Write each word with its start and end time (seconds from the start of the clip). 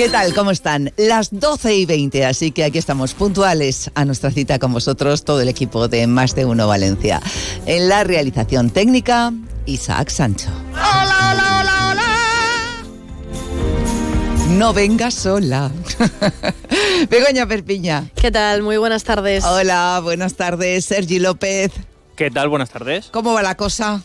¿Qué 0.00 0.08
tal? 0.08 0.32
¿Cómo 0.32 0.50
están? 0.50 0.94
Las 0.96 1.28
12 1.30 1.74
y 1.74 1.84
20, 1.84 2.24
así 2.24 2.52
que 2.52 2.64
aquí 2.64 2.78
estamos 2.78 3.12
puntuales 3.12 3.90
a 3.94 4.06
nuestra 4.06 4.30
cita 4.30 4.58
con 4.58 4.72
vosotros, 4.72 5.24
todo 5.26 5.42
el 5.42 5.48
equipo 5.50 5.88
de 5.88 6.06
Más 6.06 6.34
de 6.34 6.46
Uno 6.46 6.66
Valencia. 6.66 7.20
En 7.66 7.90
la 7.90 8.02
realización 8.02 8.70
técnica, 8.70 9.30
Isaac 9.66 10.08
Sancho. 10.08 10.48
¡Hola, 10.70 11.32
hola, 11.32 11.60
hola, 11.60 11.90
hola! 11.90 12.06
No 14.56 14.72
vengas 14.72 15.12
sola. 15.12 15.70
Begoña 17.10 17.44
Perpiña. 17.44 18.10
¿Qué 18.14 18.30
tal? 18.30 18.62
Muy 18.62 18.78
buenas 18.78 19.04
tardes. 19.04 19.44
Hola, 19.44 20.00
buenas 20.02 20.32
tardes. 20.32 20.86
Sergi 20.86 21.18
López. 21.18 21.72
¿Qué 22.16 22.30
tal? 22.30 22.48
Buenas 22.48 22.70
tardes. 22.70 23.10
¿Cómo 23.12 23.34
va 23.34 23.42
la 23.42 23.54
cosa? 23.54 24.02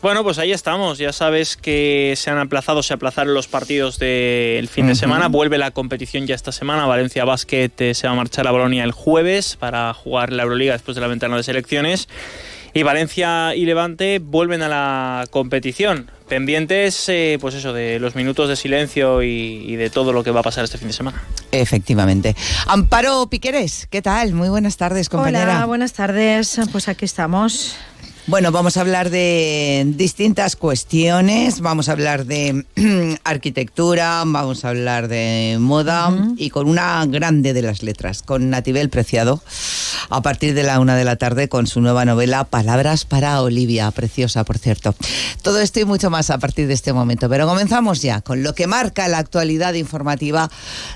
Bueno, 0.00 0.22
pues 0.22 0.38
ahí 0.38 0.52
estamos. 0.52 0.98
Ya 0.98 1.12
sabes 1.12 1.56
que 1.56 2.14
se 2.16 2.30
han 2.30 2.38
aplazado, 2.38 2.82
se 2.84 2.94
aplazaron 2.94 3.34
los 3.34 3.48
partidos 3.48 3.98
del 3.98 4.68
fin 4.68 4.86
de 4.86 4.94
semana. 4.94 5.28
Vuelve 5.28 5.58
la 5.58 5.72
competición 5.72 6.26
ya 6.26 6.36
esta 6.36 6.52
semana. 6.52 6.86
Valencia 6.86 7.24
Basket 7.24 7.72
eh, 7.78 7.94
se 7.94 8.06
va 8.06 8.12
a 8.12 8.16
marchar 8.16 8.46
a 8.46 8.52
Bolonia 8.52 8.84
el 8.84 8.92
jueves 8.92 9.56
para 9.56 9.92
jugar 9.94 10.32
la 10.32 10.44
Euroliga 10.44 10.72
después 10.72 10.94
de 10.94 11.00
la 11.00 11.08
ventana 11.08 11.36
de 11.36 11.42
selecciones. 11.42 12.08
Y 12.74 12.84
Valencia 12.84 13.56
y 13.56 13.64
Levante 13.64 14.20
vuelven 14.20 14.62
a 14.62 14.68
la 14.68 15.26
competición. 15.30 16.10
Pendientes, 16.28 17.08
eh, 17.08 17.38
pues 17.40 17.54
eso, 17.56 17.72
de 17.72 17.98
los 17.98 18.14
minutos 18.14 18.48
de 18.48 18.54
silencio 18.54 19.22
y, 19.24 19.64
y 19.66 19.76
de 19.76 19.90
todo 19.90 20.12
lo 20.12 20.22
que 20.22 20.30
va 20.30 20.40
a 20.40 20.42
pasar 20.44 20.62
este 20.62 20.78
fin 20.78 20.88
de 20.88 20.94
semana. 20.94 21.24
Efectivamente. 21.50 22.36
Amparo 22.66 23.26
Piqueres, 23.28 23.88
¿qué 23.90 24.00
tal? 24.00 24.32
Muy 24.34 24.48
buenas 24.48 24.76
tardes, 24.76 25.08
compañera. 25.08 25.56
Hola, 25.56 25.66
buenas 25.66 25.94
tardes. 25.94 26.60
Pues 26.70 26.86
aquí 26.88 27.04
estamos. 27.04 27.76
Bueno, 28.28 28.52
vamos 28.52 28.76
a 28.76 28.82
hablar 28.82 29.08
de 29.08 29.90
distintas 29.96 30.54
cuestiones. 30.54 31.62
Vamos 31.62 31.88
a 31.88 31.92
hablar 31.92 32.26
de 32.26 32.66
arquitectura, 33.24 34.22
vamos 34.26 34.66
a 34.66 34.68
hablar 34.68 35.08
de 35.08 35.56
moda 35.58 36.12
y 36.36 36.50
con 36.50 36.68
una 36.68 37.06
grande 37.06 37.54
de 37.54 37.62
las 37.62 37.82
letras, 37.82 38.22
con 38.22 38.50
Natibel 38.50 38.90
Preciado, 38.90 39.42
a 40.10 40.20
partir 40.20 40.52
de 40.52 40.62
la 40.62 40.78
una 40.78 40.94
de 40.94 41.04
la 41.04 41.16
tarde 41.16 41.48
con 41.48 41.66
su 41.66 41.80
nueva 41.80 42.04
novela 42.04 42.44
Palabras 42.44 43.06
para 43.06 43.40
Olivia, 43.40 43.90
preciosa, 43.92 44.44
por 44.44 44.58
cierto. 44.58 44.94
Todo 45.40 45.62
esto 45.62 45.80
y 45.80 45.86
mucho 45.86 46.10
más 46.10 46.28
a 46.28 46.36
partir 46.36 46.66
de 46.66 46.74
este 46.74 46.92
momento. 46.92 47.30
Pero 47.30 47.46
comenzamos 47.46 48.02
ya 48.02 48.20
con 48.20 48.42
lo 48.42 48.54
que 48.54 48.66
marca 48.66 49.08
la 49.08 49.18
actualidad 49.18 49.72
informativa 49.72 50.50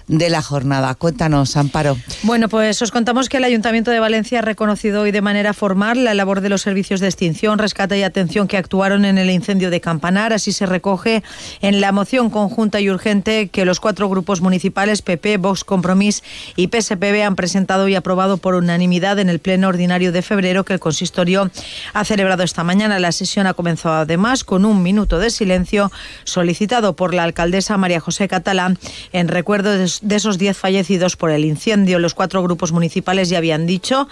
de 0.06 0.28
la 0.28 0.42
jornada. 0.42 0.94
Cuéntanos, 0.96 1.56
Amparo. 1.56 1.96
Bueno, 2.24 2.50
pues 2.50 2.82
os 2.82 2.90
contamos 2.90 3.30
que 3.30 3.38
el 3.38 3.44
Ayuntamiento 3.44 3.90
de 3.90 4.00
Valencia 4.00 4.40
ha 4.40 4.42
reconocido 4.42 5.00
hoy 5.00 5.12
de 5.12 5.22
manera 5.22 5.54
formal 5.54 6.04
la 6.04 6.12
labor 6.12 6.42
de 6.42 6.50
los 6.50 6.60
servicios 6.60 7.00
de 7.00 7.06
extinción, 7.22 7.60
rescate 7.60 7.96
y 7.96 8.02
atención 8.02 8.48
que 8.48 8.56
actuaron 8.56 9.04
en 9.04 9.16
el 9.16 9.30
incendio 9.30 9.70
de 9.70 9.80
Campanar. 9.80 10.32
Así 10.32 10.50
se 10.50 10.66
recoge 10.66 11.22
en 11.60 11.80
la 11.80 11.92
moción 11.92 12.30
conjunta 12.30 12.80
y 12.80 12.90
urgente 12.90 13.46
que 13.46 13.64
los 13.64 13.78
cuatro 13.78 14.08
grupos 14.08 14.40
municipales, 14.40 15.02
PP, 15.02 15.36
Vox, 15.36 15.62
Compromís 15.62 16.24
y 16.56 16.66
PSPB, 16.66 17.22
han 17.24 17.36
presentado 17.36 17.86
y 17.86 17.94
aprobado 17.94 18.38
por 18.38 18.56
unanimidad 18.56 19.20
en 19.20 19.28
el 19.28 19.38
Pleno 19.38 19.68
Ordinario 19.68 20.10
de 20.10 20.20
febrero 20.22 20.64
que 20.64 20.72
el 20.72 20.80
consistorio 20.80 21.48
ha 21.94 22.04
celebrado 22.04 22.42
esta 22.42 22.64
mañana. 22.64 22.98
La 22.98 23.12
sesión 23.12 23.46
ha 23.46 23.54
comenzado 23.54 23.94
además 23.94 24.42
con 24.42 24.64
un 24.64 24.82
minuto 24.82 25.20
de 25.20 25.30
silencio 25.30 25.92
solicitado 26.24 26.96
por 26.96 27.14
la 27.14 27.22
alcaldesa 27.22 27.76
María 27.76 28.00
José 28.00 28.26
Catalán 28.26 28.78
en 29.12 29.28
recuerdo 29.28 29.70
de 29.70 30.16
esos 30.16 30.38
diez 30.38 30.56
fallecidos 30.56 31.14
por 31.14 31.30
el 31.30 31.44
incendio. 31.44 32.00
Los 32.00 32.14
cuatro 32.14 32.42
grupos 32.42 32.72
municipales 32.72 33.28
ya 33.28 33.38
habían 33.38 33.64
dicho 33.64 34.08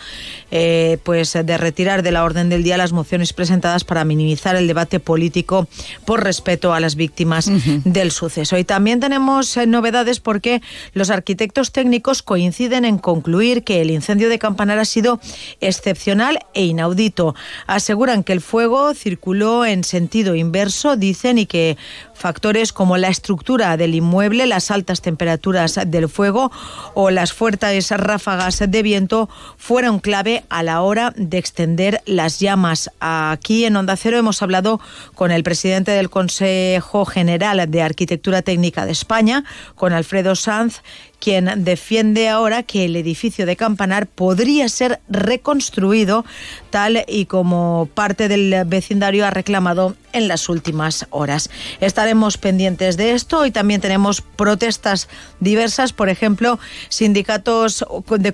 eh, 0.52 0.98
pues 1.02 1.32
de 1.32 1.58
retirar 1.58 2.04
de 2.04 2.12
la 2.12 2.22
orden 2.22 2.48
del 2.48 2.62
día 2.62 2.76
las 2.76 2.92
mociones 3.00 3.32
presentadas 3.32 3.82
para 3.82 4.04
minimizar 4.04 4.56
el 4.56 4.66
debate 4.66 5.00
político 5.00 5.66
por 6.04 6.22
respeto 6.22 6.74
a 6.74 6.80
las 6.80 6.96
víctimas 6.96 7.50
del 7.84 8.10
suceso. 8.10 8.58
Y 8.58 8.64
también 8.64 9.00
tenemos 9.00 9.56
eh, 9.56 9.66
novedades 9.66 10.20
porque 10.20 10.60
los 10.92 11.08
arquitectos 11.08 11.72
técnicos 11.72 12.22
coinciden 12.22 12.84
en 12.84 12.98
concluir 12.98 13.64
que 13.64 13.80
el 13.80 13.90
incendio 13.90 14.28
de 14.28 14.38
Campanar 14.38 14.78
ha 14.78 14.84
sido 14.84 15.18
excepcional 15.60 16.40
e 16.52 16.66
inaudito. 16.66 17.34
Aseguran 17.66 18.22
que 18.22 18.34
el 18.34 18.42
fuego 18.42 18.92
circuló 18.92 19.64
en 19.64 19.82
sentido 19.82 20.34
inverso, 20.34 20.96
dicen, 20.96 21.38
y 21.38 21.46
que 21.46 21.78
factores 22.20 22.72
como 22.72 22.98
la 22.98 23.08
estructura 23.08 23.76
del 23.78 23.94
inmueble, 23.94 24.46
las 24.46 24.70
altas 24.70 25.00
temperaturas 25.00 25.80
del 25.86 26.08
fuego 26.08 26.52
o 26.94 27.10
las 27.10 27.32
fuertes 27.32 27.90
ráfagas 27.90 28.62
de 28.68 28.82
viento 28.82 29.28
fueron 29.56 30.00
clave 30.00 30.44
a 30.50 30.62
la 30.62 30.82
hora 30.82 31.14
de 31.16 31.38
extender 31.38 32.02
las 32.04 32.38
llamas. 32.38 32.90
Aquí 33.00 33.64
en 33.64 33.76
Onda 33.76 33.96
Cero 33.96 34.18
hemos 34.18 34.42
hablado 34.42 34.80
con 35.14 35.30
el 35.30 35.42
presidente 35.42 35.92
del 35.92 36.10
Consejo 36.10 37.06
General 37.06 37.70
de 37.70 37.82
Arquitectura 37.82 38.42
Técnica 38.42 38.84
de 38.84 38.92
España, 38.92 39.44
con 39.74 39.94
Alfredo 39.94 40.34
Sanz, 40.34 40.82
quien 41.20 41.64
defiende 41.64 42.28
ahora 42.28 42.62
que 42.62 42.86
el 42.86 42.96
edificio 42.96 43.46
de 43.46 43.56
Campanar 43.56 44.06
podría 44.06 44.68
ser 44.68 45.00
reconstruido 45.08 46.24
tal 46.70 47.04
y 47.06 47.26
como 47.26 47.88
parte 47.94 48.28
del 48.28 48.64
vecindario 48.66 49.26
ha 49.26 49.30
reclamado 49.30 49.94
en 50.12 50.26
las 50.26 50.48
últimas 50.48 51.06
horas. 51.10 51.50
Estaremos 51.80 52.38
pendientes 52.38 52.96
de 52.96 53.12
esto 53.12 53.46
y 53.46 53.50
también 53.50 53.80
tenemos 53.80 54.22
protestas 54.22 55.08
diversas, 55.38 55.92
por 55.92 56.08
ejemplo, 56.08 56.58
sindicatos 56.88 57.84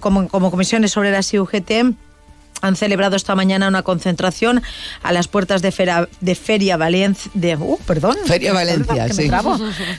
como 0.01 0.51
comisiones 0.51 0.97
obreras 0.97 1.35
y 1.35 1.39
UGT 1.39 1.97
han 2.63 2.77
celebrado 2.77 3.17
esta 3.17 3.35
mañana 3.35 3.69
una 3.69 3.83
concentración 3.83 4.63
a 5.03 5.13
las 5.13 5.29
puertas 5.29 5.63
de, 5.63 5.73
Feria, 5.73 6.09
de 6.21 6.35
Feria 6.35 6.77
Valencia, 6.77 7.31
de, 7.35 7.57
uh, 7.57 7.79
perdón, 7.87 8.17
Feria 8.27 8.53
Valencia, 8.53 9.09
sí. 9.13 9.31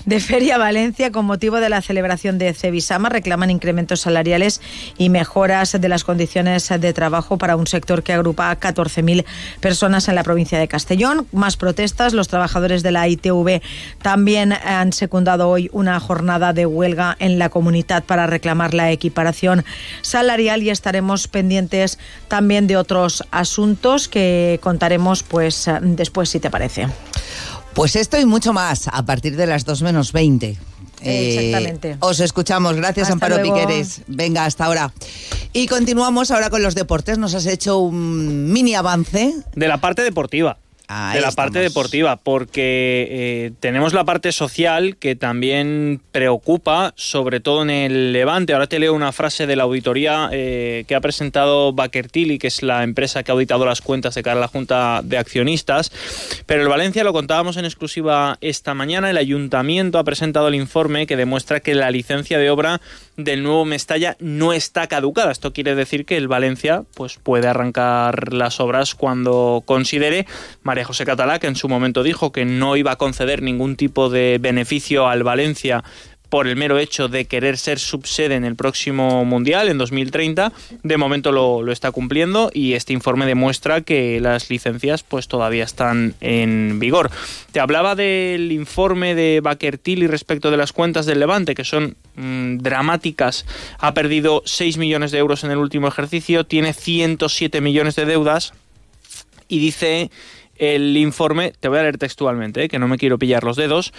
de 0.06 0.19
Feria 0.19 0.57
Valencia 0.57 1.12
con 1.12 1.25
motivo 1.25 1.59
de 1.59 1.69
la 1.69 1.81
celebración 1.81 2.38
de 2.38 2.53
Cevisama. 2.53 3.09
Reclaman 3.09 3.51
incrementos 3.51 4.01
salariales 4.01 4.62
y 4.97 5.09
mejoras 5.09 5.79
de 5.79 5.90
las 5.90 6.03
condiciones 6.03 6.68
de 6.68 6.94
trabajo 6.94 7.38
para 7.38 7.56
un 7.56 7.68
sector 7.68 8.03
que 8.03 8.13
agrupa 8.13 8.51
a 8.51 8.59
14.000 8.59 9.25
personas 9.59 10.07
en 10.07 10.16
la 10.16 10.24
provincia 10.24 10.59
de 10.59 10.68
Castellón. 10.68 11.28
Más 11.31 11.57
protestas. 11.57 12.13
Los 12.13 12.28
trabajadores 12.28 12.84
de 12.84 12.91
la 12.91 13.07
ITV 13.07 13.62
también 14.01 14.53
han 14.53 14.94
secundado 14.94 15.50
hoy 15.50 15.69
una 15.72 16.00
jornada 16.00 16.53
de 16.53 16.66
huelga 16.66 17.16
en 17.19 17.39
la 17.39 17.50
comunidad 17.50 18.03
para 18.03 18.28
reclamar 18.28 18.74
la 18.74 18.91
equiparación 18.91 19.63
salarial 20.01 20.63
y 20.63 20.69
estaremos 20.69 21.28
pendientes 21.28 22.00
también 22.28 22.47
también 22.47 22.68
de 22.68 22.78
otros 22.78 23.25
asuntos 23.30 24.08
que 24.08 24.58
contaremos 24.63 25.22
pues 25.22 25.69
después, 25.81 26.30
si 26.30 26.40
te 26.40 26.50
parece. 26.50 26.88
Pues 27.74 27.97
esto 27.97 28.18
y 28.18 28.25
mucho 28.25 28.53
más 28.53 28.88
a 28.88 29.06
partir 29.06 29.35
de 29.35 29.47
las 29.47 29.66
2 29.66 29.81
menos 29.81 30.13
20. 30.13 30.57
Exactamente. 31.02 31.91
Eh, 31.91 31.97
os 32.00 32.22
escuchamos. 32.22 32.78
Gracias, 32.78 33.07
Hasta 33.09 33.13
Amparo 33.16 33.36
luego. 33.40 33.53
Piqueres. 33.53 34.02
Venga, 34.07 34.46
hasta 34.46 34.63
ahora. 34.63 34.94
Y 35.52 35.68
continuamos 35.68 36.31
ahora 36.31 36.50
con 36.50 36.63
los 36.63 36.74
deportes. 36.74 37.18
Nos 37.18 37.36
has 37.36 37.47
hecho 37.47 37.80
un 37.80 38.50
mini 38.50 38.75
avance. 38.75 39.34
De 39.53 39.68
la 39.68 39.81
parte 39.81 40.02
deportiva. 40.03 40.57
De 40.88 40.94
la 40.96 41.28
estamos. 41.28 41.36
parte 41.36 41.59
deportiva, 41.59 42.16
porque 42.16 43.08
eh, 43.12 43.52
tenemos 43.59 43.94
la 43.94 44.06
parte 44.06 44.31
social 44.31 44.95
que 44.95 45.18
también 45.18 46.00
preocupa, 46.13 46.94
sobre 46.95 47.42
todo 47.42 47.63
en 47.63 47.69
el 47.69 48.13
Levante. 48.13 48.54
Ahora 48.54 48.68
te 48.68 48.80
leo 48.80 48.94
una 48.94 49.12
frase 49.12 49.48
de 49.48 49.57
la 49.57 49.63
auditoría 49.63 50.30
eh, 50.31 50.86
que 50.88 50.95
ha 50.95 51.01
presentado 51.01 51.74
Bakertili, 51.74 52.39
que 52.39 52.48
es 52.48 52.63
la 52.63 52.84
empresa 52.84 53.24
que 53.24 53.31
ha 53.31 53.34
auditado 53.34 53.66
las 53.66 53.81
cuentas 53.81 54.16
de 54.16 54.24
cara 54.24 54.38
a 54.38 54.42
la 54.42 54.48
Junta 54.48 55.01
de 55.04 55.18
Accionistas. 55.18 55.92
Pero 56.45 56.62
el 56.62 56.69
Valencia, 56.69 57.04
lo 57.04 57.12
contábamos 57.12 57.57
en 57.57 57.66
exclusiva 57.66 58.38
esta 58.39 58.74
mañana, 58.74 59.10
el 59.10 59.18
ayuntamiento 59.18 60.00
ha 60.00 60.06
presentado 60.06 60.48
el 60.48 60.56
informe 60.56 61.06
que 61.06 61.18
demuestra 61.18 61.60
que 61.60 61.75
la 61.75 61.92
licencia 61.92 62.39
de 62.39 62.50
obra 62.50 62.80
del 63.18 63.42
nuevo 63.42 63.66
Mestalla 63.66 64.16
no 64.19 64.54
está 64.54 64.88
caducada. 64.88 65.31
Esto 65.31 65.52
quiere 65.52 65.75
decir 65.75 66.06
que 66.06 66.18
el 66.18 66.28
Valencia 66.28 66.84
pues, 66.96 67.18
puede 67.18 67.48
arrancar 67.48 68.31
las 68.31 68.60
obras 68.60 68.96
cuando 68.96 69.64
considere. 69.66 70.28
María 70.62 70.86
José 70.86 71.04
Catalá, 71.04 71.40
que 71.40 71.48
en 71.48 71.56
su 71.56 71.68
momento 71.68 72.04
dijo 72.04 72.31
que 72.31 72.46
no 72.46 72.78
iba 72.78 72.92
a 72.92 72.96
conceder 72.98 73.42
ningún 73.42 73.75
tipo 73.75 74.10
de 74.10 74.38
beneficio 74.40 75.08
al 75.08 75.24
Valencia 75.24 75.84
por 76.29 76.47
el 76.47 76.56
mero 76.56 76.77
hecho 76.77 77.07
de 77.07 77.25
querer 77.25 77.57
ser 77.57 77.79
subsede 77.79 78.35
en 78.35 78.45
el 78.45 78.56
próximo 78.56 79.25
Mundial, 79.25 79.69
en 79.69 79.77
2030. 79.77 80.51
De 80.83 80.97
momento 80.97 81.31
lo, 81.31 81.62
lo, 81.62 81.71
está 81.71 81.91
cumpliendo 81.91 82.50
y 82.53 82.74
este 82.74 82.94
informe 82.94 83.25
demuestra 83.25 83.81
que 83.81 84.19
las 84.19 84.50
licencias 84.50 85.03
pues 85.03 85.27
todavía 85.27 85.63
están 85.63 86.15
en 86.21 86.79
vigor. 86.79 87.09
Te 87.51 87.59
hablaba 87.59 87.95
del 87.95 88.51
informe 88.51 89.15
de 89.15 89.41
Bakertili 89.41 90.07
respecto 90.07 90.51
de 90.51 90.57
las 90.57 90.74
cuentas 90.74 91.06
del 91.06 91.19
Levante, 91.19 91.56
que 91.56 91.63
son 91.63 91.95
mmm, 92.15 92.57
dramáticas. 92.57 93.45
Ha 93.79 93.94
perdido 93.94 94.41
6 94.45 94.77
millones 94.77 95.12
de 95.12 95.19
euros 95.19 95.44
en 95.44 95.51
el 95.51 95.57
último 95.57 95.88
ejercicio, 95.88 96.45
tiene 96.45 96.74
107 96.74 97.62
millones 97.62 97.95
de 97.95 98.06
deudas 98.06 98.53
y 99.47 99.59
dice 99.59 100.12
el 100.59 100.95
informe, 100.98 101.54
te 101.59 101.68
voy 101.68 101.80
a 101.80 101.83
leer 101.83 101.98
textualmente, 101.98 102.63
¿eh? 102.63 102.69
que 102.69 102.80
no 102.80 102.88
me 102.88 102.98
quiero 102.98 103.18
pillar 103.18 103.44
los 103.44 103.57
dedos, 103.57 103.94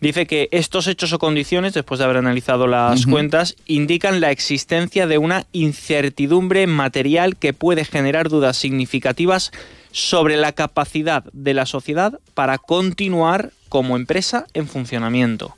dice 0.00 0.26
que 0.26 0.48
estos 0.52 0.86
hechos 0.86 1.12
o 1.12 1.18
condiciones, 1.18 1.74
después 1.74 1.98
de 1.98 2.04
haber 2.04 2.18
analizado 2.18 2.66
las 2.66 3.00
uh 3.00 3.08
-huh. 3.08 3.10
cuentas, 3.12 3.56
indican 3.66 4.20
la 4.20 4.30
existencia 4.30 5.06
de 5.06 5.18
una 5.18 5.46
incertidumbre 5.52 6.66
material 6.66 7.36
que 7.36 7.52
puede 7.52 7.84
generar 7.84 8.28
dudas 8.28 8.56
significativas 8.56 9.52
sobre 9.92 10.36
la 10.36 10.52
capacidad 10.52 11.24
de 11.32 11.54
la 11.54 11.66
sociedad 11.66 12.18
para 12.34 12.58
continuar 12.58 13.52
como 13.68 13.96
empresa 13.96 14.46
en 14.54 14.66
funcionamiento. 14.66 15.56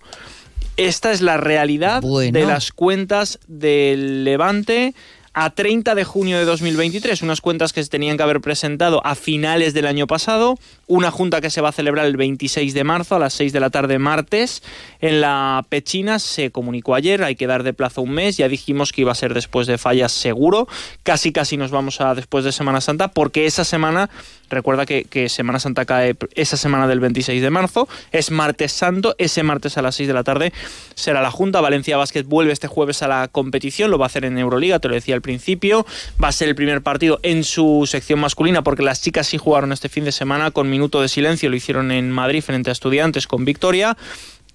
Esta 0.76 1.10
es 1.12 1.22
la 1.22 1.38
realidad 1.38 2.02
bueno. 2.02 2.38
de 2.38 2.44
las 2.44 2.70
cuentas 2.70 3.38
del 3.46 4.24
Levante 4.24 4.94
a 5.38 5.50
30 5.50 5.94
de 5.94 6.04
junio 6.04 6.38
de 6.38 6.46
2023, 6.46 7.20
unas 7.20 7.42
cuentas 7.42 7.74
que 7.74 7.84
se 7.84 7.90
tenían 7.90 8.16
que 8.16 8.22
haber 8.22 8.40
presentado 8.40 9.04
a 9.04 9.14
finales 9.14 9.74
del 9.74 9.86
año 9.86 10.06
pasado, 10.06 10.58
una 10.86 11.10
junta 11.10 11.40
que 11.40 11.50
se 11.50 11.60
va 11.60 11.70
a 11.70 11.72
celebrar 11.72 12.06
el 12.06 12.16
26 12.16 12.72
de 12.74 12.84
marzo 12.84 13.16
a 13.16 13.18
las 13.18 13.34
6 13.34 13.52
de 13.52 13.60
la 13.60 13.70
tarde 13.70 13.98
martes 13.98 14.62
en 15.00 15.20
la 15.20 15.64
Pechina, 15.68 16.18
se 16.18 16.50
comunicó 16.50 16.94
ayer, 16.94 17.24
hay 17.24 17.36
que 17.36 17.46
dar 17.46 17.62
de 17.62 17.72
plazo 17.72 18.02
un 18.02 18.12
mes, 18.12 18.36
ya 18.36 18.48
dijimos 18.48 18.92
que 18.92 19.00
iba 19.02 19.12
a 19.12 19.16
ser 19.16 19.34
después 19.34 19.66
de 19.66 19.78
fallas 19.78 20.12
seguro, 20.12 20.68
casi 21.02 21.32
casi 21.32 21.56
nos 21.56 21.70
vamos 21.70 22.00
a 22.00 22.14
después 22.14 22.44
de 22.44 22.52
Semana 22.52 22.80
Santa, 22.80 23.08
porque 23.08 23.46
esa 23.46 23.64
semana, 23.64 24.10
recuerda 24.48 24.86
que, 24.86 25.06
Semana 25.28 25.58
Santa 25.58 25.84
cae 25.84 26.14
esa 26.34 26.56
semana 26.56 26.86
del 26.86 27.00
26 27.00 27.42
de 27.42 27.50
marzo, 27.50 27.88
es 28.12 28.30
martes 28.30 28.72
santo, 28.72 29.14
ese 29.18 29.42
martes 29.42 29.76
a 29.76 29.82
las 29.82 29.96
6 29.96 30.08
de 30.08 30.14
la 30.14 30.22
tarde 30.24 30.52
será 30.94 31.20
la 31.20 31.30
junta, 31.30 31.60
Valencia 31.60 31.96
Basket 31.96 32.24
vuelve 32.24 32.52
este 32.52 32.68
jueves 32.68 33.02
a 33.02 33.08
la 33.08 33.28
competición, 33.28 33.90
lo 33.90 33.98
va 33.98 34.06
a 34.06 34.08
hacer 34.08 34.24
en 34.24 34.38
Euroliga, 34.38 34.78
te 34.78 34.88
lo 34.88 34.94
decía 34.94 35.14
al 35.14 35.22
principio. 35.22 35.86
Va 36.22 36.28
a 36.28 36.32
ser 36.32 36.48
el 36.48 36.54
primer 36.54 36.82
partido 36.82 37.18
en 37.22 37.44
su 37.44 37.84
sección 37.86 38.20
masculina 38.20 38.62
porque 38.62 38.82
las 38.82 39.02
chicas 39.02 39.26
sí 39.26 39.38
jugaron 39.38 39.72
este 39.72 39.88
fin 39.88 40.04
de 40.04 40.12
semana 40.12 40.50
con 40.50 40.68
minuto 40.76 41.00
de 41.00 41.08
silencio. 41.08 41.48
Lo 41.48 41.56
hicieron 41.56 41.90
en 41.90 42.12
Madrid 42.12 42.42
frente 42.42 42.70
a 42.70 42.72
estudiantes 42.72 43.26
con 43.26 43.44
victoria 43.46 43.96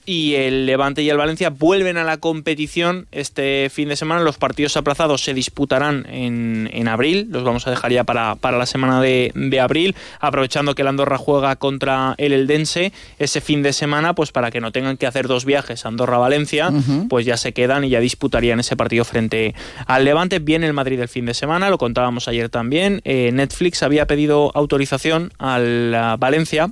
y 0.05 0.35
el 0.35 0.65
Levante 0.65 1.01
y 1.01 1.09
el 1.09 1.17
Valencia 1.17 1.49
vuelven 1.49 1.97
a 1.97 2.03
la 2.03 2.17
competición 2.17 3.07
este 3.11 3.69
fin 3.69 3.89
de 3.89 3.95
semana. 3.95 4.21
Los 4.21 4.37
partidos 4.37 4.77
aplazados 4.77 5.23
se 5.23 5.33
disputarán 5.33 6.05
en, 6.09 6.69
en 6.73 6.87
abril, 6.87 7.27
los 7.29 7.43
vamos 7.43 7.67
a 7.67 7.69
dejar 7.71 7.91
ya 7.91 8.03
para, 8.03 8.35
para 8.35 8.57
la 8.57 8.65
semana 8.65 9.01
de, 9.01 9.31
de, 9.35 9.59
abril, 9.59 9.95
aprovechando 10.19 10.75
que 10.75 10.81
el 10.81 10.87
Andorra 10.87 11.17
juega 11.17 11.55
contra 11.55 12.15
el 12.17 12.33
Eldense 12.33 12.91
ese 13.19 13.41
fin 13.41 13.63
de 13.63 13.73
semana, 13.73 14.15
pues 14.15 14.31
para 14.31 14.51
que 14.51 14.61
no 14.61 14.71
tengan 14.71 14.97
que 14.97 15.07
hacer 15.07 15.27
dos 15.27 15.45
viajes 15.45 15.85
Andorra-Valencia, 15.85 16.69
uh 16.69 16.73
-huh. 16.73 17.07
pues 17.07 17.25
ya 17.25 17.37
se 17.37 17.53
quedan 17.53 17.83
y 17.83 17.89
ya 17.89 17.99
disputarían 17.99 18.59
ese 18.59 18.75
partido 18.75 19.05
frente 19.05 19.53
al 19.85 20.05
Levante. 20.05 20.39
Viene 20.39 20.67
el 20.67 20.73
Madrid 20.73 20.99
el 20.99 21.09
fin 21.09 21.25
de 21.25 21.33
semana, 21.33 21.69
lo 21.69 21.77
contábamos 21.77 22.27
ayer 22.27 22.49
también. 22.49 23.01
Eh, 23.03 23.31
Netflix 23.33 23.83
había 23.83 24.07
pedido 24.07 24.51
autorización 24.55 25.31
al 25.37 25.95
Valencia 26.19 26.71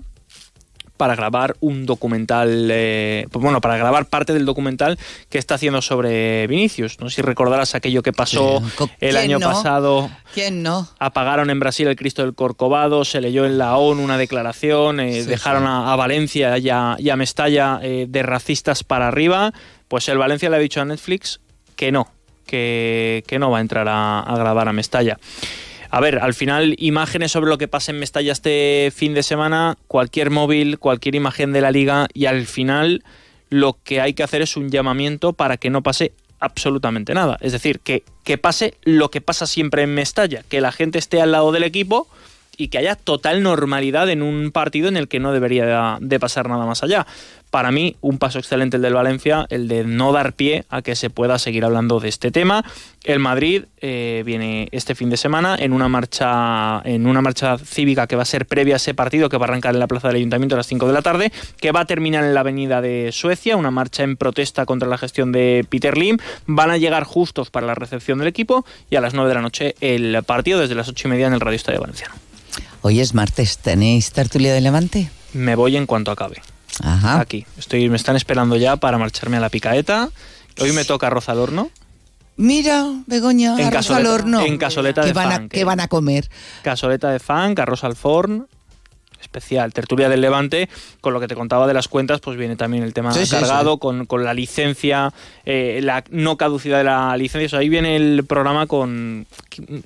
para 0.99 1.15
grabar 1.15 1.55
un 1.61 1.85
documental, 1.85 2.67
eh, 2.69 3.25
pues 3.31 3.41
bueno, 3.41 3.61
para 3.61 3.77
grabar 3.77 4.07
parte 4.07 4.33
del 4.33 4.43
documental 4.43 4.99
que 5.29 5.37
está 5.37 5.55
haciendo 5.55 5.81
sobre 5.81 6.45
Vinicius. 6.47 6.99
No 6.99 7.09
sé 7.09 7.15
si 7.15 7.21
recordarás 7.21 7.73
aquello 7.73 8.03
que 8.03 8.11
pasó 8.11 8.61
el 8.99 9.15
año 9.15 9.39
no? 9.39 9.49
pasado. 9.49 10.11
¿Quién 10.33 10.61
no? 10.61 10.89
Apagaron 10.99 11.49
en 11.51 11.59
Brasil 11.61 11.87
el 11.87 11.95
Cristo 11.95 12.23
del 12.23 12.35
Corcovado, 12.35 13.05
se 13.05 13.21
leyó 13.21 13.45
en 13.45 13.57
la 13.57 13.77
ONU 13.77 14.03
una 14.03 14.17
declaración, 14.17 14.99
eh, 14.99 15.23
sí, 15.23 15.29
dejaron 15.29 15.63
sí. 15.63 15.69
A, 15.69 15.93
a, 15.93 15.95
Valencia 15.95 16.57
y 16.57 16.69
a, 16.69 16.97
y 16.99 17.09
a 17.09 17.15
Mestalla 17.15 17.79
eh, 17.81 18.05
de 18.09 18.21
racistas 18.21 18.83
para 18.83 19.07
arriba. 19.07 19.53
Pues 19.87 20.09
el 20.09 20.17
Valencia 20.17 20.49
le 20.49 20.57
ha 20.57 20.59
dicho 20.59 20.81
a 20.81 20.85
Netflix 20.85 21.39
que 21.77 21.93
no, 21.93 22.11
que, 22.45 23.23
que 23.25 23.39
no 23.39 23.51
va 23.51 23.59
a 23.59 23.61
entrar 23.61 23.87
a, 23.87 24.19
a 24.19 24.37
grabar 24.37 24.67
a 24.67 24.73
Mestalla. 24.73 25.17
A 25.91 25.99
ver, 25.99 26.19
al 26.19 26.35
final, 26.35 26.75
imágenes 26.77 27.31
sobre 27.31 27.49
lo 27.49 27.57
que 27.57 27.67
pasa 27.67 27.91
en 27.91 27.99
Mestalla 27.99 28.31
este 28.31 28.91
fin 28.95 29.15
de 29.15 29.23
semana, 29.23 29.75
cualquier 29.87 30.29
móvil, 30.29 30.77
cualquier 30.77 31.15
imagen 31.15 31.51
de 31.51 31.61
la 31.61 31.71
liga, 31.71 32.07
y 32.13 32.25
al 32.27 32.45
final 32.45 33.03
lo 33.49 33.77
que 33.83 33.99
hay 33.99 34.13
que 34.13 34.21
hacer 34.21 34.43
es 34.43 34.55
un 34.55 34.69
llamamiento 34.69 35.33
para 35.33 35.57
que 35.57 35.71
no 35.71 35.81
pase 35.81 36.11
absolutamente 36.39 37.15
nada. 37.15 37.37
Es 37.41 37.53
decir, 37.53 37.79
que, 37.79 38.03
que 38.23 38.37
pase 38.37 38.75
lo 38.83 39.09
que 39.09 39.21
pasa 39.21 39.47
siempre 39.47 39.81
en 39.81 39.95
Mestalla, 39.95 40.43
que 40.47 40.61
la 40.61 40.71
gente 40.71 40.99
esté 40.99 41.21
al 41.21 41.31
lado 41.31 41.51
del 41.51 41.63
equipo 41.63 42.07
y 42.55 42.67
que 42.67 42.77
haya 42.77 42.95
total 42.95 43.41
normalidad 43.41 44.09
en 44.09 44.21
un 44.21 44.51
partido 44.51 44.89
en 44.89 44.97
el 44.97 45.07
que 45.07 45.19
no 45.19 45.31
debería 45.31 45.97
de 46.01 46.19
pasar 46.19 46.49
nada 46.49 46.65
más 46.65 46.83
allá. 46.83 47.07
Para 47.49 47.71
mí, 47.71 47.95
un 48.01 48.19
paso 48.19 48.37
excelente 48.37 48.77
el 48.77 48.83
del 48.83 48.93
Valencia, 48.93 49.47
el 49.49 49.67
de 49.67 49.83
no 49.83 50.11
dar 50.11 50.33
pie 50.33 50.65
a 50.69 50.81
que 50.81 50.95
se 50.95 51.09
pueda 51.09 51.39
seguir 51.39 51.65
hablando 51.65 51.99
de 51.99 52.07
este 52.07 52.29
tema. 52.31 52.63
El 53.03 53.19
Madrid 53.19 53.63
eh, 53.81 54.21
viene 54.25 54.67
este 54.71 54.93
fin 54.93 55.09
de 55.09 55.17
semana 55.17 55.55
en 55.57 55.73
una 55.73 55.89
marcha 55.89 56.81
en 56.83 57.07
una 57.07 57.21
marcha 57.21 57.57
cívica 57.57 58.05
que 58.07 58.15
va 58.15 58.21
a 58.21 58.25
ser 58.25 58.45
previa 58.45 58.75
a 58.75 58.77
ese 58.77 58.93
partido 58.93 59.29
que 59.29 59.37
va 59.37 59.45
a 59.45 59.49
arrancar 59.49 59.73
en 59.73 59.79
la 59.79 59.87
plaza 59.87 60.09
del 60.09 60.17
Ayuntamiento 60.17 60.55
a 60.55 60.57
las 60.57 60.67
5 60.67 60.85
de 60.85 60.93
la 60.93 61.01
tarde, 61.01 61.31
que 61.57 61.71
va 61.71 61.81
a 61.81 61.85
terminar 61.85 62.23
en 62.23 62.33
la 62.33 62.41
Avenida 62.41 62.81
de 62.81 63.11
Suecia, 63.11 63.57
una 63.57 63.71
marcha 63.71 64.03
en 64.03 64.15
protesta 64.15 64.65
contra 64.65 64.87
la 64.87 64.97
gestión 64.97 65.31
de 65.31 65.65
Peter 65.69 65.97
Lim. 65.97 66.17
Van 66.45 66.69
a 66.69 66.77
llegar 66.77 67.03
justos 67.03 67.49
para 67.49 67.65
la 67.65 67.73
recepción 67.73 68.19
del 68.19 68.27
equipo 68.27 68.65
y 68.89 68.95
a 68.95 69.01
las 69.01 69.13
9 69.13 69.27
de 69.27 69.35
la 69.35 69.41
noche 69.41 69.75
el 69.81 70.21
partido 70.23 70.59
desde 70.59 70.75
las 70.75 70.87
8 70.87 71.07
y 71.07 71.11
media 71.11 71.27
en 71.27 71.33
el 71.33 71.39
Radio 71.39 71.55
Estadio 71.55 71.81
Valenciano. 71.81 72.13
Hoy 72.81 72.99
es 72.99 73.13
martes, 73.13 73.57
¿tenéis 73.57 74.11
tertulia 74.11 74.53
de 74.53 74.61
Levante? 74.61 75.09
Me 75.33 75.55
voy 75.55 75.75
en 75.75 75.85
cuanto 75.85 76.11
acabe. 76.11 76.41
Ajá. 76.83 77.19
Aquí. 77.19 77.45
Estoy, 77.57 77.89
me 77.89 77.97
están 77.97 78.15
esperando 78.15 78.55
ya 78.55 78.77
para 78.77 78.97
marcharme 78.97 79.37
a 79.37 79.39
la 79.39 79.49
picaeta. 79.49 80.09
Hoy 80.59 80.71
me 80.71 80.85
toca 80.85 81.07
arroz 81.07 81.29
al 81.29 81.39
horno. 81.39 81.69
Mira, 82.37 82.85
Begoña, 83.05 83.55
en 83.55 83.67
arroz 83.67 83.87
casoleta, 83.87 83.97
al 83.97 84.05
horno. 84.05 84.41
En 84.45 84.57
casoleta 84.57 85.01
de 85.01 85.07
¿Qué 85.07 85.13
van, 85.13 85.31
a, 85.31 85.35
funk, 85.35 85.51
¿Qué 85.51 85.63
van 85.65 85.79
a 85.81 85.87
comer? 85.89 86.29
Casoleta 86.61 87.09
de 87.09 87.19
funk, 87.19 87.59
arroz 87.59 87.83
al 87.83 87.97
forn, 87.97 88.47
especial, 89.21 89.73
tertulia 89.73 90.09
del 90.09 90.21
Levante, 90.21 90.69
con 91.01 91.13
lo 91.13 91.19
que 91.19 91.27
te 91.27 91.35
contaba 91.35 91.67
de 91.67 91.73
las 91.73 91.87
cuentas, 91.87 92.19
pues 92.21 92.37
viene 92.37 92.55
también 92.55 92.83
el 92.83 92.93
tema 92.93 93.11
Sí, 93.13 93.29
cargado, 93.29 93.73
sí. 93.73 93.79
Con, 93.79 94.05
con 94.05 94.23
la 94.23 94.33
licencia, 94.33 95.13
eh, 95.45 95.79
la 95.83 96.03
no 96.09 96.37
caducidad 96.37 96.77
de 96.79 96.83
la 96.85 97.15
licencia. 97.17 97.45
O 97.47 97.49
sea, 97.49 97.59
ahí 97.59 97.69
viene 97.69 97.95
el 97.95 98.23
programa 98.25 98.67
con 98.67 99.27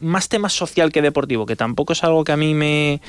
más 0.02 0.30
tema 0.30 0.50
social 0.50 0.92
que 0.92 1.02
deportivo, 1.02 1.46
que 1.46 1.56
tampoco 1.56 1.94
es 1.94 2.04
algo 2.04 2.24
que 2.24 2.32
a 2.32 2.38
mí 2.38 2.54
me, 2.54 3.02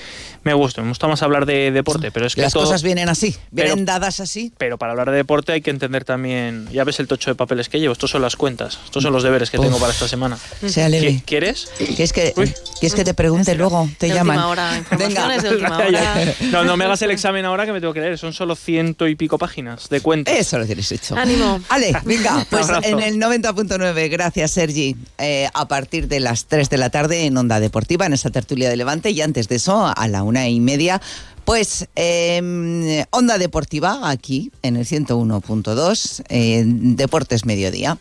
me 0.43 0.55
gusta. 0.55 0.83
Me 0.83 0.89
gusta 0.89 1.07
más 1.09 1.23
hablar 1.23 1.47
de 1.47 1.71
deporte, 1.71 2.11
pero 2.11 2.27
es 2.27 2.35
que 2.35 2.43
Las 2.43 2.53
todo- 2.53 2.65
cosas 2.65 2.83
vienen 2.83 3.09
así, 3.09 3.37
vienen 3.51 3.75
Pero- 3.75 3.85
dadas 3.87 4.21
así. 4.21 4.53
Pero 4.59 4.79
para 4.79 4.93
hablar 4.93 5.11
de 5.11 5.17
deporte 5.17 5.53
hay 5.53 5.61
que 5.61 5.71
entender 5.71 6.05
también. 6.05 6.69
Ya 6.73 6.85
ves 6.85 7.01
el 7.01 7.07
tocho 7.09 7.31
de 7.31 7.35
papeles 7.35 7.69
que 7.69 7.81
llevo. 7.81 7.93
Estos 7.93 8.11
son 8.11 8.23
las 8.23 8.37
cuentas. 8.37 8.79
Estos 8.85 9.03
son 9.03 9.13
los 9.13 9.23
deberes 9.23 9.51
que 9.51 9.59
tengo 9.59 9.79
para 9.79 9.93
esta 9.93 10.09
semana. 10.09 10.39
Sea 10.67 10.89
leve. 10.89 11.09
¿Qui- 11.13 11.23
¿Quieres? 11.25 11.69
¿Quieres 11.77 12.13
que. 12.13 12.33
¿Quieres 12.81 12.95
que 12.95 13.05
te 13.05 13.15
pregunte 13.15 13.55
luego? 13.55 13.89
Te 13.99 14.09
de 14.09 14.15
llaman. 14.15 14.37
última 14.37 14.49
hora, 14.49 14.79
informaciones 14.79 15.43
de 15.43 15.49
última 15.51 15.79
hora. 15.87 16.14
No, 16.51 16.65
no 16.65 16.77
me 16.77 16.85
hagas 16.85 17.03
el 17.03 17.11
examen 17.11 17.45
ahora 17.45 17.67
que 17.67 17.73
me 17.73 17.81
tengo 17.81 17.93
que 17.93 18.01
leer. 18.01 18.19
Son 18.19 18.33
solo 18.33 18.55
ciento 18.55 19.09
y 19.09 19.15
pico 19.17 19.39
páginas 19.39 19.89
de 19.89 20.01
cuentas. 20.01 20.35
Eso 20.37 20.59
lo 20.59 20.67
tienes 20.67 20.91
hecho. 20.93 21.17
Ánimo. 21.17 21.61
Ale, 21.69 21.93
venga, 22.05 22.47
pues 22.51 22.69
en 22.83 23.01
el 23.01 23.17
90.9, 23.19 24.11
gracias 24.11 24.53
Sergi, 24.53 24.97
Eh, 25.19 25.49
a 25.53 25.69
partir 25.69 26.09
de 26.09 26.21
las 26.21 26.47
3 26.47 26.69
de 26.71 26.77
la 26.79 26.91
tarde 26.91 27.25
en 27.25 27.37
Onda 27.37 27.61
Deportiva, 27.61 28.07
en 28.07 28.13
esa 28.13 28.31
tertulia 28.31 28.69
de 28.69 28.77
Levante, 28.77 29.11
y 29.11 29.21
antes 29.21 29.49
de 29.49 29.57
eso, 29.57 29.93
a 29.95 30.09
la 30.09 30.23
una 30.23 30.49
y 30.49 30.61
media, 30.61 31.01
pues 31.45 31.89
eh, 31.97 33.05
Onda 33.11 33.39
Deportiva, 33.39 34.09
aquí 34.11 34.51
en 34.63 34.77
el 34.77 34.87
101.2, 34.87 36.25
eh, 36.29 36.63
Deportes 36.67 37.45
Mediodía. 37.45 37.99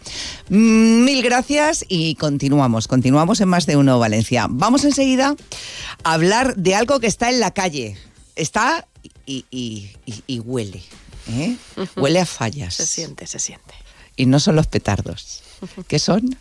Mm, 0.49 1.03
Mil 1.03 1.21
gracias 1.23 1.83
y 1.87 2.15
continuamos, 2.15 2.87
continuamos 2.87 3.41
en 3.41 3.49
Más 3.49 3.65
de 3.65 3.75
Uno 3.75 3.99
Valencia. 3.99 4.47
Vamos 4.49 4.83
enseguida 4.85 5.35
a 6.03 6.13
hablar 6.13 6.55
de 6.55 6.75
algo 6.75 6.99
que 6.99 7.07
está 7.07 7.29
en 7.29 7.39
la 7.39 7.51
calle. 7.51 7.97
Está 8.35 8.87
y, 9.25 9.45
y- 9.51 9.91
y- 10.05 10.23
y 10.27 10.39
huele. 10.39 10.81
¿eh? 11.29 11.55
Huele 11.95 12.19
a 12.21 12.25
fallas. 12.25 12.73
Se 12.75 12.85
siente, 12.85 13.27
se 13.27 13.39
siente. 13.39 13.73
Y 14.15 14.25
no 14.25 14.39
son 14.39 14.55
los 14.55 14.67
petardos. 14.67 15.43
¿Qué 15.87 15.99
son? 15.99 16.37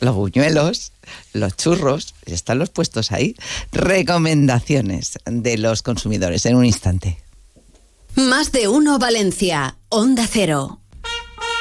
Los 0.00 0.14
buñuelos, 0.14 0.92
los 1.32 1.56
churros, 1.56 2.14
están 2.26 2.58
los 2.58 2.70
puestos 2.70 3.12
ahí. 3.12 3.36
Recomendaciones 3.72 5.18
de 5.26 5.58
los 5.58 5.82
consumidores 5.82 6.46
en 6.46 6.56
un 6.56 6.64
instante. 6.64 7.22
Más 8.16 8.52
de 8.52 8.68
uno 8.68 8.98
Valencia. 8.98 9.76
Onda 9.88 10.26
Cero. 10.30 10.80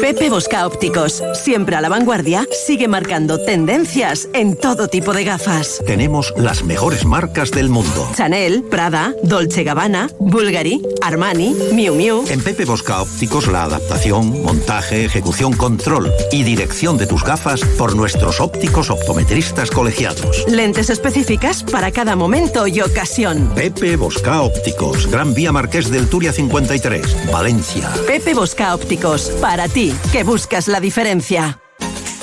Pepe 0.00 0.30
Bosca 0.30 0.66
Ópticos, 0.66 1.22
siempre 1.34 1.76
a 1.76 1.80
la 1.80 1.88
vanguardia, 1.88 2.46
sigue 2.66 2.88
marcando 2.88 3.38
tendencias 3.38 4.28
en 4.32 4.56
todo 4.56 4.88
tipo 4.88 5.12
de 5.12 5.24
gafas. 5.24 5.82
Tenemos 5.86 6.32
las 6.36 6.64
mejores 6.64 7.04
marcas 7.04 7.50
del 7.50 7.68
mundo. 7.68 8.08
Chanel, 8.16 8.62
Prada, 8.64 9.14
Dolce 9.22 9.64
Gabbana, 9.64 10.08
Bulgari, 10.18 10.80
Armani, 11.02 11.54
Miu 11.72 11.94
Miu. 11.94 12.24
En 12.28 12.42
Pepe 12.42 12.64
Bosca 12.64 13.02
Ópticos 13.02 13.46
la 13.48 13.64
adaptación, 13.64 14.42
montaje, 14.42 15.04
ejecución, 15.04 15.52
control 15.54 16.12
y 16.32 16.42
dirección 16.44 16.96
de 16.96 17.06
tus 17.06 17.24
gafas 17.24 17.60
por 17.78 17.94
nuestros 17.94 18.40
ópticos 18.40 18.90
optometristas 18.90 19.70
colegiados. 19.70 20.44
Lentes 20.48 20.90
específicas 20.90 21.62
para 21.62 21.90
cada 21.90 22.16
momento 22.16 22.66
y 22.66 22.80
ocasión. 22.80 23.50
Pepe 23.54 23.96
Bosca 23.96 24.42
Ópticos, 24.42 25.10
Gran 25.10 25.34
Vía 25.34 25.52
Marqués 25.52 25.90
del 25.90 26.08
Turia 26.08 26.32
53, 26.32 27.30
Valencia. 27.32 27.90
Pepe 28.06 28.34
Bosca 28.34 28.74
Ópticos, 28.74 29.30
para 29.40 29.68
que 29.74 30.22
buscas 30.22 30.68
la 30.68 30.78
diferencia. 30.78 31.58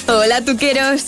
Hola, 0.07 0.39
tuqueros. 0.45 1.07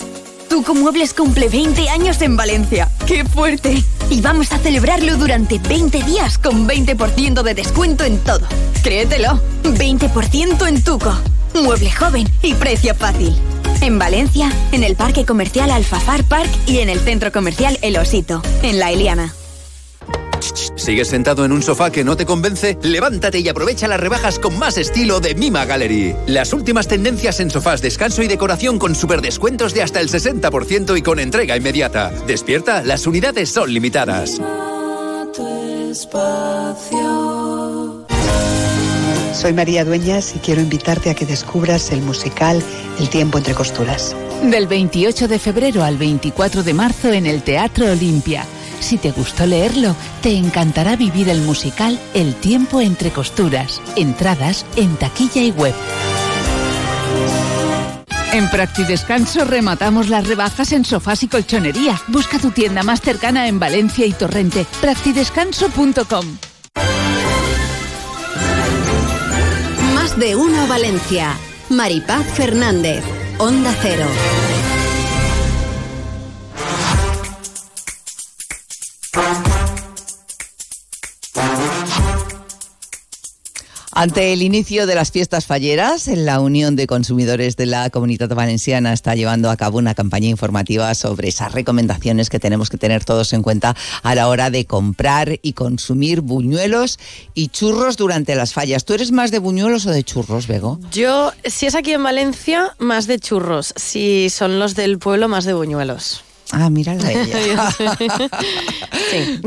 Tuco 0.50 0.76
Muebles 0.76 1.14
cumple 1.14 1.48
20 1.48 1.88
años 1.88 2.22
en 2.22 2.36
Valencia. 2.36 2.90
¡Qué 3.08 3.24
fuerte! 3.24 3.82
Y 4.10 4.20
vamos 4.20 4.52
a 4.52 4.58
celebrarlo 4.58 5.16
durante 5.16 5.58
20 5.58 6.04
días 6.04 6.38
con 6.38 6.68
20% 6.68 7.44
de 7.44 7.54
descuento 7.54 8.04
en 8.04 8.20
todo. 8.20 8.46
Créetelo, 8.84 9.40
20% 9.64 10.68
en 10.68 10.84
Tuco. 10.84 11.18
Mueble 11.54 11.92
joven 11.92 12.28
y 12.42 12.54
precio 12.56 12.94
fácil. 12.94 13.34
En 13.80 13.98
Valencia, 13.98 14.52
en 14.74 14.84
el 14.84 14.98
Parque 14.98 15.26
Comercial 15.26 15.72
Alfafar 15.72 16.26
Park 16.26 16.50
y 16.68 16.80
en 16.80 16.90
el 16.90 17.00
Centro 17.00 17.32
Comercial 17.32 17.80
El 17.82 17.96
Osito, 17.96 18.42
en 18.64 18.80
La 18.80 18.92
Eliana. 18.92 19.34
¿Sigues 20.76 21.08
sentado 21.08 21.46
en 21.46 21.52
un 21.52 21.62
sofá 21.64 21.92
que 21.92 22.04
no 22.04 22.18
te 22.18 22.26
convence? 22.26 22.78
Levántate 22.82 23.40
y 23.40 23.50
aprovecha 23.50 23.88
las 23.88 24.00
rebajas 24.00 24.40
con 24.40 24.58
más 24.58 24.78
estilo 24.78 25.20
de 25.20 25.36
Mima 25.36 25.66
Gallery. 25.66 26.16
Las 26.28 26.54
últimas 26.54 26.88
tendencias 26.88 27.40
en 27.40 27.50
sofás, 27.50 27.82
descanso 27.82 28.22
y 28.24 28.28
decoración 28.28 28.80
con 28.80 28.96
super 28.96 29.22
descuentos 29.22 29.74
de 29.74 29.84
hasta 29.84 30.02
el 30.02 30.10
60% 30.10 30.98
y 30.98 31.02
con 31.02 31.20
entrega 31.20 31.56
inmediata. 31.58 32.12
Despierta, 32.28 32.84
las 32.84 33.08
unidades 33.08 33.50
son 33.50 33.74
limitadas. 33.74 34.40
Soy 39.34 39.54
María 39.54 39.84
Dueñas 39.84 40.36
y 40.36 40.40
quiero 40.40 40.62
invitarte 40.62 41.10
a 41.10 41.16
que 41.16 41.26
descubras 41.26 41.92
el 41.92 42.02
musical 42.02 42.64
El 43.00 43.10
tiempo 43.10 43.38
entre 43.38 43.54
costuras. 43.54 44.16
Del 44.44 44.68
28 44.68 45.28
de 45.28 45.40
febrero 45.40 45.84
al 45.84 45.98
24 45.98 46.64
de 46.64 46.74
marzo 46.74 47.12
en 47.12 47.26
el 47.26 47.44
Teatro 47.44 47.92
Olimpia. 47.92 48.46
Si 48.84 48.98
te 48.98 49.12
gustó 49.12 49.46
leerlo, 49.46 49.96
te 50.22 50.36
encantará 50.36 50.98
vivir 50.98 51.30
el 51.30 51.42
musical 51.42 51.98
El 52.14 52.36
tiempo 52.36 52.82
entre 52.82 53.12
costuras. 53.12 53.82
Entradas 53.96 54.66
en 54.76 54.98
taquilla 54.98 55.42
y 55.42 55.52
web. 55.52 55.74
En 58.34 58.50
Practidescanso 58.50 59.46
rematamos 59.46 60.10
las 60.10 60.28
rebajas 60.28 60.74
en 60.74 60.84
sofás 60.84 61.24
y 61.24 61.30
colchonería. 61.30 62.00
Busca 62.10 62.40
tu 62.40 62.52
tienda 62.52 62.84
más 62.84 63.00
cercana 63.00 63.48
en 63.48 63.58
Valencia 63.58 64.06
y 64.06 64.12
Torrente. 64.12 64.66
Practidescanso.com. 64.82 66.26
Más 69.96 70.20
de 70.20 70.36
uno 70.36 70.68
Valencia. 70.68 71.38
Maripaz 71.70 72.26
Fernández. 72.34 73.02
Onda 73.38 73.74
Cero. 73.82 74.08
Ante 84.04 84.34
el 84.34 84.42
inicio 84.42 84.86
de 84.86 84.96
las 84.96 85.12
fiestas 85.12 85.46
falleras, 85.46 86.08
la 86.08 86.42
Unión 86.42 86.76
de 86.76 86.88
Consumidores 86.88 87.56
de 87.56 87.68
la 87.68 87.90
Comunidad 87.90 88.28
Valenciana 88.36 88.92
está 88.92 89.16
llevando 89.16 89.50
a 89.50 89.56
cabo 89.56 89.78
una 89.78 89.96
campaña 89.96 90.28
informativa 90.28 90.94
sobre 90.94 91.30
esas 91.30 91.54
recomendaciones 91.54 92.30
que 92.30 92.38
tenemos 92.38 92.70
que 92.70 92.78
tener 92.78 93.06
todos 93.06 93.32
en 93.32 93.42
cuenta 93.42 93.78
a 94.02 94.14
la 94.14 94.28
hora 94.28 94.50
de 94.50 94.66
comprar 94.66 95.40
y 95.42 95.54
consumir 95.54 96.20
buñuelos 96.20 97.00
y 97.34 97.48
churros 97.48 97.96
durante 97.96 98.36
las 98.36 98.52
fallas. 98.52 98.84
¿Tú 98.84 98.94
eres 98.94 99.14
más 99.14 99.32
de 99.32 99.40
buñuelos 99.40 99.86
o 99.86 99.92
de 99.92 100.04
churros, 100.04 100.48
Bego? 100.48 100.82
Yo, 100.92 101.32
si 101.46 101.68
es 101.68 101.74
aquí 101.74 101.94
en 101.94 102.04
Valencia, 102.04 102.76
más 102.80 103.08
de 103.08 103.20
churros. 103.20 103.74
Si 103.78 104.30
son 104.30 104.60
los 104.60 104.76
del 104.76 105.00
pueblo, 105.00 105.30
más 105.30 105.46
de 105.46 105.54
buñuelos. 105.54 106.26
Ah, 106.56 106.70
mírala 106.70 107.12
ella. 107.12 107.72
sí. 109.10 109.42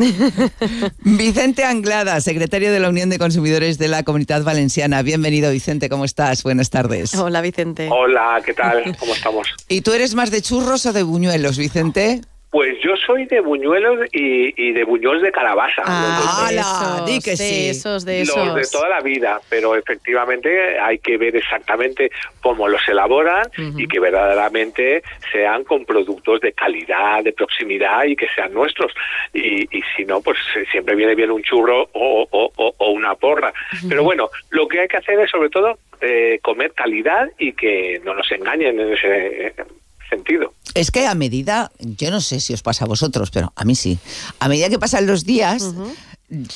Vicente 1.04 1.62
Anglada, 1.64 2.20
secretario 2.20 2.72
de 2.72 2.80
la 2.80 2.88
Unión 2.88 3.10
de 3.10 3.18
Consumidores 3.18 3.78
de 3.78 3.86
la 3.86 4.02
Comunidad 4.02 4.42
Valenciana. 4.42 5.02
Bienvenido, 5.02 5.52
Vicente, 5.52 5.88
¿cómo 5.88 6.04
estás? 6.04 6.42
Buenas 6.42 6.70
tardes. 6.70 7.14
Hola, 7.14 7.42
Vicente. 7.42 7.88
Hola, 7.92 8.42
¿qué 8.44 8.54
tal? 8.54 8.96
¿Cómo 8.98 9.14
estamos? 9.14 9.46
¿Y 9.68 9.82
tú 9.82 9.92
eres 9.92 10.16
más 10.16 10.32
de 10.32 10.42
churros 10.42 10.84
o 10.86 10.92
de 10.92 11.04
buñuelos, 11.04 11.58
Vicente? 11.58 12.22
Pues 12.50 12.78
yo 12.82 12.96
soy 12.96 13.26
de 13.26 13.40
buñuelos 13.40 14.06
y, 14.12 14.54
y 14.56 14.72
de 14.72 14.84
buñuelos 14.84 15.22
de 15.22 15.32
calabaza. 15.32 15.82
Ah, 15.84 16.48
esos, 16.50 17.04
Di 17.06 17.20
que 17.20 17.30
de 17.32 17.36
sí. 17.36 17.68
esos, 17.70 18.04
de 18.04 18.22
esos. 18.22 18.36
Los 18.46 18.54
de 18.54 18.66
toda 18.70 18.88
la 18.88 19.00
vida, 19.00 19.40
pero 19.50 19.74
efectivamente 19.74 20.78
hay 20.78 20.98
que 21.00 21.18
ver 21.18 21.36
exactamente 21.36 22.10
cómo 22.40 22.68
los 22.68 22.80
elaboran 22.88 23.46
y 23.76 23.86
que 23.88 23.98
verdaderamente 24.00 25.02
sean 25.32 25.64
con 25.64 25.84
productos 25.84 26.40
de 26.40 26.52
calidad, 26.52 27.22
de 27.24 27.32
proximidad 27.32 28.04
y 28.04 28.16
que 28.16 28.28
sean 28.34 28.54
nuestros. 28.54 28.92
Y, 29.34 29.64
y 29.76 29.82
si 29.96 30.04
no, 30.04 30.20
pues 30.22 30.38
siempre 30.70 30.94
viene 30.94 31.14
bien 31.14 31.30
un 31.32 31.42
churro 31.42 31.88
o, 31.92 32.26
o- 32.30 32.52
o- 32.56 32.74
o 32.78 32.90
una 32.90 33.14
porra. 33.16 33.52
Pero 33.88 34.02
bueno, 34.04 34.30
lo 34.50 34.66
que 34.68 34.80
hay 34.80 34.88
que 34.88 34.96
hacer 34.98 35.18
es 35.20 35.30
sobre 35.30 35.50
todo 35.50 35.78
eh, 36.00 36.38
comer 36.42 36.72
calidad 36.72 37.28
y 37.38 37.52
que 37.52 38.00
no 38.04 38.14
nos 38.14 38.30
engañen 38.30 38.78
en 38.80 38.92
ese 38.92 39.46
eh, 39.48 39.54
sentido. 40.08 40.52
Es 40.76 40.90
que 40.90 41.06
a 41.06 41.14
medida, 41.14 41.73
yo 41.78 42.11
no 42.11 42.21
sé 42.21 42.38
si 42.40 42.52
os 42.52 42.62
pasa 42.62 42.85
a 42.85 42.88
vosotros, 42.88 43.30
pero 43.30 43.52
a 43.56 43.64
mí 43.64 43.75
sí. 43.75 43.99
A 44.38 44.49
medida 44.49 44.68
que 44.68 44.78
pasan 44.78 45.06
los 45.06 45.25
días, 45.25 45.73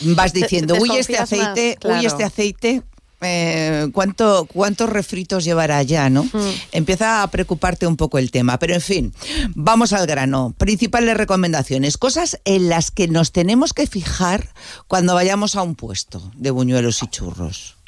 vas 0.00 0.32
diciendo, 0.32 0.74
uy, 0.78 0.90
este 0.96 1.14
más, 1.14 1.22
aceite, 1.22 1.76
claro. 1.80 2.00
uy, 2.00 2.06
este 2.06 2.24
aceite. 2.24 2.82
eh, 3.22 3.88
¿cuánto, 3.92 4.46
¿Cuántos 4.46 4.90
refritos 4.90 5.44
llevará 5.44 5.82
ya, 5.82 6.10
no? 6.10 6.28
Empieza 6.72 7.22
a 7.22 7.30
preocuparte 7.30 7.86
un 7.86 7.96
poco 7.96 8.18
el 8.18 8.30
tema. 8.30 8.58
Pero 8.58 8.74
en 8.74 8.80
fin, 8.80 9.14
vamos 9.54 9.92
al 9.92 10.06
grano. 10.06 10.54
Principales 10.56 11.16
recomendaciones. 11.16 11.96
Cosas 11.96 12.40
en 12.44 12.68
las 12.68 12.90
que 12.90 13.08
nos 13.08 13.32
tenemos 13.32 13.72
que 13.72 13.86
fijar 13.86 14.50
cuando 14.86 15.14
vayamos 15.14 15.56
a 15.56 15.62
un 15.62 15.74
puesto 15.76 16.30
de 16.36 16.50
buñuelos 16.50 17.02
y 17.02 17.08
churros. 17.08 17.79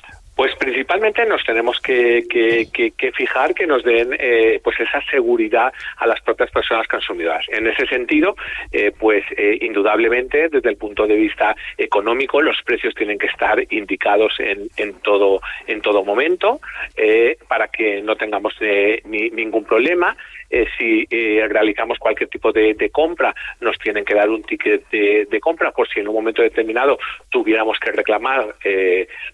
Pues 0.42 0.56
principalmente 0.56 1.24
nos 1.24 1.44
tenemos 1.44 1.78
que, 1.78 2.24
que- 2.28 2.66
que- 2.74 2.90
que 2.90 3.12
fijar 3.12 3.54
que 3.54 3.64
nos 3.64 3.84
den 3.84 4.08
eh, 4.18 4.58
pues 4.64 4.74
esa 4.80 5.00
seguridad 5.08 5.72
a 5.98 6.04
las 6.08 6.20
propias 6.20 6.50
personas 6.50 6.88
consumidoras. 6.88 7.46
En 7.50 7.68
ese 7.68 7.86
sentido, 7.86 8.34
eh, 8.72 8.90
pues 8.98 9.22
eh, 9.36 9.58
indudablemente 9.60 10.48
desde 10.48 10.68
el 10.70 10.76
punto 10.78 11.06
de 11.06 11.14
vista 11.14 11.54
económico 11.78 12.42
los 12.42 12.60
precios 12.64 12.92
tienen 12.96 13.18
que 13.18 13.28
estar 13.28 13.56
indicados 13.70 14.32
en, 14.40 14.94
todo 14.94 15.40
en 15.68 15.80
todo 15.80 16.04
momento 16.04 16.58
eh, 16.96 17.36
para 17.46 17.68
que 17.68 18.02
no 18.02 18.16
tengamos 18.16 18.52
ni- 19.04 19.30
ningún 19.30 19.64
problema. 19.64 20.16
Si 20.76 21.06
realizamos 21.48 21.98
cualquier 21.98 22.28
tipo 22.28 22.52
de, 22.52 22.90
compra, 22.92 23.34
nos 23.62 23.78
tienen 23.78 24.04
que 24.04 24.14
dar 24.14 24.28
un 24.28 24.42
ticket 24.42 24.86
de, 24.90 25.26
de 25.30 25.40
compra 25.40 25.70
por 25.70 25.88
si 25.88 26.00
en 26.00 26.08
un 26.08 26.14
momento 26.14 26.42
determinado 26.42 26.98
tuviéramos 27.30 27.78
que 27.78 27.90
reclamar, 27.90 28.54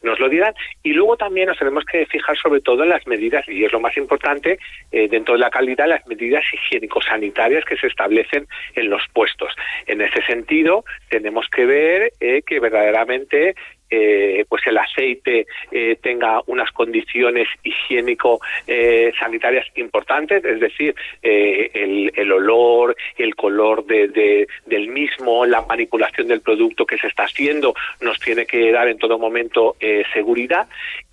nos 0.03 0.21
lo 0.21 0.29
dirán. 0.29 0.55
Y 0.85 0.93
luego 0.99 1.17
también 1.17 1.47
nos 1.47 1.59
tenemos 1.59 1.85
que 1.85 2.05
fijar 2.07 2.37
sobre 2.37 2.61
todo 2.61 2.83
en 2.83 2.91
las 2.91 3.07
medidas, 3.07 3.49
y 3.49 3.65
es 3.65 3.73
lo 3.73 3.81
más 3.81 3.97
importante, 3.97 4.59
eh, 4.91 5.09
dentro 5.09 5.35
de 5.35 5.41
la 5.41 5.51
calidad, 5.51 5.87
las 5.87 6.07
medidas 6.07 6.45
higiénico-sanitarias 6.53 7.65
que 7.65 7.77
se 7.77 7.87
establecen 7.87 8.47
en 8.75 8.91
los 8.91 9.03
puestos. 9.13 9.55
En 9.87 10.01
ese 10.01 10.21
sentido, 10.23 10.85
tenemos 11.09 11.49
que 11.49 11.67
ver 11.67 12.13
eh, 12.21 12.43
que 12.45 12.59
verdaderamente 12.59 13.55
eh, 13.91 14.45
pues 14.49 14.67
el 14.67 14.79
aceite 14.79 15.47
eh, 15.71 15.97
tenga 16.03 16.41
unas 16.47 16.71
condiciones 16.73 17.49
higiénico 17.63 18.41
eh, 18.67 19.13
sanitarias 19.19 19.67
importantes, 19.77 20.45
es 20.45 20.61
decir, 20.61 20.95
eh, 21.23 21.71
el, 21.75 22.13
el 22.15 22.33
olor, 22.33 22.97
el 23.17 23.35
color 23.35 23.85
de, 23.87 24.09
de- 24.09 24.49
del 24.67 24.89
mismo, 24.89 25.47
la 25.47 25.63
manipulación 25.63 26.29
del 26.29 26.41
producto 26.41 26.85
que 26.87 26.99
se 26.99 27.07
está 27.07 27.25
haciendo, 27.25 27.75
nos 28.01 28.19
tiene 28.21 28.47
que 28.47 28.71
dar 28.73 28.89
en 28.89 28.99
todo 28.99 29.19
momento 29.19 29.77
eh, 29.81 30.03
seguridad 30.13 30.69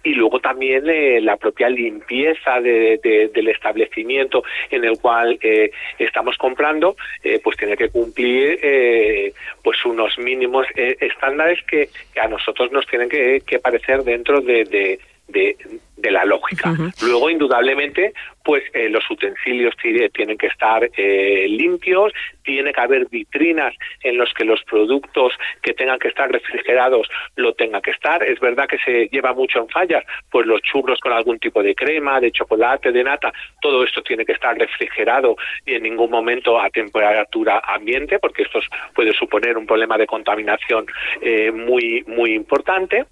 y 0.06 0.14
luego 0.14 0.40
también 0.40 0.88
eh, 0.88 1.20
la 1.20 1.36
propia 1.36 1.68
limpieza 1.70 2.62
de- 2.62 3.00
de- 3.04 3.28
del 3.34 3.48
establecimiento 3.50 4.44
en 4.72 4.86
el 4.86 4.98
cual 5.00 5.38
eh, 5.42 5.72
estamos 6.00 6.38
comprando, 6.38 6.96
eh, 7.24 7.40
pues 7.44 7.58
tiene 7.58 7.76
que 7.76 7.90
cumplir 7.90 8.60
eh, 8.62 9.34
pues 9.64 9.84
unos 9.84 10.18
mínimos 10.20 10.66
eh, 10.76 10.96
estándares 11.02 11.60
que, 11.64 11.90
a 12.22 12.28
nosotros 12.28 12.72
nos 12.72 12.86
tienen 12.88 13.10
que, 13.10 13.42
que 13.46 13.60
parecer 13.60 14.04
dentro 14.04 14.40
de, 14.42 14.64
de, 14.64 15.00
de, 15.28 15.58
de 15.98 16.12
la 16.12 16.26
lógica. 16.26 16.72
Uh 16.72 16.76
-huh. 16.76 17.08
Luego, 17.08 17.30
indudablemente, 17.30 18.14
pues 18.44 18.64
eh, 18.74 18.90
los 18.90 19.04
utensilios 19.10 19.76
tienen 20.14 20.38
que 20.38 20.48
estar 20.48 20.88
eh, 20.96 21.48
limpios, 21.50 22.14
tiene 22.44 22.72
que 22.72 22.82
haber 22.82 23.08
vitrinas 23.10 23.74
en 24.04 24.18
los 24.18 24.32
que 24.36 24.46
los 24.46 24.64
productos 24.64 25.34
que 25.64 25.74
tengan 25.74 25.98
que 25.98 26.10
estar 26.10 26.32
refrigerados 26.32 27.08
lo 27.36 27.54
tengan 27.54 27.82
que 27.82 27.92
estar. 27.92 28.22
Es 28.24 28.40
verdad 28.40 28.68
que 28.68 28.78
se 28.78 29.08
lleva 29.08 29.34
mucho 29.34 29.60
en 29.60 29.70
fallas, 29.70 30.04
pues 30.30 30.46
los 30.46 30.62
churros 30.62 31.00
con 31.00 31.12
algún 31.12 31.40
tipo 31.40 31.64
de 31.64 31.74
crema, 31.74 32.20
de 32.20 32.32
chocolate, 32.32 32.92
de 32.92 33.04
nata, 33.04 33.34
todo 33.62 33.84
esto 33.84 34.04
tiene 34.04 34.26
que 34.26 34.34
estar 34.34 34.56
refrigerado 34.56 35.36
y 35.66 35.74
en 35.74 35.84
ningún 35.84 36.12
momento 36.12 36.60
a 36.60 36.70
temperatura 36.70 37.64
ambiente, 37.66 38.20
porque 38.20 38.44
esto 38.44 38.60
puede 38.94 39.12
suponer 39.14 39.58
un 39.58 39.66
problema 39.66 39.98
de 39.98 40.06
contaminación 40.06 40.86
eh, 41.22 41.52
muy, 41.52 42.04
muy 42.06 42.34
importante 42.34 43.06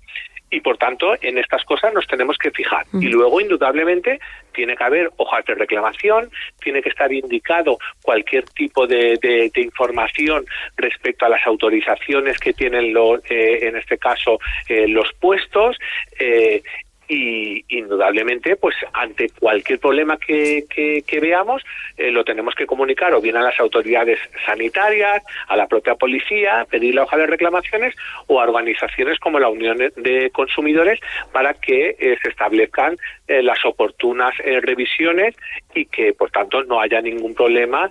y 0.54 0.62
por 0.62 0.78
tanto 0.78 1.16
en 1.22 1.40
estas 1.40 1.66
cosas 1.66 1.94
nos 1.94 2.06
tenemos 2.06 2.38
que 2.38 2.52
fijar. 2.52 2.86
Y 2.94 3.08
luego, 3.08 3.42
indudablemente, 3.42 4.20
tiene 4.54 4.76
que 4.76 4.84
haber 4.84 5.10
hojas 5.18 5.44
de 5.46 5.56
reclamación, 5.56 6.30
tiene 6.62 6.82
que 6.84 6.90
estar 6.90 7.12
indicado 7.12 7.80
cualquier 8.04 8.44
tipo 8.46 8.86
de, 8.86 9.18
de, 9.20 9.52
de 9.54 9.62
información 9.62 10.46
respecto 10.78 11.26
a 11.26 11.30
las 11.30 11.46
autorizaciones 11.48 12.38
que 12.38 12.54
tienen, 12.54 12.94
lo, 12.94 13.18
eh, 13.18 13.68
en 13.68 13.78
este 13.78 13.98
caso, 13.98 14.40
eh, 14.70 14.88
los 14.88 15.12
puestos. 15.20 15.76
Eh, 16.20 16.62
y 17.08 17.53
indudablemente 17.94 18.56
pues 18.56 18.76
ante 18.94 19.30
cualquier 19.30 19.80
problema 19.80 20.18
que, 20.18 20.66
que, 20.70 21.04
que 21.06 21.20
veamos 21.20 21.64
eh, 21.98 22.12
lo 22.12 22.24
tenemos 22.24 22.56
que 22.56 22.66
comunicar 22.66 23.14
o 23.14 23.22
bien 23.22 23.38
a 23.38 23.42
las 23.42 23.60
autoridades 23.60 24.20
sanitarias 24.46 25.22
a 25.48 25.56
la 25.56 25.68
propia 25.68 25.96
policía 25.96 26.66
pedir 26.70 26.96
la 26.96 27.04
hoja 27.04 27.18
de 27.18 27.28
reclamaciones 27.28 27.96
o 28.28 28.42
a 28.42 28.44
organizaciones 28.44 29.20
como 29.20 29.40
la 29.40 29.50
Unión 29.50 29.78
de 29.78 30.32
Consumidores 30.32 31.00
para 31.32 31.54
que 31.54 31.96
eh, 32.00 32.18
se 32.22 32.30
establezcan 32.30 32.98
eh, 33.28 33.42
las 33.42 33.64
oportunas 33.66 34.34
revisiones 34.62 35.36
y 35.74 35.86
que 35.86 36.14
por 36.14 36.30
tanto 36.32 36.64
no 36.64 36.80
haya 36.80 37.02
ningún 37.02 37.34
problema 37.34 37.90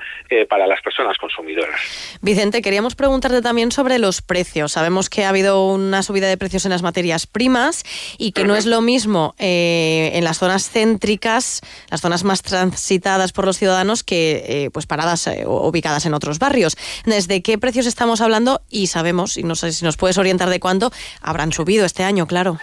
para 0.48 0.66
las 0.66 0.80
personas 0.82 1.16
consumidoras 1.18 2.18
Vicente 2.22 2.62
queríamos 2.62 2.94
preguntarte 2.94 3.42
también 3.42 3.72
sobre 3.72 3.98
los 3.98 4.22
precios 4.22 4.72
sabemos 4.72 5.08
que 5.08 5.24
ha 5.24 5.28
habido 5.28 5.66
una 5.66 6.02
subida 6.02 6.28
de 6.28 6.36
precios 6.36 6.64
en 6.64 6.70
las 6.70 6.82
materias 6.82 7.26
primas 7.26 7.84
y 8.18 8.32
que 8.32 8.42
uh 8.42 8.44
-huh. 8.44 8.48
no 8.48 8.56
es 8.56 8.66
lo 8.66 8.80
mismo 8.80 9.34
eh, 9.38 10.10
en 10.14 10.24
las 10.24 10.38
zonas 10.38 10.70
céntricas, 10.70 11.60
las 11.90 12.00
zonas 12.00 12.24
más 12.24 12.42
transitadas 12.42 13.32
por 13.32 13.44
los 13.46 13.58
ciudadanos 13.58 14.02
que 14.02 14.44
eh, 14.46 14.70
pues 14.72 14.86
paradas 14.86 15.26
eh, 15.26 15.44
ubicadas 15.46 16.06
en 16.06 16.14
otros 16.14 16.38
barrios. 16.38 16.76
¿Desde 17.04 17.42
qué 17.42 17.58
precios 17.58 17.86
estamos 17.86 18.20
hablando? 18.20 18.60
Y 18.70 18.88
sabemos, 18.88 19.36
y 19.36 19.42
no 19.42 19.54
sé 19.54 19.72
si 19.72 19.84
nos 19.84 19.96
puedes 19.96 20.18
orientar 20.18 20.48
de 20.48 20.60
cuánto, 20.60 20.92
habrán 21.20 21.52
subido 21.52 21.84
este 21.84 22.02
año, 22.02 22.26
claro. 22.26 22.58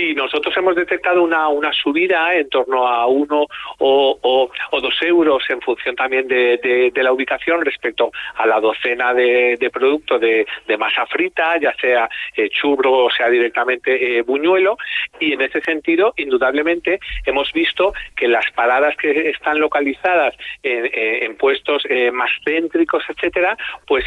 Sí, 0.00 0.14
nosotros 0.14 0.56
hemos 0.56 0.76
detectado 0.76 1.22
una, 1.22 1.48
una 1.48 1.74
subida 1.74 2.34
en 2.34 2.48
torno 2.48 2.88
a 2.88 3.06
uno 3.06 3.44
o, 3.76 4.18
o, 4.22 4.80
dos 4.80 4.94
euros 5.02 5.44
en 5.50 5.60
función 5.60 5.94
también 5.94 6.26
de, 6.26 6.90
de, 6.94 7.02
la 7.02 7.12
ubicación 7.12 7.62
respecto 7.62 8.10
a 8.36 8.46
la 8.46 8.60
docena 8.60 9.12
de, 9.12 9.58
de 9.60 9.68
productos 9.68 10.18
de, 10.18 10.46
masa 10.78 11.04
frita, 11.04 11.58
ya 11.58 11.74
sea 11.74 12.08
eh, 12.34 12.48
churro 12.48 13.04
o 13.04 13.10
sea 13.10 13.28
directamente 13.28 14.16
eh, 14.16 14.22
buñuelo. 14.22 14.78
Y 15.18 15.34
en 15.34 15.42
ese 15.42 15.60
sentido, 15.60 16.14
indudablemente, 16.16 16.98
hemos 17.26 17.52
visto 17.52 17.92
que 18.16 18.26
las 18.26 18.50
paradas 18.52 18.96
que 18.96 19.28
están 19.28 19.60
localizadas 19.60 20.34
en, 20.62 20.88
eh, 20.94 21.36
puestos 21.38 21.82
más 22.14 22.30
céntricos, 22.42 23.04
etcétera, 23.06 23.54
pues 23.86 24.06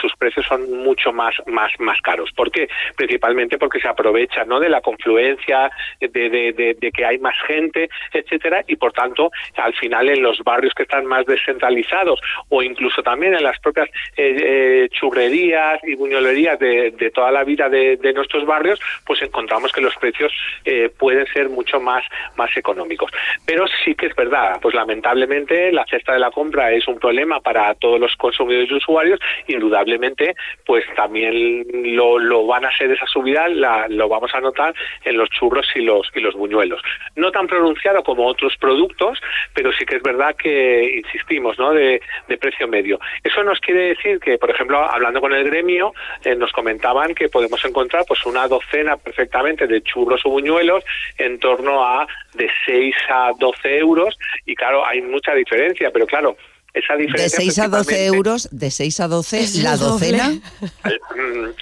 sus 0.00 0.16
precios 0.16 0.46
son 0.46 0.78
mucho 0.82 1.12
más, 1.12 1.34
más, 1.46 1.72
más 1.78 2.00
caros. 2.00 2.32
¿Por 2.32 2.50
qué? 2.50 2.68
Principalmente 2.96 3.58
porque 3.58 3.80
se 3.80 3.88
aprovechan 3.88 4.48
¿no? 4.48 4.60
de 4.60 4.70
la 4.70 4.80
confluencia 4.80 5.25
de, 6.00 6.92
que 6.94 7.04
hay 7.04 7.18
más 7.18 7.34
gente, 7.46 7.88
etcétera, 8.12 8.64
y 8.66 8.76
por 8.76 8.92
tanto, 8.92 9.30
al 9.56 9.74
final 9.74 10.08
en 10.08 10.22
los 10.22 10.38
barrios 10.40 10.74
que 10.74 10.84
están 10.84 11.06
más 11.06 11.26
descentralizados 11.26 12.20
o 12.48 12.62
incluso 12.62 13.02
también 13.02 13.34
en 13.34 13.42
las 13.42 13.58
propias 13.60 13.88
eh, 14.16 14.36
eh, 14.38 14.88
churrerías 14.90 15.80
y 15.84 15.94
buñolerías 15.94 16.58
de, 16.58 17.10
toda 17.14 17.30
la 17.30 17.44
vida 17.44 17.68
de, 17.68 18.12
nuestros 18.14 18.46
barrios, 18.46 18.80
pues 19.04 19.20
encontramos 19.22 19.72
que 19.72 19.80
los 19.80 19.94
precios 19.96 20.32
eh, 20.64 20.90
pueden 20.98 21.26
ser 21.26 21.48
mucho 21.48 21.80
más, 21.80 22.04
más 22.36 22.54
económicos. 22.56 23.10
Pero 23.44 23.66
sí 23.84 23.94
que 23.94 24.06
es 24.06 24.14
verdad, 24.14 24.58
pues 24.60 24.74
lamentablemente 24.74 25.70
la 25.72 25.84
cesta 25.84 26.12
de 26.12 26.18
la 26.18 26.30
compra 26.30 26.72
es 26.72 26.86
un 26.88 26.98
problema 26.98 27.40
para 27.40 27.74
todos 27.74 28.00
los 28.00 28.16
consumidores 28.16 28.70
y 28.70 28.74
usuarios, 28.74 29.20
indudablemente, 29.48 30.34
pues 30.64 30.84
también 30.94 31.66
lo, 31.96 32.18
lo 32.18 32.46
van 32.46 32.64
a 32.64 32.76
ser 32.76 32.90
esa 32.90 33.06
subida, 33.06 33.48
la, 33.48 33.86
lo 33.88 34.08
vamos 34.08 34.34
a 34.34 34.40
notar 34.40 34.74
en 35.06 35.16
los 35.16 35.30
churros 35.30 35.66
y 35.74 35.80
los 35.80 36.10
y 36.14 36.20
los 36.20 36.34
buñuelos. 36.34 36.82
No 37.14 37.32
tan 37.32 37.46
pronunciado 37.46 38.02
como 38.02 38.26
otros 38.26 38.56
productos, 38.58 39.20
pero 39.54 39.72
sí 39.72 39.86
que 39.86 39.96
es 39.96 40.02
verdad 40.02 40.36
que 40.36 41.02
insistimos, 41.02 41.58
¿no? 41.58 41.72
De, 41.72 42.02
de 42.28 42.36
precio 42.36 42.68
medio. 42.68 42.98
Eso 43.24 43.42
nos 43.42 43.60
quiere 43.60 43.94
decir 43.94 44.20
que, 44.20 44.36
por 44.36 44.50
ejemplo, 44.50 44.78
hablando 44.78 45.20
con 45.20 45.32
el 45.32 45.44
gremio, 45.44 45.94
eh, 46.24 46.34
nos 46.34 46.52
comentaban 46.52 47.14
que 47.14 47.28
podemos 47.28 47.64
encontrar 47.64 48.04
pues 48.06 48.24
una 48.26 48.48
docena 48.48 48.96
perfectamente 48.96 49.66
de 49.66 49.82
churros 49.82 50.20
o 50.24 50.30
buñuelos 50.30 50.84
en 51.18 51.38
torno 51.38 51.84
a 51.84 52.06
de 52.34 52.50
6 52.66 52.94
a 53.08 53.32
12 53.38 53.78
euros 53.78 54.18
y 54.44 54.54
claro, 54.54 54.84
hay 54.84 55.00
mucha 55.00 55.34
diferencia, 55.34 55.90
pero 55.90 56.06
claro, 56.06 56.36
esa 56.76 56.96
diferencia. 56.96 57.38
De 57.38 57.44
6 57.44 57.58
a 57.58 57.68
12 57.68 58.06
euros, 58.06 58.48
de 58.52 58.70
6 58.70 59.00
a 59.00 59.08
12, 59.08 59.62
la 59.62 59.76
docena. 59.76 60.32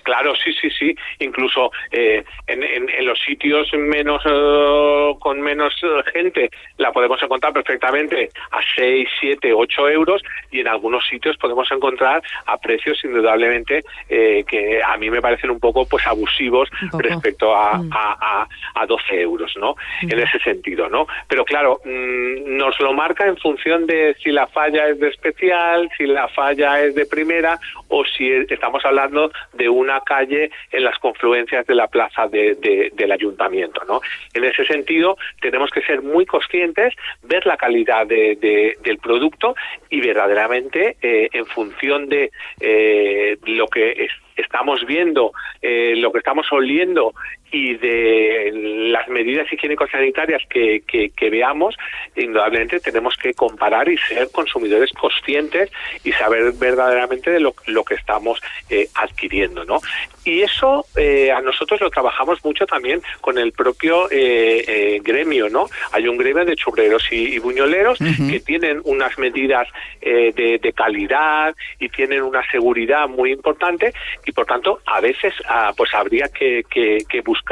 Claro, 0.03 0.35
sí, 0.37 0.53
sí, 0.61 0.69
sí. 0.71 0.95
Incluso 1.21 1.71
eh, 1.91 2.25
en, 2.47 2.63
en, 2.63 2.89
en, 2.91 3.07
los 3.07 3.19
sitios 3.21 3.73
menos 3.75 4.25
uh, 4.27 5.19
con 5.19 5.41
menos 5.41 5.73
gente 6.13 6.51
la 6.79 6.93
podemos 6.93 7.23
encontrar 7.23 7.53
perfectamente 7.53 8.31
a 8.51 8.61
6, 8.77 9.09
7, 9.21 9.53
8 9.53 9.89
euros 9.91 10.23
y 10.51 10.61
en 10.61 10.69
algunos 10.69 11.07
sitios 11.07 11.37
podemos 11.37 11.71
encontrar 11.71 12.23
a 12.47 12.59
precios 12.59 13.03
indudablemente 13.05 13.85
eh, 14.09 14.45
que 14.47 14.83
a 14.83 14.97
mí 14.97 15.11
me 15.11 15.23
parecen 15.23 15.51
un 15.51 15.61
poco 15.61 15.87
pues 15.87 16.07
abusivos 16.07 16.69
respecto 16.99 17.55
a, 17.55 17.79
mm. 17.79 17.91
a, 17.93 18.43
a, 18.75 18.81
a, 18.83 18.87
12 18.87 19.21
euros, 19.21 19.55
¿no? 19.59 19.77
Mm. 20.03 20.13
En 20.13 20.19
ese 20.21 20.39
sentido, 20.41 20.89
¿no? 20.89 21.07
Pero 21.29 21.45
claro, 21.45 21.81
mm, 21.85 22.57
nos 22.57 22.79
lo 22.81 22.93
marca 22.93 23.27
en 23.27 23.37
función 23.37 23.87
de 23.87 24.17
si 24.23 24.31
la 24.31 24.47
falla 24.47 24.89
es 24.89 24.99
de 24.99 25.04
especial, 25.09 25.91
si 25.97 26.07
la 26.07 26.29
falla 26.29 26.83
es 26.83 26.95
de 26.95 27.07
primera 27.07 27.59
o 27.89 28.05
si 28.05 28.31
estamos 28.31 28.85
hablando 28.85 29.31
de 29.53 29.69
una 29.69 30.01
calle 30.01 30.51
en 30.73 30.85
las 30.85 30.99
confluencias 30.99 31.67
de 31.67 31.75
la 31.75 31.89
plaza 31.89 32.27
de, 32.29 32.55
de, 32.55 32.91
del 32.95 33.13
ayuntamiento. 33.13 33.83
¿no? 33.87 34.01
En 34.33 34.45
ese 34.45 34.65
sentido, 34.65 35.17
tenemos 35.41 35.71
que 35.71 35.83
ser 35.83 36.03
muy 36.03 36.27
conscientes, 36.27 36.95
ver 37.23 37.47
la 37.47 37.57
calidad 37.57 38.07
de, 38.07 38.77
del 38.83 38.99
producto 38.99 39.55
y 39.91 40.01
verdaderamente 40.01 40.97
eh, 41.01 41.29
en 41.33 41.47
función 41.47 42.09
de 42.09 42.31
eh, 42.61 43.37
lo 43.47 43.67
que 43.69 43.91
es, 43.93 44.11
estamos 44.37 44.85
viendo, 44.87 45.33
eh, 45.63 45.95
lo 45.97 46.13
que 46.13 46.19
estamos 46.19 46.51
oliendo 46.53 47.15
y 47.55 47.77
de 47.77 48.51
las 48.91 49.07
medidas 49.09 49.47
higiénico-sanitarias 49.53 50.43
que, 50.51 50.83
que, 50.89 51.11
que, 51.11 51.31
veamos, 51.31 51.77
indudablemente 52.17 52.81
tenemos 52.81 53.17
que 53.17 53.33
comparar 53.33 53.89
y 53.89 53.97
ser 53.97 54.29
consumidores 54.33 54.91
conscientes 54.93 55.71
y 56.03 56.11
saber 56.11 56.53
verdaderamente 56.59 57.31
de 57.31 57.39
lo, 57.39 57.55
lo 57.67 57.85
que 57.85 57.95
estamos 57.95 58.41
eh, 58.71 58.89
adquiriendo, 58.97 59.65
¿no? 59.65 59.79
Y 60.25 60.41
eso 60.41 60.87
eh, 60.97 61.31
a 61.31 61.41
nosotros 61.43 61.81
lo 61.81 61.91
trabajamos 61.91 62.45
mucho 62.45 62.67
también 62.67 63.03
con 63.21 63.39
el 63.39 63.53
propio 63.53 64.11
eh, 64.11 64.65
eh, 64.67 65.01
gremio, 65.05 65.49
¿no? 65.49 65.67
Hay 65.93 66.09
un 66.09 66.17
gremio 66.17 66.45
de 66.45 66.57
churreros 66.57 67.07
y, 67.13 67.35
y 67.35 67.39
buñoleros 67.39 68.01
uh 68.01 68.05
-huh. 68.05 68.31
que 68.31 68.41
tienen 68.41 68.81
unas 68.85 69.17
medidas 69.19 69.69
eh, 70.01 70.33
de, 70.35 70.59
de, 70.59 70.73
calidad 70.73 71.55
y 71.79 71.89
tienen 71.89 72.23
una 72.23 72.43
seguridad 72.51 73.07
muy 73.09 73.33
importante 73.33 73.93
y 74.27 74.33
por 74.33 74.47
tanto 74.47 74.81
a 74.87 75.01
veces 75.01 75.35
ah, 75.49 75.73
pues 75.77 75.93
habría 75.95 76.29
que, 76.29 76.65
que, 76.71 76.99
que, 77.09 77.21
buscar 77.21 77.44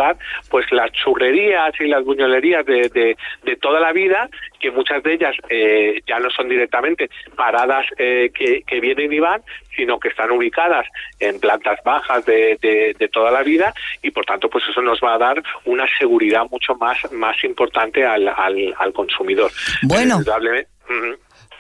pues 0.50 0.70
las 0.72 0.90
churrerías 0.92 1.72
y 1.80 1.86
las 1.86 2.04
buñolerías 2.04 2.64
de, 2.66 2.88
de, 2.88 3.16
de 3.42 3.56
toda 3.56 3.80
la 3.80 3.92
vida 3.92 4.28
que 4.60 4.70
muchas 4.70 5.02
de 5.02 5.14
ellas 5.14 5.34
eh, 5.48 6.00
ya 6.06 6.18
no 6.20 6.30
son 6.30 6.48
directamente 6.48 7.10
paradas 7.36 7.84
eh, 7.98 8.30
que, 8.32 8.62
que, 8.66 8.80
vienen 8.80 9.12
y 9.12 9.18
van, 9.18 9.42
sino 9.76 9.98
que 9.98 10.08
están 10.08 10.30
ubicadas 10.30 10.86
en 11.18 11.40
plantas 11.40 11.78
bajas 11.84 12.24
de, 12.24 12.58
de, 12.62 12.94
de, 12.98 13.08
toda 13.08 13.30
la 13.30 13.42
vida 13.42 13.74
y 14.02 14.10
por 14.10 14.24
tanto 14.24 14.48
pues 14.48 14.64
eso 14.68 14.80
nos 14.80 15.00
va 15.00 15.14
a 15.14 15.18
dar 15.18 15.42
una 15.64 15.84
seguridad 15.98 16.44
mucho 16.50 16.74
más, 16.76 16.98
más 17.12 17.42
importante 17.44 18.04
al, 18.04 18.28
al, 18.28 18.74
al 18.78 18.92
consumidor. 18.92 19.50
Bueno. 19.82 20.20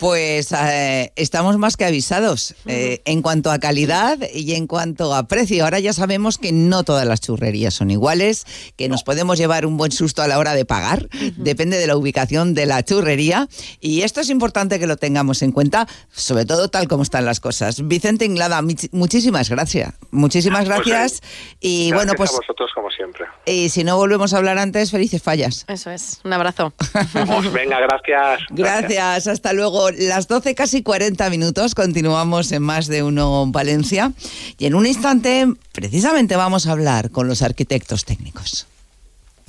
Pues 0.02 0.50
eh, 0.50 1.12
estamos 1.14 1.58
más 1.58 1.76
que 1.76 1.84
avisados 1.84 2.56
eh, 2.66 3.02
en 3.04 3.22
cuanto 3.22 3.52
a 3.52 3.60
calidad 3.60 4.18
y 4.34 4.54
en 4.56 4.66
cuanto 4.66 5.14
a 5.14 5.28
precio. 5.28 5.62
Ahora 5.62 5.78
ya 5.78 5.92
sabemos 5.92 6.38
que 6.38 6.50
no 6.50 6.82
todas 6.82 7.06
las 7.06 7.20
churrerías 7.20 7.72
son 7.74 7.92
iguales, 7.92 8.44
que 8.76 8.88
nos 8.88 9.04
podemos 9.04 9.38
llevar 9.38 9.64
un 9.64 9.76
buen 9.76 9.92
susto 9.92 10.20
a 10.20 10.26
la 10.26 10.40
hora 10.40 10.54
de 10.54 10.64
pagar, 10.64 11.08
depende 11.36 11.78
de 11.78 11.86
la 11.86 11.96
ubicación 11.96 12.52
de 12.52 12.66
la 12.66 12.82
churrería. 12.82 13.46
Y 13.78 14.02
esto 14.02 14.20
es 14.20 14.28
importante 14.28 14.80
que 14.80 14.88
lo 14.88 14.96
tengamos 14.96 15.40
en 15.42 15.52
cuenta, 15.52 15.86
sobre 16.10 16.46
todo 16.46 16.66
tal 16.66 16.88
como 16.88 17.04
están 17.04 17.24
las 17.24 17.38
cosas. 17.38 17.86
Vicente 17.86 18.24
Inglada, 18.24 18.60
muchísimas 18.90 19.50
gracias. 19.50 19.94
Muchísimas 20.10 20.64
Pues, 20.64 20.84
gracias. 20.84 21.20
y 21.60 21.90
Gracias 21.90 21.96
bueno, 21.96 22.12
pues 22.16 22.30
a 22.32 22.36
vosotros 22.38 22.70
como 22.74 22.90
siempre. 22.90 23.26
y 23.46 23.68
si 23.68 23.84
no 23.84 23.96
volvemos 23.96 24.34
a 24.34 24.38
hablar 24.38 24.58
antes, 24.58 24.90
felices 24.90 25.22
fallas. 25.22 25.64
Eso 25.68 25.92
es. 25.92 26.18
Un 26.24 26.32
abrazo. 26.32 26.72
Venga, 27.52 27.78
gracias. 27.78 28.40
Gracias, 28.50 29.28
hasta 29.28 29.52
luego. 29.52 29.91
Las 29.98 30.28
12 30.28 30.54
casi 30.54 30.82
40 30.82 31.28
minutos 31.30 31.74
continuamos 31.74 32.52
en 32.52 32.62
más 32.62 32.86
de 32.86 33.02
uno 33.02 33.46
Valencia 33.48 34.12
y 34.58 34.66
en 34.66 34.74
un 34.74 34.86
instante 34.86 35.46
precisamente 35.72 36.36
vamos 36.36 36.66
a 36.66 36.72
hablar 36.72 37.10
con 37.10 37.28
los 37.28 37.42
arquitectos 37.42 38.04
técnicos. 38.04 38.66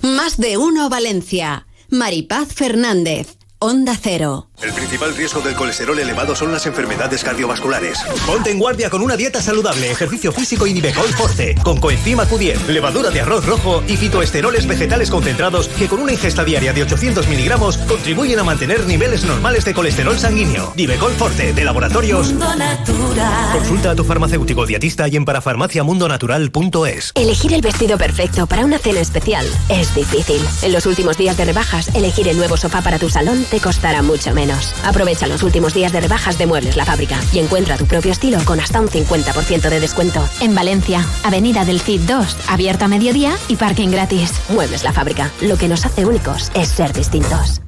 Más 0.01 0.37
de 0.37 0.57
uno 0.57 0.89
Valencia. 0.89 1.65
Maripaz 1.89 2.49
Fernández. 2.53 3.37
Onda 3.59 3.97
Cero. 4.01 4.49
El 4.63 4.71
principal 4.71 5.13
riesgo 5.13 5.41
del 5.41 5.55
colesterol 5.55 5.99
elevado 5.99 6.35
son 6.35 6.53
las 6.53 6.65
enfermedades 6.65 7.21
cardiovasculares. 7.21 7.99
Ponte 8.25 8.49
en 8.49 8.59
guardia 8.59 8.89
con 8.89 9.01
una 9.01 9.17
dieta 9.17 9.41
saludable, 9.41 9.91
ejercicio 9.91 10.31
físico 10.31 10.65
y 10.65 10.73
Nivecol 10.73 11.09
Forte, 11.09 11.55
con 11.63 11.81
coenzima 11.81 12.25
Q10, 12.25 12.67
levadura 12.67 13.09
de 13.09 13.19
arroz 13.19 13.45
rojo 13.45 13.83
y 13.89 13.97
fitoesteroles 13.97 14.65
vegetales 14.65 15.09
concentrados 15.09 15.67
que 15.67 15.89
con 15.89 15.99
una 15.99 16.13
ingesta 16.13 16.45
diaria 16.45 16.71
de 16.71 16.83
800 16.83 17.27
miligramos 17.27 17.77
contribuyen 17.77 18.39
a 18.39 18.45
mantener 18.45 18.85
niveles 18.85 19.25
normales 19.25 19.65
de 19.65 19.73
colesterol 19.73 20.17
sanguíneo. 20.17 20.71
Nivecol 20.77 21.11
Forte, 21.11 21.51
de 21.51 21.65
laboratorios. 21.65 22.33
Consulta 23.51 23.91
a 23.91 23.95
tu 23.95 24.05
farmacéutico 24.05 24.65
dietista 24.65 25.09
y 25.09 25.17
en 25.17 25.25
parafarmaciamundonatural.es. 25.25 27.11
Elegir 27.15 27.53
el 27.53 27.61
vestido 27.61 27.97
perfecto 27.97 28.47
para 28.47 28.63
una 28.63 28.77
cena 28.77 29.01
especial 29.01 29.45
es 29.67 29.93
difícil. 29.93 30.41
En 30.61 30.71
los 30.71 30.85
últimos 30.85 31.17
días 31.17 31.35
de 31.35 31.43
rebajas, 31.43 31.93
elegir 31.93 32.29
el 32.29 32.37
nuevo 32.37 32.55
sofá 32.55 32.81
para 32.81 32.97
tu 32.97 33.09
salón 33.09 33.45
te 33.51 33.59
costará 33.59 34.01
mucho 34.01 34.33
menos. 34.33 34.52
Aprovecha 34.83 35.27
los 35.27 35.43
últimos 35.43 35.73
días 35.73 35.91
de 35.91 36.01
rebajas 36.01 36.37
de 36.37 36.45
Muebles 36.45 36.75
La 36.75 36.85
Fábrica 36.85 37.19
y 37.31 37.39
encuentra 37.39 37.77
tu 37.77 37.85
propio 37.85 38.11
estilo 38.11 38.39
con 38.45 38.59
hasta 38.59 38.81
un 38.81 38.87
50% 38.87 39.69
de 39.69 39.79
descuento. 39.79 40.27
En 40.41 40.55
Valencia, 40.55 41.05
Avenida 41.23 41.65
del 41.65 41.81
Cid 41.81 42.01
2, 42.01 42.37
abierto 42.47 42.85
a 42.85 42.87
mediodía 42.87 43.35
y 43.47 43.55
parking 43.55 43.89
gratis. 43.89 44.31
Muebles 44.49 44.83
La 44.83 44.93
Fábrica. 44.93 45.31
Lo 45.41 45.57
que 45.57 45.67
nos 45.67 45.85
hace 45.85 46.05
únicos 46.05 46.51
es 46.53 46.69
ser 46.69 46.93
distintos. 46.93 47.61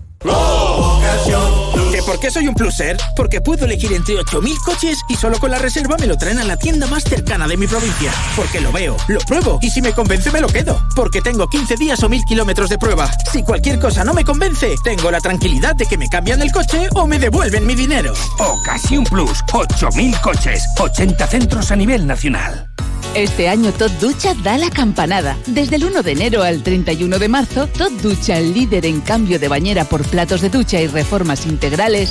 ¿Que 1.92 2.04
por 2.04 2.20
qué 2.20 2.30
soy 2.30 2.48
un 2.48 2.56
pluser? 2.56 2.98
Porque 3.16 3.42
puedo 3.42 3.66
elegir 3.66 3.94
entre 3.94 4.16
8.000 4.16 4.58
coches 4.64 5.00
y 5.08 5.16
solo 5.16 5.40
con 5.40 5.52
la 5.52 5.60
reserva 5.60 5.96
me 5.98 6.08
lo 6.08 6.18
traen 6.18 6.40
a 6.40 6.44
la 6.44 6.58
tienda 6.58 6.88
más 6.88 7.04
cercana 7.04 7.48
de 7.48 7.58
mi 7.58 7.68
provincia. 7.68 8.12
Porque 8.36 8.60
lo 8.60 8.72
veo, 8.72 8.98
lo 9.08 9.20
pruebo 9.20 9.60
y 9.62 9.70
si 9.70 9.82
me 9.82 9.94
convence 9.94 10.32
me 10.32 10.42
lo 10.42 10.48
quedo. 10.48 10.82
Porque 10.96 11.22
tengo 11.22 11.48
15 11.48 11.76
días 11.76 12.04
o 12.04 12.10
1.000 12.10 12.26
kilómetros 12.26 12.70
de 12.70 12.78
prueba. 12.78 13.10
Si 13.32 13.44
cualquier 13.44 13.80
cosa 13.80 14.04
no 14.04 14.14
me 14.14 14.26
convence, 14.26 14.76
tengo 14.84 15.10
la 15.12 15.22
tranquilidad 15.22 15.76
de 15.76 15.86
que 15.86 15.98
me 15.98 16.10
cambian 16.10 16.42
el 16.42 16.52
coche 16.52 16.88
o 16.94 17.08
me 17.08 17.20
devuelven 17.20 17.66
mi 17.66 17.76
dinero. 17.76 18.14
Ocasión 18.40 19.04
Plus, 19.06 19.44
8.000 19.54 20.20
coches, 20.22 20.66
80 20.78 21.28
centros 21.28 21.72
a 21.72 21.76
nivel 21.76 22.06
nacional. 22.06 22.70
Este 23.16 23.48
año 23.48 23.72
Tot 23.72 23.94
Ducha 23.94 24.34
da 24.44 24.58
la 24.58 24.70
campanada. 24.70 25.38
Desde 25.46 25.78
el 25.78 25.86
1 25.86 26.04
de 26.04 26.12
enero 26.12 26.44
al 26.44 26.64
31 26.64 27.18
de 27.18 27.30
marzo, 27.30 27.68
Tot 27.68 27.94
Ducha, 28.02 28.38
el 28.38 28.54
líder 28.54 28.86
en 28.86 29.00
cambio 29.00 29.40
de 29.40 29.48
bañera 29.48 29.86
por 29.86 30.04
platos 30.04 30.42
de 30.42 30.50
ducha 30.50 30.82
y 30.82 30.88
reformas 30.88 31.46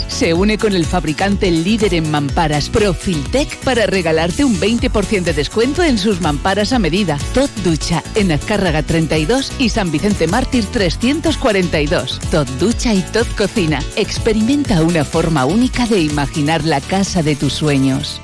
se 0.09 0.35
une 0.35 0.59
con 0.59 0.75
el 0.75 0.85
fabricante 0.85 1.51
líder 1.51 1.95
en 1.95 2.11
mamparas 2.11 2.69
Profiltec 2.69 3.57
para 3.59 3.87
regalarte 3.87 4.45
un 4.45 4.59
20% 4.59 5.23
de 5.23 5.33
descuento 5.33 5.83
en 5.83 5.97
sus 5.97 6.21
mamparas 6.21 6.73
a 6.73 6.81
medida. 6.81 7.19
Tot 7.35 7.51
Ducha, 7.63 8.03
en 8.17 8.33
Azcárraga 8.33 8.83
32 8.83 9.53
y 9.59 9.69
San 9.69 9.93
Vicente 9.93 10.27
Mártir 10.27 10.65
342. 10.67 12.19
Tot 12.31 12.49
Ducha 12.59 12.95
y 12.95 13.03
Tot 13.03 13.29
Cocina. 13.37 13.81
Experimenta 13.97 14.83
una 14.83 15.05
forma 15.05 15.45
única 15.45 15.87
de 15.87 16.01
imaginar 16.01 16.65
la 16.65 16.81
casa 16.81 17.23
de 17.23 17.37
tus 17.37 17.53
sueños. 17.53 18.24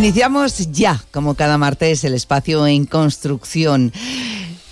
Iniciamos 0.00 0.72
ya, 0.72 1.04
como 1.12 1.34
cada 1.34 1.58
martes, 1.58 2.04
el 2.04 2.14
espacio 2.14 2.66
en 2.66 2.86
construcción. 2.86 3.92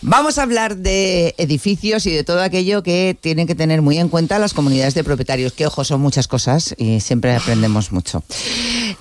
Vamos 0.01 0.39
a 0.39 0.43
hablar 0.43 0.79
de 0.79 1.35
edificios 1.37 2.07
y 2.07 2.13
de 2.13 2.25
todo 2.25 2.41
aquello 2.41 2.83
que 2.83 3.15
tienen 3.21 3.47
que 3.47 3.55
tener 3.55 3.83
muy 3.83 3.99
en 3.99 4.09
cuenta 4.09 4.39
las 4.39 4.55
comunidades 4.55 4.95
de 4.95 5.05
propietarios, 5.05 5.53
que 5.53 5.67
ojo, 5.67 5.85
son 5.85 6.01
muchas 6.01 6.29
cosas 6.29 6.75
y 6.79 7.01
siempre 7.01 7.37
aprendemos 7.37 7.93
mucho. 7.93 8.25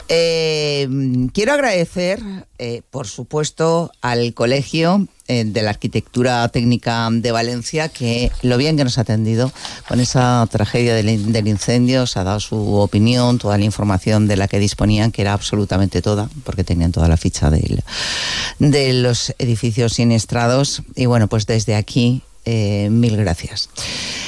Eh, 0.09 0.87
quiero 1.33 1.53
agradecer, 1.53 2.19
eh, 2.59 2.81
por 2.89 3.07
supuesto, 3.07 3.91
al 4.01 4.33
Colegio 4.33 5.07
eh, 5.27 5.43
de 5.43 5.61
la 5.61 5.71
Arquitectura 5.71 6.47
Técnica 6.47 7.09
de 7.11 7.31
Valencia, 7.33 7.89
que 7.89 8.31
lo 8.41 8.57
bien 8.57 8.77
que 8.77 8.85
nos 8.85 8.97
ha 8.97 9.01
atendido 9.01 9.51
con 9.87 9.99
esa 9.99 10.47
tragedia 10.49 10.95
del, 10.95 11.09
incendio, 11.47 12.03
os 12.03 12.15
ha 12.15 12.23
dado 12.23 12.39
su 12.39 12.75
opinión, 12.75 13.37
toda 13.37 13.57
la 13.57 13.65
información 13.65 14.27
de 14.27 14.37
la 14.37 14.47
que 14.47 14.59
disponían, 14.59 15.11
que 15.11 15.23
era 15.23 15.33
absolutamente 15.33 16.01
toda, 16.01 16.29
porque 16.45 16.63
tenían 16.63 16.93
toda 16.93 17.09
la 17.09 17.17
ficha 17.17 17.49
del- 17.49 17.83
de 18.59 18.93
los 18.93 19.33
edificios 19.39 19.93
siniestrados. 19.93 20.83
Y 20.95 21.05
bueno, 21.07 21.27
pues 21.27 21.45
desde 21.45 21.75
aquí, 21.75 22.21
eh, 22.49 22.87
mil 22.89 23.17
gracias. 23.17 23.69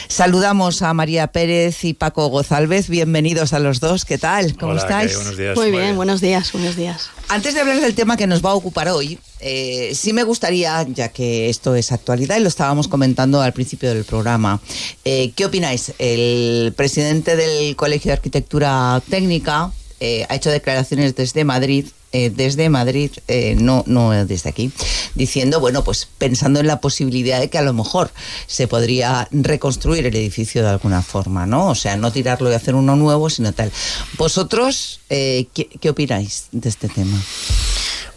Saludamos 0.09 0.81
a 0.81 0.93
María 0.93 1.27
Pérez 1.27 1.85
y 1.85 1.93
Paco 1.93 2.27
Gozalvez. 2.27 2.89
Bienvenidos 2.89 3.53
a 3.53 3.59
los 3.59 3.79
dos. 3.79 4.03
¿Qué 4.03 4.17
tal? 4.17 4.57
¿Cómo 4.57 4.73
Hola, 4.73 4.81
estáis? 4.81 5.15
Buenos 5.15 5.37
días. 5.37 5.55
Muy 5.55 5.71
bien, 5.71 5.95
buenos 5.95 6.19
días, 6.19 6.51
buenos 6.51 6.75
días. 6.75 7.09
Antes 7.29 7.53
de 7.53 7.61
hablar 7.61 7.79
del 7.79 7.95
tema 7.95 8.17
que 8.17 8.27
nos 8.27 8.43
va 8.43 8.49
a 8.49 8.55
ocupar 8.55 8.89
hoy, 8.89 9.19
eh, 9.39 9.93
sí 9.95 10.11
me 10.11 10.23
gustaría, 10.23 10.85
ya 10.89 11.09
que 11.09 11.49
esto 11.49 11.75
es 11.75 11.93
actualidad 11.93 12.35
y 12.35 12.41
lo 12.41 12.49
estábamos 12.49 12.89
comentando 12.89 13.41
al 13.41 13.53
principio 13.53 13.93
del 13.93 14.03
programa, 14.03 14.59
eh, 15.05 15.31
¿qué 15.33 15.45
opináis? 15.45 15.93
El 15.97 16.73
presidente 16.75 17.37
del 17.37 17.77
Colegio 17.77 18.09
de 18.09 18.13
Arquitectura 18.13 19.01
Técnica 19.09 19.71
eh, 19.99 20.25
ha 20.29 20.35
hecho 20.35 20.49
declaraciones 20.49 21.15
desde 21.15 21.43
Madrid. 21.43 21.85
eh, 22.11 22.31
desde 22.31 22.69
Madrid, 22.69 23.11
eh, 23.27 23.55
no, 23.59 23.83
no 23.85 24.09
desde 24.25 24.49
aquí, 24.49 24.71
diciendo, 25.13 25.59
bueno, 25.59 25.83
pues 25.83 26.07
pensando 26.17 26.59
en 26.59 26.65
la 26.65 26.81
posibilidad 26.81 27.39
de 27.39 27.49
que 27.51 27.59
a 27.59 27.61
lo 27.61 27.71
mejor 27.73 28.09
se 28.47 28.67
podría 28.67 29.27
reconstruir 29.31 30.07
el 30.07 30.15
edificio 30.15 30.63
de 30.63 30.69
alguna 30.69 31.03
forma, 31.03 31.45
¿no? 31.45 31.67
O 31.67 31.75
sea, 31.75 31.97
no 31.97 32.11
tirarlo 32.11 32.49
y 32.51 32.55
hacer 32.55 32.73
uno 32.73 32.95
nuevo, 32.95 33.29
sino 33.29 33.53
tal. 33.53 33.71
¿Vosotros 34.17 35.01
eh, 35.09 35.47
¿qué, 35.53 35.67
qué 35.67 35.89
opináis 35.91 36.47
de 36.51 36.69
este 36.69 36.89
tema? 36.89 37.21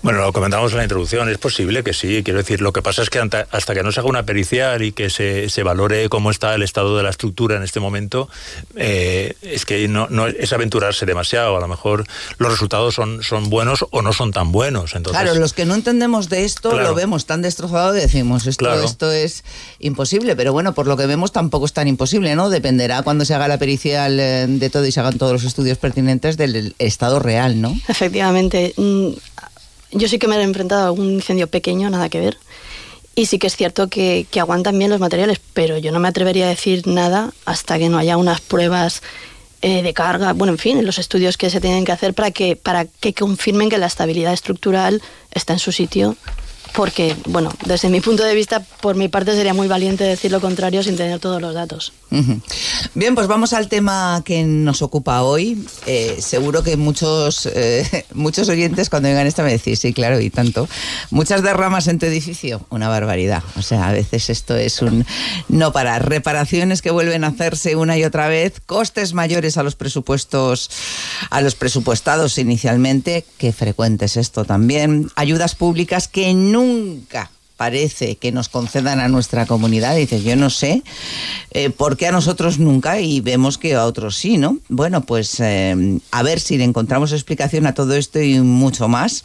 Bueno, 0.03 0.19
lo 0.19 0.33
comentamos 0.33 0.73
en 0.73 0.79
la 0.79 0.83
introducción, 0.83 1.29
es 1.29 1.38
posible 1.38 1.85
que 1.85 1.93
sí, 1.93 2.23
quiero 2.25 2.38
decir, 2.38 2.61
lo 2.61 2.73
que 2.73 2.83
pasa 2.83 3.03
es 3.03 3.11
que 3.11 3.21
hasta 3.21 3.73
que 3.75 3.83
no 3.85 3.93
se 3.93 4.01
haga 4.01 4.09
una 4.09 4.25
pericial 4.25 4.83
y 4.83 4.91
que 4.91 5.11
se, 5.11 5.49
se 5.49 5.62
valore 5.62 6.09
cómo 6.09 6.33
está 6.33 6.57
el 6.57 6.65
estado 6.65 6.97
de 6.97 7.05
la 7.05 7.11
estructura 7.11 7.57
en 7.57 7.62
este 7.62 7.79
momento, 7.79 8.29
eh, 8.75 9.35
es 9.43 9.65
que 9.65 9.87
no, 9.87 10.09
no 10.11 10.27
es 10.27 10.53
aventurarse 10.53 11.07
demasiado, 11.07 11.57
a 11.57 11.61
lo 11.61 11.69
mejor 11.69 12.05
los 12.38 12.51
resultados 12.51 12.97
son, 12.97 13.23
son 13.23 13.49
buenos 13.49 13.87
o 13.93 14.03
no 14.03 14.12
son 14.12 14.33
tan 14.33 14.51
buenos. 14.51 14.97
Entonces, 14.97 15.23
claro, 15.23 15.38
los 15.38 15.53
que 15.53 15.67
no 15.67 15.75
entendemos 15.77 16.29
de 16.29 16.45
esto 16.45 16.71
Claro. 16.71 16.88
lo 16.88 16.95
vemos 16.97 17.27
tan 17.27 17.41
destrozado 17.41 17.93
que 17.93 18.01
decimos, 18.01 18.49
esto, 18.49 18.65
Claro. 18.65 18.83
esto 18.83 19.12
es 19.12 19.45
imposible, 19.79 20.35
pero 20.35 20.53
bueno, 20.53 20.75
por 20.75 20.88
lo 20.88 20.97
que 20.97 21.07
vemos 21.07 21.31
tampoco 21.31 21.67
es 21.67 21.75
tan 21.75 21.87
imposible, 21.87 22.35
¿no? 22.35 22.51
Dependerá 22.51 23.03
cuando 23.03 23.25
se 23.25 23.35
haga 23.35 23.47
la 23.47 23.59
pericial 23.59 24.19
eh, 24.19 24.47
de 24.49 24.69
todo 24.69 24.85
y 24.85 24.91
se 24.91 24.99
hagan 24.99 25.17
todos 25.17 25.33
los 25.33 25.45
estudios 25.45 25.79
pertinentes 25.79 26.37
del 26.37 26.75
estado 26.81 27.21
real, 27.21 27.61
¿no? 27.61 27.79
Efectivamente. 27.87 28.75
Yo 29.92 30.09
sí 30.09 30.18
que 30.18 30.26
me 30.28 30.37
he 30.37 30.42
enfrentado 30.42 30.83
a 30.83 30.87
algún 30.87 31.11
incendio 31.12 31.46
pequeño, 31.46 31.90
nada 31.90 32.09
que 32.09 32.20
ver. 32.20 32.38
Y 33.14 33.26
sí 33.26 33.38
que 33.38 33.46
es 33.46 33.57
cierto 33.57 33.88
que, 33.88 34.26
que 34.31 34.40
aguantan 34.40 34.78
bien 34.78 34.90
los 34.90 35.00
materiales, 35.00 35.38
pero 35.52 35.76
yo 35.76 35.92
no 35.92 36.00
me 36.00 36.09
atrevería 36.09 36.46
a 36.46 36.48
decir 36.48 36.87
nada 36.87 37.33
hasta 37.44 37.78
que 37.78 37.90
no 37.90 37.98
haya 37.98 38.16
unas 38.16 38.40
pruebas 38.40 39.02
eh, 39.64 39.83
de 39.83 39.94
carga, 39.94 40.33
bueno, 40.33 40.55
en 40.55 40.59
fin, 40.59 40.85
los 40.85 40.98
estudios 40.98 41.37
que 41.37 41.48
se 41.48 41.61
tienen 41.61 41.85
que 41.85 41.92
hacer 41.92 42.14
para 42.14 42.33
que, 42.33 42.57
para 42.57 42.85
que 42.87 43.14
confirmen 43.14 43.68
que 43.68 43.78
la 43.78 43.87
estabilidad 43.87 44.33
estructural 44.33 45.00
está 45.31 45.52
en 45.52 45.61
su 45.61 45.70
sitio 45.70 46.16
porque, 46.73 47.17
bueno, 47.27 47.53
desde 47.67 47.89
mi 47.89 48.01
punto 48.01 48.25
de 48.25 48.35
vista, 48.35 48.61
por 48.81 48.97
mi 48.97 49.09
parte 49.09 49.35
sería 49.35 49.55
muy 49.55 49.69
valiente 49.69 50.05
decir 50.05 50.31
lo 50.31 50.41
contrario 50.41 50.83
sin 50.83 50.97
tener 50.97 51.19
todos 51.21 51.41
los 51.41 51.55
datos. 51.55 51.93
Bien, 52.95 53.15
pues 53.15 53.27
vamos 53.27 53.53
al 53.53 53.69
tema 53.69 54.23
que 54.25 54.43
nos 54.45 54.83
ocupa 54.83 55.23
hoy. 55.23 55.67
Eh, 55.87 56.17
seguro 56.21 56.63
que 56.63 56.77
muchos, 56.77 57.47
eh, 57.47 58.07
muchos 58.15 58.49
oyentes 58.49 58.89
cuando 58.91 59.09
vengan 59.09 59.27
esta 59.27 59.43
me 59.43 59.53
decís, 59.53 59.81
sí, 59.81 59.93
claro, 59.93 60.21
y 60.21 60.31
tanto. 60.31 60.69
Muchas 61.11 61.43
derramas 61.43 61.89
en 61.89 61.99
tu 61.99 62.07
edificio, 62.07 62.65
una 62.71 62.89
barbaridad. 62.89 63.43
O 63.57 63.63
sea, 63.63 63.89
a 63.89 63.93
veces 63.93 64.31
esto 64.31 64.57
es 64.57 64.81
un 64.83 65.05
no 65.49 65.73
para 65.73 65.99
reparaciones 65.99 66.83
que 66.83 66.91
vuelven 66.91 67.25
a 67.25 67.29
hacerse 67.29 67.77
una 67.77 67.99
y 67.99 68.05
otra 68.05 68.29
vez, 68.29 68.61
costes 68.65 69.13
mayores 69.13 69.59
a 69.59 69.63
los 69.63 69.75
presupuestos, 69.75 70.71
a 71.31 71.41
los 71.41 71.55
presupuestados 71.55 72.39
inicialmente, 72.39 73.25
que 73.39 73.53
frecuentes 73.53 74.17
esto 74.17 74.45
también, 74.45 75.11
ayudas 75.17 75.55
públicas 75.55 76.09
que 76.09 76.33
nunca 76.35 76.62
parece 77.62 78.16
que 78.16 78.33
nos 78.33 78.48
concedan 78.48 78.98
a 78.98 79.07
nuestra 79.07 79.46
comunidad. 79.46 79.94
Dices, 79.94 80.25
yo 80.25 80.35
no 80.35 80.51
sé 80.51 80.83
eh, 81.53 81.70
por 81.70 81.96
qué 81.96 82.09
a 82.09 82.11
nosotros 82.12 82.59
nunca 82.59 83.01
y 83.01 83.20
vemos 83.20 83.57
que 83.57 83.77
a 83.77 83.85
otros 83.85 84.16
sí, 84.16 84.37
¿no? 84.37 84.59
Bueno, 84.68 85.03
pues 85.03 85.38
eh, 85.38 86.01
a 86.11 86.22
ver 86.25 86.40
si 86.40 86.59
le 86.59 86.64
encontramos 86.64 87.12
explicación 87.12 87.68
a 87.68 87.75
todo 87.75 87.94
esto 87.94 88.20
y 88.20 88.40
mucho 88.40 88.88
más 88.88 89.25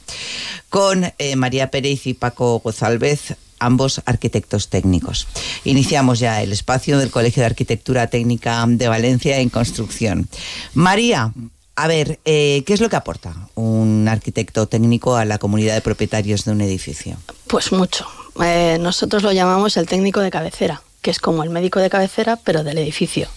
con 0.70 1.12
eh, 1.18 1.36
María 1.36 1.72
Pérez 1.72 2.06
y 2.06 2.14
Paco 2.14 2.60
Gozalvez, 2.60 3.38
ambos 3.58 4.04
arquitectos 4.06 4.70
técnicos. 4.70 5.28
Iniciamos 5.64 6.20
ya 6.20 6.44
el 6.44 6.52
espacio 6.52 7.00
del 7.00 7.10
Colegio 7.10 7.42
de 7.42 7.48
Arquitectura 7.48 8.06
Técnica 8.06 8.64
de 8.68 8.88
Valencia 8.88 9.40
en 9.40 9.50
construcción. 9.50 10.30
María, 10.76 11.34
a 11.78 11.88
ver, 11.88 12.20
¿qué 12.26 12.66
es 12.68 12.82
lo 12.82 12.90
que 12.90 12.96
aporta 12.96 13.36
un 13.54 14.08
arquitecto 14.10 14.68
técnico 14.68 15.16
a 15.16 15.26
la 15.26 15.38
comunidad 15.38 15.76
de 15.76 15.82
propietarios 15.82 16.44
de 16.44 16.52
un 16.52 16.62
edificio? 16.62 17.18
Pues 17.46 17.72
mucho. 17.72 18.08
Eh, 18.44 18.78
nosotros 18.80 19.24
lo 19.24 19.32
llamamos 19.32 19.78
el 19.78 19.88
técnico 19.88 20.20
de 20.20 20.32
cabecera, 20.32 20.82
que 21.02 21.12
es 21.12 21.20
como 21.20 21.44
el 21.44 21.52
médico 21.52 21.80
de 21.80 21.90
cabecera, 21.90 22.36
pero 22.36 22.64
del 22.64 22.80
edificio. 22.80 23.28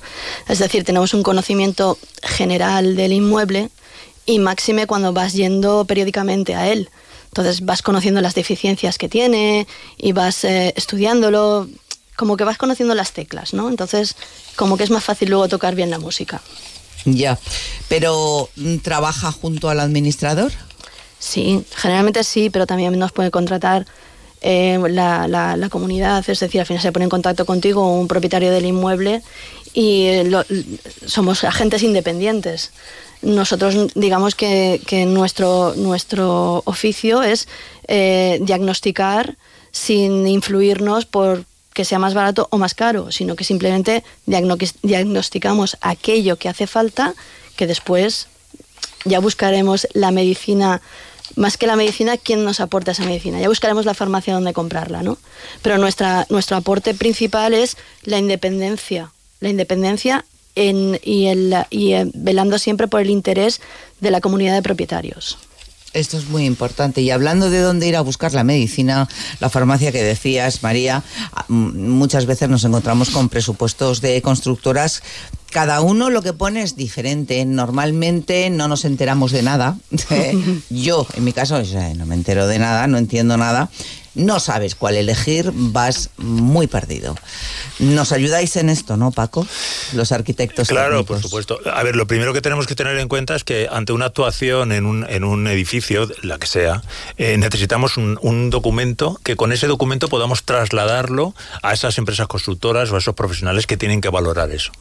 Es 0.49 0.59
decir, 0.59 0.85
tenemos 0.85 1.15
un 1.15 1.23
conocimiento 1.23 1.99
general 2.23 2.97
del 2.97 3.13
inmueble 3.13 3.69
y 4.27 4.39
máxime 4.39 4.87
cuando 4.87 5.13
vas 5.13 5.35
yendo 5.35 5.85
periódicamente 5.85 6.55
a 6.55 6.69
él. 6.69 6.89
Entonces 7.29 7.65
vas 7.65 7.83
conociendo 7.83 8.21
las 8.21 8.35
deficiencias 8.35 8.99
que 8.99 9.09
tiene 9.09 9.67
y 9.97 10.13
vas 10.13 10.45
eh, 10.45 10.73
estudiándolo, 10.77 11.69
como 12.17 12.37
que 12.37 12.45
vas 12.45 12.59
conociendo 12.59 12.95
las 12.95 13.13
teclas, 13.13 13.55
¿no? 13.55 13.69
Entonces, 13.69 14.17
como 14.57 14.77
que 14.77 14.85
es 14.85 14.91
más 14.91 15.05
fácil 15.05 15.31
luego 15.31 15.49
tocar 15.49 15.75
bien 15.75 15.91
la 15.91 15.99
música. 15.99 16.43
Ya, 17.05 17.39
pero 17.89 18.49
mm, 18.57 18.79
¿trabaja 18.79 19.33
junto 19.33 19.69
al 19.69 19.81
administrador? 19.81 20.53
Sí, 21.19 21.65
generalmente 21.75 22.25
sí, 22.25 22.51
pero 22.51 22.67
también 22.67 22.99
nos 22.99 23.13
puede 23.13 23.31
contratar 23.31 23.87
eh, 24.43 24.79
la, 24.89 25.29
la, 25.29 25.69
comunidad, 25.69 26.25
es 26.27 26.41
decir, 26.41 26.61
al 26.61 26.67
final 26.67 26.83
se 26.83 26.93
pone 26.93 27.05
en 27.05 27.11
contacto 27.11 27.45
contigo 27.45 27.93
un 27.93 28.09
propietario 28.09 28.51
del 28.51 28.65
inmueble 28.65 29.23
y 29.75 30.09
somos 31.07 31.45
agentes 31.45 31.83
independientes. 31.83 32.73
Nosotros 33.21 33.89
digamos 33.95 34.35
que, 34.35 34.81
que 34.87 35.05
nuestro, 35.05 35.75
nuestro 35.77 36.63
oficio 36.65 37.23
es 37.23 37.49
eh, 37.87 38.39
diagnosticar 38.41 39.37
sin 39.73 40.27
influirnos 40.27 41.05
por 41.05 41.45
que 41.73 41.85
sea 41.85 41.99
más 41.99 42.15
barato 42.15 42.49
o 42.51 42.59
más 42.59 42.75
caro, 42.75 43.13
sino 43.13 43.37
que 43.37 43.45
simplemente 43.45 44.03
diagnosticamos 44.27 45.77
aquello 45.81 46.37
que 46.37 46.49
hace 46.49 46.67
falta, 46.67 47.15
que 47.57 47.67
después 47.67 48.29
ya 49.05 49.21
buscaremos 49.21 49.87
la 49.95 50.11
medicina 50.11 50.81
más 51.37 51.57
que 51.57 51.69
la 51.69 51.77
medicina, 51.77 52.17
¿quién 52.17 52.45
nos 52.45 52.59
aporta 52.59 52.91
esa 52.91 53.05
medicina? 53.05 53.41
Ya 53.41 53.49
buscaremos 53.49 53.85
la 53.85 53.95
farmacia 53.95 54.35
donde 54.35 54.53
comprarla, 54.53 55.03
¿no? 55.03 55.17
Pero 55.63 55.79
nuestra, 55.79 56.27
nuestro 56.29 56.57
aporte 56.57 56.93
principal 56.93 57.55
es 57.55 57.77
la 58.03 58.19
independencia, 58.19 59.13
la 59.39 59.49
independencia 59.49 60.25
y 60.55 61.27
eh, 61.27 62.11
velando 62.15 62.59
siempre 62.59 62.89
por 62.89 63.01
el 63.01 63.11
interés 63.11 63.61
de 64.01 64.11
la 64.11 64.21
comunidad 64.21 64.55
de 64.55 64.63
propietarios. 64.63 65.39
Esto 65.93 66.19
es 66.19 66.29
muy 66.29 66.45
importante. 66.45 67.01
Y 67.01 67.11
hablando 67.11 67.51
de 67.51 67.61
dónde 67.61 67.89
ir 67.89 67.97
a 67.97 68.01
buscar 68.01 68.33
la 68.33 68.45
medicina, 68.45 69.09
la 69.41 69.51
farmacia 69.51 69.91
que 69.93 70.03
decías, 70.03 70.63
María, 70.63 71.03
muchas 71.49 72.27
veces 72.27 72.49
nos 72.49 72.65
encontramos 72.65 73.11
con 73.11 73.29
presupuestos 73.29 74.01
de 74.01 74.23
constructoras 74.23 75.03
cada 75.51 75.81
uno 75.81 76.11
lo 76.11 76.23
que 76.23 76.33
pone 76.33 76.63
es 76.63 76.77
diferente. 76.77 77.45
Normalmente 77.45 78.51
no 78.51 78.69
nos 78.69 78.85
enteramos 78.85 79.33
de 79.33 79.43
nada. 79.43 79.77
Yo, 80.71 81.07
en 81.15 81.25
mi 81.25 81.33
caso, 81.33 81.61
no 81.97 82.07
me 82.07 82.15
entero 82.15 82.47
de 82.47 82.59
nada, 82.59 82.87
no 82.87 82.99
entiendo 82.99 83.37
nada 83.37 83.69
no 84.15 84.41
sabes 84.41 84.75
cuál 84.75 84.97
elegir, 84.97 85.53
vas 85.55 86.11
muy 86.17 86.67
perdido. 86.67 87.15
¿Nos 87.79 88.13
ayudáis 88.13 88.57
en 88.57 88.69
esto, 88.69 88.97
no, 88.97 89.11
Paco? 89.11 89.47
Los 89.95 90.13
arquitectos. 90.13 90.69
Claro, 90.69 91.05
por 91.05 91.21
supuesto. 91.21 91.61
A 91.73 91.83
ver, 91.83 91.97
lo 91.97 92.07
primero 92.07 92.33
que 92.33 92.41
tenemos 92.41 92.67
que 92.67 92.75
tener 92.75 92.99
en 92.99 93.09
cuenta 93.09 93.37
es 93.37 93.45
que 93.45 93.69
ante 93.71 93.93
una 93.93 94.07
actuación 94.07 94.73
en 94.73 94.87
un, 94.87 95.07
en 95.09 95.25
un 95.25 95.47
edificio, 95.47 96.09
la 96.23 96.39
que 96.39 96.47
sea, 96.47 96.83
eh, 97.17 97.37
necesitamos 97.39 97.97
un, 97.97 98.51
documento 98.51 99.21
que 99.23 99.37
con 99.37 99.53
ese 99.53 99.67
documento 99.67 100.09
podamos 100.09 100.45
trasladarlo 100.45 101.35
a 101.63 101.73
esas 101.73 101.99
empresas 101.99 102.27
constructoras 102.27 102.91
o 102.91 102.97
a 102.97 102.99
esos 102.99 103.15
profesionales 103.15 103.67
que 103.67 103.77
tienen 103.77 104.01
que 104.01 104.09
valorar 104.09 104.51
eso. 104.51 104.73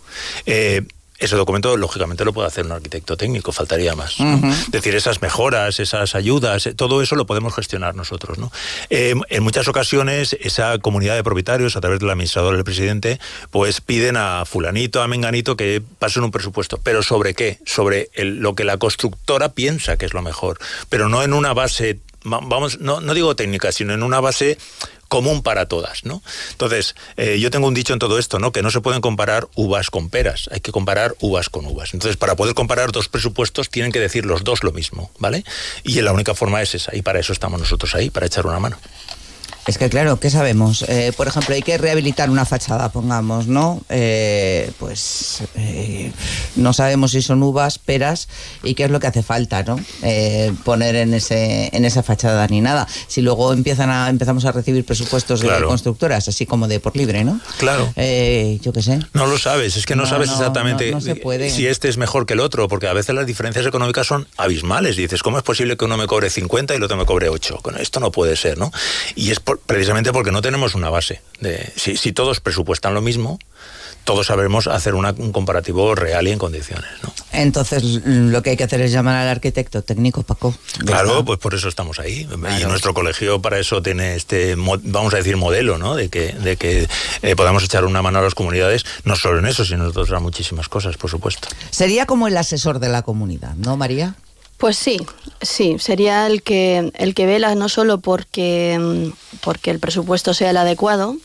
Eh, 0.45 0.83
ese 1.19 1.35
documento, 1.35 1.75
lógicamente, 1.77 2.23
lo 2.25 2.33
puede 2.33 2.47
hacer 2.47 2.65
un 2.65 2.71
arquitecto 2.71 3.17
técnico, 3.17 3.51
faltaría 3.51 3.95
más. 3.95 4.15
Es 4.19 4.71
decir, 4.71 4.95
esas 4.95 5.21
mejoras, 5.21 5.79
esas 5.79 6.15
ayudas, 6.15 6.65
eh, 6.65 6.73
todo 6.73 7.01
eso 7.01 7.15
lo 7.15 7.25
podemos 7.25 7.53
gestionar 7.53 7.95
nosotros. 7.95 8.37
¿no? 8.37 8.51
Eh, 8.89 9.15
en 9.29 9.43
muchas 9.43 9.67
ocasiones, 9.67 10.37
esa 10.39 10.77
comunidad 10.79 11.15
de 11.15 11.23
propietarios, 11.23 11.75
a 11.75 11.81
través 11.81 11.99
del 11.99 12.09
administrador 12.09 12.55
del 12.55 12.63
presidente, 12.63 13.19
pues 13.51 13.81
piden 13.81 14.17
a 14.17 14.45
fulanito, 14.45 15.01
a 15.01 15.07
menganito, 15.07 15.57
que 15.57 15.81
pasen 15.99 16.23
un 16.23 16.31
presupuesto. 16.31 16.79
¿Pero 16.81 17.03
sobre 17.03 17.33
qué? 17.33 17.59
Sobre 17.65 18.09
lo 18.15 18.55
que 18.55 18.63
la 18.63 18.77
constructora 18.77 19.49
piensa 19.49 19.97
que 19.97 20.05
es 20.05 20.13
lo 20.13 20.21
mejor, 20.21 20.59
pero 20.89 21.09
no 21.09 21.23
en 21.23 21.33
una 21.33 21.53
base 21.53 21.99
vamos, 22.23 22.79
no, 22.79 22.99
no 23.01 23.13
digo 23.13 23.35
técnica, 23.35 23.71
sino 23.71 23.93
en 23.93 24.03
una 24.03 24.19
base 24.19 24.57
común 25.09 25.43
para 25.43 25.65
todas, 25.65 26.05
¿no? 26.05 26.21
Entonces, 26.51 26.95
eh, 27.17 27.39
yo 27.39 27.51
tengo 27.51 27.67
un 27.67 27.73
dicho 27.73 27.91
en 27.93 27.99
todo 27.99 28.17
esto, 28.17 28.39
¿no? 28.39 28.53
Que 28.53 28.61
no 28.61 28.71
se 28.71 28.79
pueden 28.79 29.01
comparar 29.01 29.49
uvas 29.55 29.89
con 29.89 30.09
peras, 30.09 30.49
hay 30.53 30.61
que 30.61 30.71
comparar 30.71 31.15
uvas 31.19 31.49
con 31.49 31.65
uvas. 31.65 31.93
Entonces, 31.93 32.15
para 32.15 32.35
poder 32.35 32.55
comparar 32.55 32.91
dos 32.91 33.09
presupuestos, 33.09 33.69
tienen 33.69 33.91
que 33.91 33.99
decir 33.99 34.25
los 34.25 34.43
dos 34.43 34.63
lo 34.63 34.71
mismo, 34.71 35.11
¿vale? 35.19 35.43
Y 35.83 35.99
la 36.01 36.13
única 36.13 36.33
forma 36.33 36.61
es 36.61 36.75
esa, 36.75 36.95
y 36.95 37.01
para 37.01 37.19
eso 37.19 37.33
estamos 37.33 37.59
nosotros 37.59 37.93
ahí, 37.95 38.09
para 38.09 38.27
echar 38.27 38.45
una 38.45 38.59
mano. 38.59 38.77
Es 39.69 39.77
que 39.77 39.87
claro, 39.87 40.19
¿qué 40.19 40.31
sabemos? 40.31 40.83
Eh, 40.87 41.13
por 41.15 41.27
ejemplo, 41.27 41.53
hay 41.53 41.61
que 41.61 41.77
rehabilitar 41.77 42.31
una 42.31 42.43
fachada, 42.43 42.89
pongamos, 42.89 43.45
¿no? 43.45 43.83
Eh, 43.89 44.71
pues 44.79 45.43
eh, 45.53 46.11
no 46.55 46.73
sabemos 46.73 47.11
si 47.11 47.21
son 47.21 47.43
uvas, 47.43 47.77
peras 47.77 48.29
y 48.63 48.73
qué 48.73 48.85
es 48.85 48.89
lo 48.89 48.99
que 48.99 49.05
hace 49.05 49.21
falta, 49.21 49.61
¿no? 49.61 49.79
poner 50.63 50.95
en 50.95 51.13
ese 51.13 51.69
en 51.71 51.85
esa 51.85 52.01
fachada 52.01 52.47
ni 52.47 52.61
nada. 52.61 52.87
Si 53.07 53.21
luego 53.21 53.53
empiezan 53.53 53.91
a 53.91 54.09
empezamos 54.09 54.43
a 54.45 54.51
recibir 54.51 54.83
presupuestos 54.85 55.41
de 55.41 55.49
constructoras, 55.63 56.27
así 56.27 56.47
como 56.47 56.67
de 56.67 56.79
por 56.79 56.97
libre, 56.97 57.23
¿no? 57.23 57.39
Claro. 57.59 57.93
yo 57.95 58.73
qué 58.73 58.81
sé. 58.81 58.97
No 59.13 59.27
lo 59.27 59.37
sabes, 59.37 59.77
es 59.77 59.85
que 59.85 59.95
no, 59.95 60.07
sabes 60.07 60.31
exactamente 60.31 60.99
si 61.51 61.67
este 61.67 61.89
es 61.89 61.97
mejor 61.97 62.25
que 62.25 62.33
el 62.33 62.39
otro, 62.39 62.67
porque 62.67 62.87
a 62.87 62.93
veces 62.93 63.13
las 63.13 63.27
diferencias 63.27 63.67
económicas 63.67 64.07
son 64.07 64.27
abismales. 64.35 64.95
dices, 64.95 65.21
¿cómo 65.21 65.37
es 65.37 65.43
posible 65.43 65.77
que 65.77 65.85
uno 65.85 65.95
me 65.95 66.07
cobre 66.07 66.31
50 66.31 66.73
y 66.73 66.77
el 66.77 66.83
otro 66.83 66.97
me 66.97 67.05
cobre 67.05 67.29
8? 67.29 67.59
esto 67.79 67.99
no 67.99 68.11
puede 68.11 68.35
ser, 68.35 68.57
¿no? 68.57 68.71
Y 69.15 69.29
es 69.29 69.39
precisamente 69.65 70.11
porque 70.11 70.31
no 70.31 70.41
tenemos 70.41 70.75
una 70.75 70.89
base. 70.89 71.21
De, 71.39 71.71
si, 71.75 72.11
todos 72.11 72.39
presupuestan 72.39 72.93
lo 72.93 73.01
mismo, 73.01 73.39
todos 74.03 74.27
sabremos 74.27 74.67
hacer 74.67 74.95
un 74.95 75.31
comparativo 75.31 75.95
real 75.95 76.27
y 76.27 76.31
en 76.31 76.39
condiciones. 76.39 76.89
¿no? 77.03 77.13
Entonces, 77.31 77.83
lo 77.83 78.41
que 78.41 78.51
hay 78.51 78.57
que 78.57 78.63
hacer 78.63 78.81
es 78.81 78.91
llamar 78.91 79.15
al 79.17 79.27
arquitecto 79.27 79.81
técnico, 79.81 80.23
Paco. 80.23 80.55
Claro, 80.85 81.23
pues 81.23 81.39
por 81.39 81.53
eso 81.53 81.69
estamos 81.69 81.99
ahí. 81.99 82.27
Y 82.59 82.65
nuestro 82.65 82.93
colegio 82.93 83.41
para 83.41 83.59
eso 83.59 83.81
tiene 83.81 84.15
este, 84.15 84.55
vamos 84.55 85.13
a 85.13 85.17
decir, 85.17 85.37
modelo, 85.37 85.77
¿no? 85.77 85.95
De 85.95 86.09
que, 86.09 86.33
de 86.33 86.57
que 86.57 86.87
eh, 87.21 87.35
podamos 87.35 87.63
echar 87.63 87.85
una 87.85 88.01
mano 88.01 88.19
a 88.19 88.21
las 88.21 88.35
comunidades, 88.35 88.85
no 89.03 89.15
solo 89.15 89.39
en 89.39 89.45
eso, 89.45 89.63
sino 89.63 89.83
en 89.83 89.97
otras 89.97 90.21
muchísimas 90.21 90.69
cosas, 90.69 90.97
por 90.97 91.09
supuesto. 91.09 91.47
Sería 91.69 92.05
como 92.05 92.27
el 92.27 92.35
asesor 92.35 92.79
de 92.79 92.89
la 92.89 93.03
comunidad, 93.03 93.55
¿no, 93.55 93.77
María? 93.77 94.15
Pues 94.59 94.77
sí, 94.77 94.99
sí, 95.41 95.77
sería 95.79 96.27
el 96.27 96.43
que, 96.43 96.91
el 96.95 97.15
que 97.15 97.25
vela 97.25 97.55
no 97.55 97.69
solo 97.69 97.99
porque, 97.99 98.77
mm, 98.77 99.39
porque 99.41 99.71
el 99.71 99.79
presupuesto 99.79 100.33
sea 100.33 100.49
el 100.49 100.57
adecuado, 100.57 101.15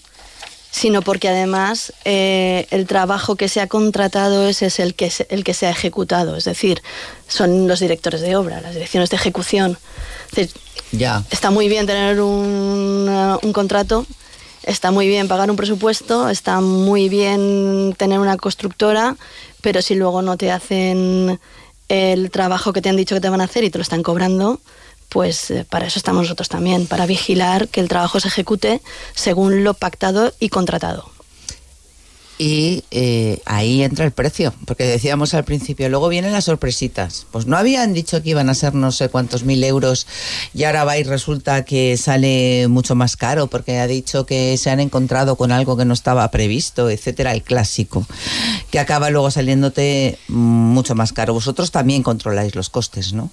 sino 0.71 1.03
porque 1.03 1.29
además 1.29 1.93
eh, 2.05 2.69
el 2.71 2.87
trabajo 2.87 3.35
que 3.35 3.49
se 3.49 3.61
ha 3.61 3.67
contratado 3.67 4.49
ese 4.49 4.67
es 4.67 4.79
el 4.79 4.95
que, 4.95 5.13
el 5.31 5.43
que 5.43 5.53
se 5.53 5.67
ha 5.67 5.71
ejecutado, 5.71 6.37
es 6.37 6.45
decir, 6.45 6.81
son 7.27 7.67
los 7.67 7.81
directores 7.81 8.21
de 8.21 8.37
obra, 8.37 8.61
las 8.61 8.75
direcciones 8.75 9.11
de 9.11 9.17
ejecución. 9.17 9.79
ya. 10.93 11.25
Está 11.33 11.51
muy 11.51 11.69
bien 11.69 11.87
tener 11.87 12.21
un, 12.21 13.39
un 13.43 13.53
contrato 13.53 14.07
está 14.63 14.91
muy 14.91 15.09
bien 15.09 15.29
pagar 15.29 15.51
un 15.51 15.57
presupuesto, 15.57 16.29
está 16.31 16.61
muy 16.61 17.09
bien 17.09 17.95
tener 17.99 18.19
una 18.19 18.37
constructora, 18.37 19.17
pero 19.61 19.83
si 19.83 19.95
luego 19.95 20.23
no 20.23 20.37
te 20.37 20.51
hacen 20.51 21.39
el 21.89 22.31
trabajo 22.31 22.73
que 22.73 22.83
te 22.83 22.89
han 22.89 22.97
dicho 22.97 23.15
que 23.15 23.21
te 23.21 23.29
van 23.29 23.41
a 23.41 23.45
hacer 23.45 23.65
y 23.65 23.71
te 23.71 23.79
lo 23.79 23.83
están 23.83 24.03
cobrando, 24.03 24.61
pues 25.09 25.51
eh, 25.51 25.67
para 25.69 25.87
eso 25.87 25.99
estamos 25.99 26.23
nosotros 26.23 26.49
también, 26.49 26.87
para 26.87 27.07
vigilar 27.07 27.69
que 27.69 27.81
el 27.81 27.89
trabajo 27.89 28.21
se 28.21 28.29
ejecute 28.29 28.81
según 29.15 29.65
lo 29.65 29.75
pactado 29.75 30.33
y 30.41 30.49
contratado 30.49 31.14
y 32.37 32.83
eh, 32.91 33.41
ahí 33.45 33.83
entra 33.83 34.05
el 34.05 34.11
precio, 34.11 34.53
porque 34.67 34.85
decíamos 34.85 35.35
al 35.35 35.45
principio, 35.45 35.89
luego 35.89 36.09
vienen 36.09 36.33
las 36.33 36.45
sorpresitas. 36.45 37.27
Pues 37.31 37.47
no 37.47 37.57
habían 37.57 37.93
dicho 37.93 38.23
que 38.23 38.31
iban 38.31 38.49
a 38.49 38.55
ser 38.55 38.75
no 38.75 38.91
sé 38.91 39.09
cuántos 39.09 39.45
mil 39.45 39.63
euros 39.63 40.07
y 40.53 40.65
ahora 40.65 40.85
va 40.85 40.99
y 40.99 41.05
resulta 41.05 41.65
que 41.65 41.97
sale 41.97 42.67
mucho 42.69 42.97
más 42.97 43.17
caro 43.17 43.47
porque 43.47 43.79
ha 43.79 43.87
dicho 43.87 44.27
que 44.27 44.57
se 44.59 44.71
han 44.71 44.81
encontrado 44.81 45.37
con 45.37 45.53
algo 45.53 45.77
que 45.77 45.85
no 45.85 45.95
estaba 45.95 46.29
previsto, 46.31 46.91
etcétera, 46.91 47.33
el 47.33 47.43
clásico, 47.43 48.05
que 48.71 48.81
acaba 48.81 49.11
luego 49.11 49.31
saliéndote 49.31 50.19
mucho 50.27 50.97
más 50.97 51.13
caro. 51.13 51.35
Vosotros 51.35 51.71
también 51.71 52.03
controláis 52.03 52.57
los 52.57 52.69
costes, 52.69 53.13
¿no? 53.13 53.31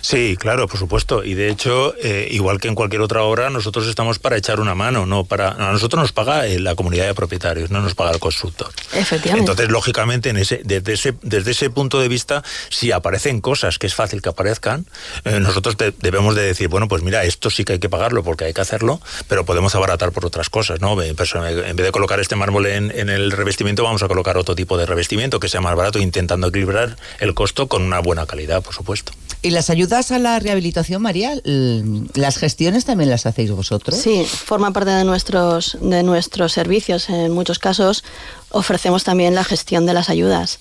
Sí, 0.00 0.36
claro, 0.38 0.68
por 0.68 0.78
supuesto. 0.78 1.24
Y 1.24 1.34
de 1.34 1.50
hecho, 1.50 1.94
eh, 2.00 2.28
igual 2.30 2.60
que 2.60 2.68
en 2.68 2.76
cualquier 2.76 3.02
otra 3.02 3.24
obra, 3.24 3.50
nosotros 3.50 3.88
estamos 3.88 4.20
para 4.20 4.36
echar 4.36 4.60
una 4.60 4.76
mano, 4.76 5.06
no 5.06 5.24
para. 5.24 5.48
A 5.48 5.72
nosotros 5.72 6.00
nos 6.00 6.12
paga 6.12 6.46
eh, 6.46 6.60
la 6.60 6.76
comunidad 6.76 7.06
de 7.06 7.14
propietarios, 7.14 7.70
no 7.70 7.80
nos 7.80 7.94
paga 7.94 8.12
el 8.12 8.20
costo 8.20 8.43
Efectivamente. 8.92 9.50
Entonces, 9.50 9.70
lógicamente, 9.70 10.30
en 10.30 10.36
ese, 10.36 10.60
desde, 10.64 10.92
ese, 10.92 11.14
desde 11.22 11.50
ese 11.50 11.70
punto 11.70 12.00
de 12.00 12.08
vista, 12.08 12.42
si 12.70 12.92
aparecen 12.92 13.40
cosas 13.40 13.78
que 13.78 13.86
es 13.86 13.94
fácil 13.94 14.22
que 14.22 14.28
aparezcan, 14.28 14.86
eh, 15.24 15.40
nosotros 15.40 15.76
debemos 15.98 16.34
de 16.34 16.42
decir, 16.42 16.68
bueno, 16.68 16.88
pues 16.88 17.02
mira, 17.02 17.24
esto 17.24 17.50
sí 17.50 17.64
que 17.64 17.74
hay 17.74 17.78
que 17.78 17.88
pagarlo 17.88 18.22
porque 18.22 18.44
hay 18.44 18.54
que 18.54 18.60
hacerlo, 18.60 19.00
pero 19.28 19.44
podemos 19.44 19.74
abaratar 19.74 20.12
por 20.12 20.26
otras 20.26 20.50
cosas, 20.50 20.80
¿no? 20.80 21.00
En 21.02 21.16
vez 21.16 21.86
de 21.86 21.92
colocar 21.92 22.20
este 22.20 22.36
mármol 22.36 22.66
en, 22.66 22.90
en 22.90 23.10
el 23.10 23.30
revestimiento, 23.30 23.82
vamos 23.82 24.02
a 24.02 24.08
colocar 24.08 24.36
otro 24.36 24.54
tipo 24.54 24.76
de 24.76 24.86
revestimiento 24.86 25.40
que 25.40 25.48
sea 25.48 25.60
más 25.60 25.74
barato, 25.76 25.98
intentando 25.98 26.48
equilibrar 26.48 26.96
el 27.20 27.34
costo 27.34 27.66
con 27.68 27.82
una 27.82 28.00
buena 28.00 28.26
calidad, 28.26 28.62
por 28.62 28.74
supuesto. 28.74 29.12
¿Y 29.44 29.50
las 29.50 29.68
ayudas 29.68 30.10
a 30.10 30.18
la 30.18 30.38
rehabilitación, 30.38 31.02
María, 31.02 31.34
las 31.44 32.38
gestiones 32.38 32.86
también 32.86 33.10
las 33.10 33.26
hacéis 33.26 33.50
vosotros? 33.50 33.94
Sí, 33.94 34.24
forma 34.24 34.72
parte 34.72 34.92
de 34.92 35.04
nuestros, 35.04 35.76
de 35.82 36.02
nuestros 36.02 36.54
servicios. 36.54 37.10
En 37.10 37.30
muchos 37.30 37.58
casos 37.58 38.04
ofrecemos 38.48 39.04
también 39.04 39.34
la 39.34 39.44
gestión 39.44 39.84
de 39.84 39.92
las 39.92 40.08
ayudas. 40.08 40.60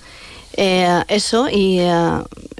Eh, 0.57 1.01
eso 1.07 1.47
y, 1.47 1.79
eh, 1.79 1.91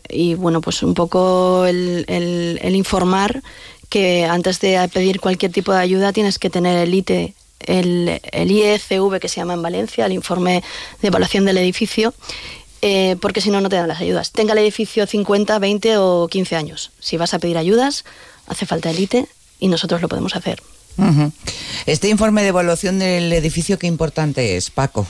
y, 0.08 0.36
bueno, 0.36 0.62
pues 0.62 0.82
un 0.82 0.94
poco 0.94 1.66
el, 1.66 2.72
informar 2.74 3.44
que 3.90 4.24
antes 4.24 4.62
de 4.62 4.90
pedir 4.94 5.20
cualquier 5.20 5.52
tipo 5.52 5.74
de 5.74 5.80
ayuda 5.80 6.14
tienes 6.14 6.40
que 6.40 6.50
tener 6.50 6.78
el 6.78 6.94
ITE 6.94 7.34
el, 7.66 8.22
IECV 8.34 9.20
que 9.20 9.28
se 9.28 9.38
llama 9.38 9.54
en 9.54 9.62
Valencia, 9.62 10.06
el 10.06 10.14
informe 10.14 10.64
de 11.02 11.08
evaluación 11.08 11.46
del 11.46 11.58
edificio, 11.58 12.14
eh, 12.86 13.16
porque 13.22 13.40
si 13.40 13.50
no, 13.50 13.62
no 13.62 13.70
te 13.70 13.78
dan 13.78 13.88
las 13.88 14.02
ayudas. 14.02 14.34
Tenga 14.34 14.52
el 14.52 14.60
edificio 14.60 15.08
50, 15.08 15.58
20 15.58 15.98
o 16.00 16.28
15 16.28 16.58
años. 16.58 16.92
Si 17.00 17.16
vas 17.16 17.34
a 17.34 17.40
pedir 17.40 17.58
ayudas, 17.58 18.04
hace 18.46 18.66
falta 18.66 18.90
elite 18.90 19.26
y 19.58 19.70
nosotros 19.70 20.02
lo 20.02 20.10
podemos 20.10 20.36
hacer. 20.36 20.62
Este 21.86 22.10
informe 22.10 22.42
de 22.42 22.50
evaluación 22.50 23.00
del 23.00 23.32
edificio, 23.32 23.80
qué 23.80 23.88
importante 23.88 24.58
es, 24.58 24.70
Paco. 24.70 25.08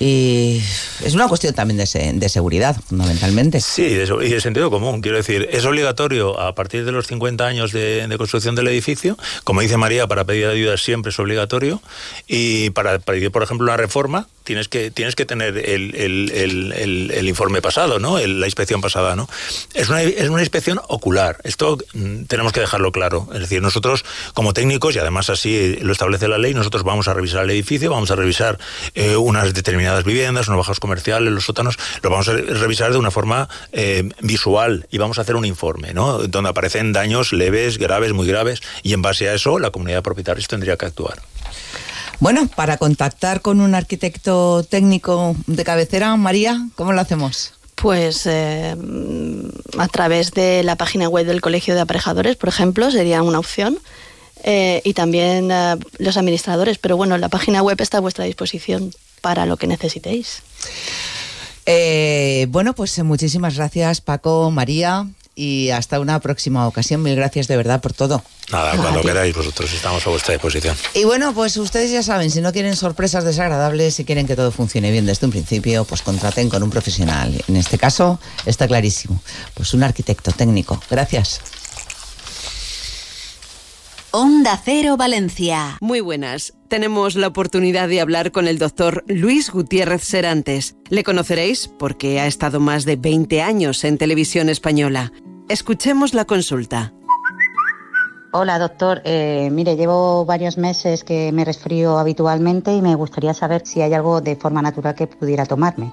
Y 0.00 0.62
es 1.04 1.12
una 1.12 1.28
cuestión 1.28 1.52
también 1.52 1.76
de, 1.76 2.28
seguridad, 2.30 2.74
fundamentalmente. 2.88 3.60
Sí, 3.60 3.82
y 3.82 3.94
de 3.94 4.40
sentido 4.40 4.70
común. 4.70 5.02
Quiero 5.02 5.18
decir, 5.18 5.46
es 5.52 5.66
obligatorio 5.66 6.40
a 6.40 6.54
partir 6.54 6.86
de 6.86 6.92
los 6.92 7.06
50 7.06 7.46
años 7.46 7.72
de, 7.72 8.12
construcción 8.16 8.54
del 8.54 8.68
edificio. 8.68 9.18
Como 9.44 9.60
dice 9.60 9.76
María, 9.76 10.06
para 10.06 10.24
pedir 10.24 10.46
ayuda 10.46 10.78
siempre 10.78 11.10
es 11.10 11.18
obligatorio. 11.18 11.82
Y 12.26 12.70
para 12.70 12.98
pedir, 12.98 13.30
por 13.30 13.42
ejemplo, 13.42 13.66
una 13.66 13.76
reforma, 13.76 14.26
tienes 14.50 14.66
que, 14.66 14.90
tienes 14.90 15.14
que 15.14 15.24
tener 15.24 15.56
el, 15.58 17.28
informe 17.28 17.62
pasado, 17.62 18.00
¿no? 18.00 18.18
la 18.18 18.46
inspección 18.46 18.80
pasada, 18.80 19.14
¿no? 19.14 19.28
Es 19.74 19.88
una, 19.88 20.02
es 20.02 20.28
una 20.28 20.40
inspección 20.40 20.80
ocular. 20.88 21.36
Esto 21.44 21.78
mm, 21.94 22.24
tenemos 22.24 22.52
que 22.52 22.58
dejarlo 22.58 22.90
claro. 22.90 23.28
Es 23.32 23.38
decir, 23.38 23.62
nosotros, 23.62 24.04
como 24.34 24.52
técnicos, 24.52 24.96
y 24.96 24.98
además 24.98 25.30
así 25.30 25.78
lo 25.82 25.92
establece 25.92 26.26
la 26.26 26.36
ley, 26.36 26.52
nosotros 26.52 26.82
vamos 26.82 27.06
a 27.06 27.14
revisar 27.14 27.44
el 27.44 27.50
edificio, 27.50 27.92
vamos 27.92 28.10
a 28.10 28.16
revisar 28.16 28.58
eh, 28.96 29.14
unas 29.14 29.54
determinadas 29.54 30.02
viviendas, 30.02 30.48
unos 30.48 30.58
bajos 30.58 30.80
comerciales, 30.80 31.32
los 31.32 31.44
sótanos, 31.44 31.78
lo 32.02 32.10
vamos 32.10 32.28
a 32.28 32.32
revisar 32.32 32.90
de 32.90 32.98
una 32.98 33.12
forma 33.12 33.48
eh, 33.70 34.08
visual 34.20 34.88
y 34.90 34.98
vamos 34.98 35.18
a 35.18 35.20
hacer 35.20 35.36
un 35.36 35.44
informe, 35.44 35.94
¿no? 35.94 36.26
Donde 36.26 36.50
aparecen 36.50 36.92
daños 36.92 37.32
leves, 37.32 37.78
graves, 37.78 38.12
muy 38.12 38.26
graves, 38.26 38.62
y 38.82 38.94
en 38.94 39.02
base 39.02 39.28
a 39.28 39.34
eso 39.34 39.60
la 39.60 39.70
comunidad 39.70 39.98
de 39.98 40.02
propietarios 40.02 40.48
tendría 40.48 40.76
que 40.76 40.86
actuar. 40.86 41.22
Bueno, 42.20 42.46
para 42.54 42.76
contactar 42.76 43.40
con 43.40 43.60
un 43.60 43.74
arquitecto 43.74 44.62
técnico 44.62 45.34
de 45.46 45.64
cabecera, 45.64 46.14
María, 46.16 46.68
¿cómo 46.76 46.92
lo 46.92 47.00
hacemos? 47.00 47.54
Pues 47.74 48.26
eh, 48.26 48.76
a 49.78 49.88
través 49.88 50.32
de 50.32 50.62
la 50.62 50.76
página 50.76 51.08
web 51.08 51.26
del 51.26 51.40
Colegio 51.40 51.74
de 51.74 51.80
Aparejadores, 51.80 52.36
por 52.36 52.50
ejemplo, 52.50 52.90
sería 52.90 53.22
una 53.22 53.38
opción. 53.38 53.78
Eh, 54.42 54.80
y 54.84 54.94
también 54.94 55.50
los 55.98 56.16
administradores, 56.16 56.78
pero 56.78 56.96
bueno, 56.96 57.18
la 57.18 57.28
página 57.28 57.62
web 57.62 57.78
está 57.80 57.98
a 57.98 58.00
vuestra 58.00 58.24
disposición 58.24 58.90
para 59.20 59.44
lo 59.44 59.56
que 59.56 59.66
necesitéis. 59.66 60.42
Eh, 61.66 62.46
bueno, 62.48 62.74
pues 62.74 62.96
eh, 62.98 63.02
muchísimas 63.02 63.56
gracias 63.56 64.00
Paco, 64.00 64.50
María 64.50 65.06
y 65.40 65.70
hasta 65.70 66.00
una 66.00 66.20
próxima 66.20 66.68
ocasión. 66.68 67.02
Mil 67.02 67.16
gracias 67.16 67.48
de 67.48 67.56
verdad 67.56 67.80
por 67.80 67.94
todo. 67.94 68.22
Nada, 68.52 68.76
cuando 68.76 69.00
queráis, 69.00 69.34
vosotros 69.34 69.72
estamos 69.72 70.06
a 70.06 70.10
vuestra 70.10 70.34
disposición. 70.34 70.76
Y 70.92 71.04
bueno, 71.04 71.32
pues 71.32 71.56
ustedes 71.56 71.90
ya 71.90 72.02
saben, 72.02 72.30
si 72.30 72.42
no 72.42 72.52
quieren 72.52 72.76
sorpresas 72.76 73.24
desagradables, 73.24 73.94
si 73.94 74.04
quieren 74.04 74.26
que 74.26 74.36
todo 74.36 74.52
funcione 74.52 74.90
bien 74.90 75.06
desde 75.06 75.24
un 75.24 75.32
principio, 75.32 75.86
pues 75.86 76.02
contraten 76.02 76.50
con 76.50 76.62
un 76.62 76.68
profesional. 76.68 77.42
En 77.48 77.56
este 77.56 77.78
caso, 77.78 78.20
está 78.44 78.66
clarísimo, 78.66 79.22
pues 79.54 79.72
un 79.72 79.82
arquitecto 79.82 80.30
técnico. 80.30 80.78
Gracias. 80.90 81.40
Onda 84.12 84.60
Cero 84.60 84.96
Valencia. 84.96 85.78
Muy 85.80 86.00
buenas. 86.00 86.54
Tenemos 86.66 87.14
la 87.14 87.28
oportunidad 87.28 87.88
de 87.88 88.00
hablar 88.00 88.32
con 88.32 88.48
el 88.48 88.58
doctor 88.58 89.04
Luis 89.06 89.52
Gutiérrez 89.52 90.02
Serantes. 90.02 90.74
Le 90.88 91.04
conoceréis 91.04 91.68
porque 91.68 92.18
ha 92.18 92.26
estado 92.26 92.58
más 92.58 92.84
de 92.84 92.96
20 92.96 93.40
años 93.40 93.84
en 93.84 93.98
televisión 93.98 94.48
española. 94.48 95.12
Escuchemos 95.48 96.12
la 96.12 96.24
consulta. 96.24 96.92
Hola 98.32 98.58
doctor, 98.58 99.00
eh, 99.04 99.48
mire, 99.52 99.76
llevo 99.76 100.24
varios 100.24 100.58
meses 100.58 101.04
que 101.04 101.30
me 101.30 101.44
resfrío 101.44 101.96
habitualmente 101.96 102.74
y 102.74 102.82
me 102.82 102.96
gustaría 102.96 103.32
saber 103.32 103.62
si 103.64 103.80
hay 103.80 103.94
algo 103.94 104.20
de 104.20 104.34
forma 104.34 104.60
natural 104.60 104.96
que 104.96 105.06
pudiera 105.06 105.46
tomarme. 105.46 105.92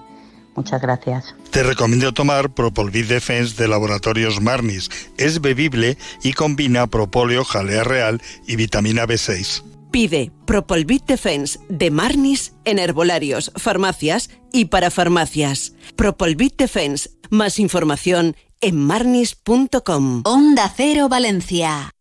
Muchas 0.58 0.82
gracias. 0.82 1.36
Te 1.52 1.62
recomiendo 1.62 2.14
tomar 2.14 2.50
Propolvid 2.50 3.06
Defense 3.06 3.56
de 3.62 3.68
Laboratorios 3.68 4.42
Marnis. 4.42 4.90
Es 5.18 5.40
bebible 5.40 6.00
y 6.24 6.34
combina 6.34 6.88
propóleo, 6.88 7.46
jalea 7.46 7.84
real 7.84 8.24
y 8.48 8.56
vitamina 8.56 9.06
B6. 9.06 9.64
Pide 9.92 10.32
Propolvid 10.46 11.04
Defense 11.04 11.60
de 11.70 11.92
Marnis 11.92 12.54
en 12.66 12.80
herbolarios, 12.80 13.52
farmacias 13.56 14.32
y 14.52 14.66
para 14.66 14.90
farmacias. 14.90 15.74
Propolvid 15.96 16.54
Defense. 16.58 17.12
Más 17.30 17.60
información 17.60 18.36
en 18.60 18.80
marnis.com. 18.80 20.24
Onda 20.26 20.74
Cero 20.76 21.08
Valencia. 21.08 21.92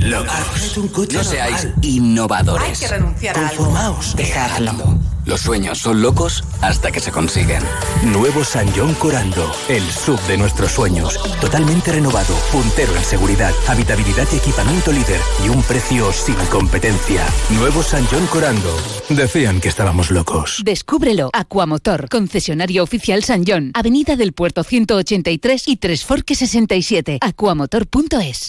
No 0.00 1.24
seáis 1.24 1.68
innovadores. 1.82 2.68
Hay 2.68 2.88
que 2.88 2.94
renunciar 2.94 3.38
a 3.38 3.48
Conformaos. 3.48 4.16
Dejadlo. 4.16 4.98
Los 5.26 5.42
sueños 5.42 5.78
son 5.78 6.00
locos 6.00 6.42
hasta 6.62 6.90
que 6.90 7.00
se 7.00 7.12
consiguen. 7.12 7.62
Nuevo 8.04 8.42
San 8.42 8.66
John 8.74 8.94
Corando, 8.94 9.52
el 9.68 9.82
sub 9.82 10.18
de 10.22 10.38
nuestros 10.38 10.72
sueños. 10.72 11.20
Totalmente 11.40 11.92
renovado, 11.92 12.34
puntero 12.50 12.96
en 12.96 13.04
seguridad, 13.04 13.52
habitabilidad 13.68 14.26
y 14.32 14.36
equipamiento 14.36 14.90
líder 14.90 15.20
y 15.44 15.50
un 15.50 15.62
precio 15.62 16.10
sin 16.12 16.36
competencia. 16.50 17.24
Nuevo 17.50 17.82
San 17.82 18.04
John 18.06 18.26
Corando. 18.28 18.74
Decían 19.10 19.60
que 19.60 19.68
estábamos 19.68 20.10
locos. 20.10 20.62
Descúbrelo. 20.64 21.30
Aquamotor, 21.34 22.08
concesionario 22.08 22.82
oficial 22.82 23.22
San 23.22 23.44
John, 23.46 23.70
Avenida 23.74 24.16
del 24.16 24.32
Puerto 24.32 24.64
183 24.64 25.68
y 25.68 25.76
Tres 25.76 26.04
Forques 26.04 26.38
67. 26.38 27.18
Aquamotor.es. 27.20 28.48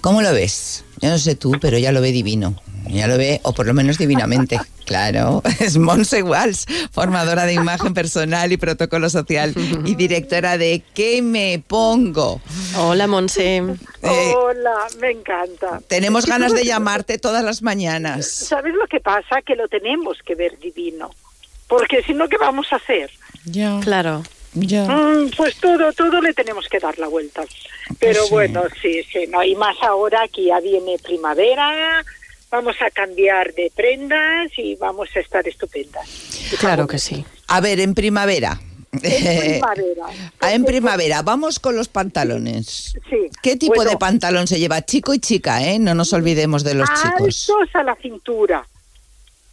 ¿Cómo 0.00 0.22
lo 0.22 0.32
ves? 0.32 0.84
Yo 1.00 1.10
no 1.10 1.18
sé 1.18 1.34
tú, 1.34 1.52
pero 1.60 1.78
ya 1.78 1.92
lo 1.92 2.00
ve 2.00 2.12
divino. 2.12 2.54
Ya 2.88 3.06
lo 3.06 3.18
ve, 3.18 3.40
o 3.44 3.52
por 3.52 3.66
lo 3.66 3.74
menos 3.74 3.98
divinamente. 3.98 4.58
Claro, 4.90 5.40
es 5.60 5.76
Monse 5.76 6.20
Walsh, 6.24 6.64
formadora 6.90 7.44
de 7.46 7.52
imagen 7.52 7.94
personal 7.94 8.50
y 8.50 8.56
protocolo 8.56 9.08
social 9.08 9.54
y 9.84 9.94
directora 9.94 10.58
de 10.58 10.82
¿Qué 10.94 11.22
me 11.22 11.62
pongo? 11.64 12.40
Hola, 12.76 13.06
Monse. 13.06 13.58
Eh, 13.58 14.34
Hola, 14.36 14.88
me 15.00 15.12
encanta. 15.12 15.80
tenemos 15.86 16.26
ganas 16.26 16.52
de 16.52 16.64
llamarte 16.64 17.18
todas 17.18 17.44
las 17.44 17.62
mañanas. 17.62 18.26
¿Sabes 18.26 18.74
lo 18.74 18.88
que 18.88 18.98
pasa? 18.98 19.42
Que 19.46 19.54
lo 19.54 19.68
tenemos 19.68 20.18
que 20.26 20.34
ver 20.34 20.58
divino. 20.58 21.10
Porque 21.68 22.02
si 22.02 22.12
no, 22.12 22.26
¿qué 22.28 22.36
vamos 22.36 22.66
a 22.72 22.76
hacer? 22.76 23.12
Ya. 23.44 23.78
Claro. 23.84 24.24
Ya. 24.54 24.84
Mm, 24.84 25.30
pues 25.36 25.56
todo, 25.56 25.92
todo 25.92 26.20
le 26.20 26.34
tenemos 26.34 26.66
que 26.68 26.78
dar 26.78 26.98
la 26.98 27.06
vuelta. 27.08 27.42
Pero 27.98 28.24
sí. 28.24 28.30
bueno, 28.30 28.64
sí, 28.82 29.02
sí, 29.04 29.26
no. 29.28 29.42
Y 29.44 29.54
más 29.54 29.76
ahora 29.82 30.26
que 30.28 30.46
ya 30.46 30.60
viene 30.60 30.96
primavera, 30.98 32.04
vamos 32.50 32.76
a 32.80 32.90
cambiar 32.90 33.54
de 33.54 33.70
prendas 33.74 34.50
y 34.56 34.74
vamos 34.76 35.08
a 35.14 35.20
estar 35.20 35.46
estupendas. 35.46 36.08
Claro 36.58 36.86
que 36.86 36.98
sí. 36.98 37.24
A 37.48 37.60
ver, 37.60 37.80
en 37.80 37.94
primavera. 37.94 38.60
En 38.92 39.00
primavera. 39.60 40.06
Ah, 40.40 40.52
en 40.52 40.64
primavera, 40.64 41.22
vamos 41.22 41.60
con 41.60 41.76
los 41.76 41.88
pantalones. 41.88 42.96
Sí. 43.08 43.30
¿Qué 43.42 43.56
tipo 43.56 43.74
Bueno, 43.74 43.92
de 43.92 43.96
pantalón 43.98 44.48
se 44.48 44.58
lleva? 44.58 44.82
Chico 44.82 45.14
y 45.14 45.20
chica, 45.20 45.64
¿eh? 45.64 45.78
No 45.78 45.94
nos 45.94 46.12
olvidemos 46.12 46.64
de 46.64 46.74
los 46.74 46.88
chicos. 46.88 47.50
Altos 47.50 47.74
a 47.74 47.82
la 47.84 47.94
cintura, 47.96 48.66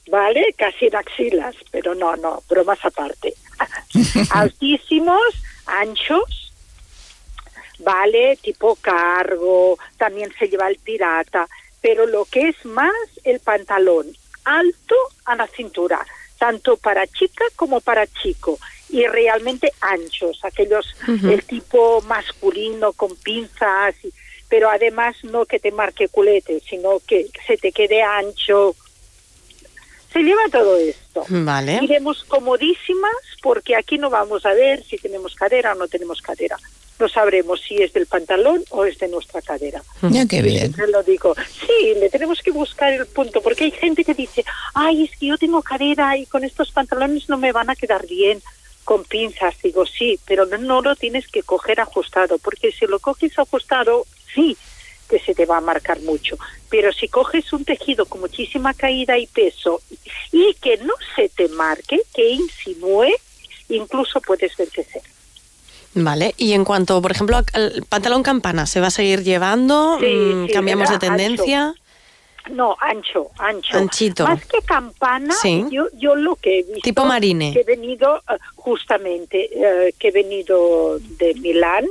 ¿vale? 0.10 0.54
Casi 0.58 0.88
en 0.88 0.96
axilas, 0.96 1.56
pero 1.72 1.94
no, 1.94 2.16
no, 2.16 2.42
bromas 2.50 2.80
aparte. 2.84 3.36
Altísimos, 4.32 5.22
anchos, 5.66 6.54
¿vale? 7.80 8.38
Tipo 8.42 8.76
cargo, 8.76 9.78
también 9.98 10.34
se 10.38 10.48
lleva 10.48 10.68
el 10.70 10.78
pirata, 10.78 11.48
pero 11.82 12.06
lo 12.06 12.26
que 12.26 12.50
es 12.50 12.66
más 12.66 12.92
el 13.24 13.40
pantalón 13.40 14.08
alto 14.46 14.96
a 15.26 15.36
la 15.36 15.48
cintura, 15.48 16.06
tanto 16.38 16.78
para 16.78 17.06
chica 17.08 17.44
como 17.56 17.82
para 17.82 18.08
chico, 18.08 18.58
y 18.90 19.06
realmente 19.06 19.72
anchos, 19.82 20.40
aquellos, 20.44 20.96
Ujú. 21.08 21.30
el 21.30 21.44
tipo 21.44 22.02
masculino 22.04 22.94
con 22.94 23.14
pinzas, 23.18 23.96
y- 24.04 24.14
pero 24.48 24.70
además 24.70 25.18
no 25.24 25.46
que 25.46 25.60
te 25.60 25.72
marque 25.74 26.08
culete, 26.08 26.62
sino 26.62 27.02
que 27.06 27.30
se 27.46 27.58
te 27.58 27.74
quede 27.74 28.02
ancho. 28.02 28.76
Se 30.12 30.20
lleva 30.20 30.42
todo 30.52 30.78
esto. 30.78 31.26
Vale. 31.30 31.80
Iremos 31.82 32.24
comodísimas 32.26 33.12
porque 33.42 33.76
aquí 33.76 33.98
no 33.98 34.10
vamos 34.10 34.46
a 34.46 34.54
ver 34.54 34.84
si 34.84 34.98
tenemos 34.98 35.36
cadera 35.36 35.74
o 35.74 35.76
no 35.76 35.88
tenemos 35.88 36.22
cadera. 36.22 36.58
No 37.00 37.08
sabremos 37.08 37.62
si 37.62 37.76
es 37.76 37.94
del 37.94 38.08
pantalón 38.08 38.64
o 38.72 38.86
es 38.86 38.98
de 38.98 39.08
nuestra 39.08 39.42
cadera. 39.42 39.84
Ya 40.02 40.26
qué 40.26 40.42
bien. 40.42 40.74
Te 40.74 40.88
lo 40.88 41.04
digo. 41.04 41.36
Sí, 41.60 41.94
le 42.00 42.10
tenemos 42.10 42.42
que 42.42 42.50
buscar 42.50 42.92
el 42.92 43.06
punto, 43.06 43.42
porque 43.42 43.66
hay 43.66 43.72
gente 43.72 44.04
que 44.04 44.16
dice, 44.16 44.44
ay, 44.74 45.04
es 45.04 45.12
que 45.20 45.28
yo 45.28 45.38
tengo 45.38 45.62
cadera 45.62 46.18
y 46.18 46.26
con 46.26 46.44
estos 46.44 46.72
pantalones 46.72 47.30
no 47.30 47.38
me 47.38 47.52
van 47.52 47.70
a 47.70 47.76
quedar 47.76 48.08
bien 48.08 48.42
con 48.84 49.04
pinzas. 49.04 49.56
Digo, 49.62 49.86
sí, 49.86 50.20
pero 50.26 50.48
no, 50.48 50.58
no 50.58 50.82
lo 50.82 50.96
tienes 50.96 51.28
que 51.28 51.44
coger 51.44 51.82
ajustado, 51.82 52.40
porque 52.40 52.72
si 52.72 52.88
lo 52.88 52.98
coges 53.00 53.38
ajustado, 53.38 54.06
sí 54.34 54.58
que 55.10 55.20
se 55.20 55.34
te 55.34 55.46
va 55.46 55.58
a 55.58 55.62
marcar 55.62 56.00
mucho. 56.02 56.38
Pero 56.70 56.92
si 56.94 57.08
coges 57.08 57.52
un 57.54 57.64
tejido 57.66 58.06
con 58.06 58.22
muchísima 58.22 58.74
caída 58.74 59.18
y 59.18 59.28
peso 59.28 59.82
y 60.32 60.54
que 60.62 60.78
no 60.78 60.94
se 61.16 61.30
te 61.30 61.48
marque, 61.50 62.02
que 62.14 62.30
insinúe, 62.30 63.08
incluso 63.70 64.20
puedes 64.22 64.52
envejecer. 64.60 65.02
Vale, 65.94 66.36
y 66.38 66.54
en 66.54 66.64
cuanto, 66.64 67.02
por 67.02 67.12
ejemplo, 67.12 67.38
al 67.54 67.86
pantalón 67.90 68.22
campana, 68.22 68.66
¿se 68.68 68.80
va 68.80 68.88
a 68.88 68.92
seguir 68.92 69.24
llevando? 69.24 69.98
Sí, 70.00 70.06
Mm, 70.06 70.48
sí, 70.48 70.54
¿Cambiamos 70.54 70.90
de 70.90 71.00
tendencia? 71.00 71.74
No, 72.52 72.78
ancho, 72.80 73.32
ancho. 73.40 73.76
Anchito. 73.78 74.26
Más 74.26 74.46
que 74.46 74.60
campana, 74.62 75.34
Sí. 75.34 75.66
yo, 75.70 75.88
yo 75.96 76.16
lo 76.16 76.36
que 76.38 76.60
he 76.60 76.64
visto... 76.64 76.82
Tipo 76.82 77.04
marine. 77.04 77.52
Que 77.52 77.60
he 77.62 77.64
venido, 77.64 78.18
eh, 78.30 78.38
justamente, 78.56 79.50
eh, 79.54 79.94
que 80.00 80.10
he 80.10 80.12
venido 80.12 80.98
de 81.00 81.34
Milán, 81.36 81.86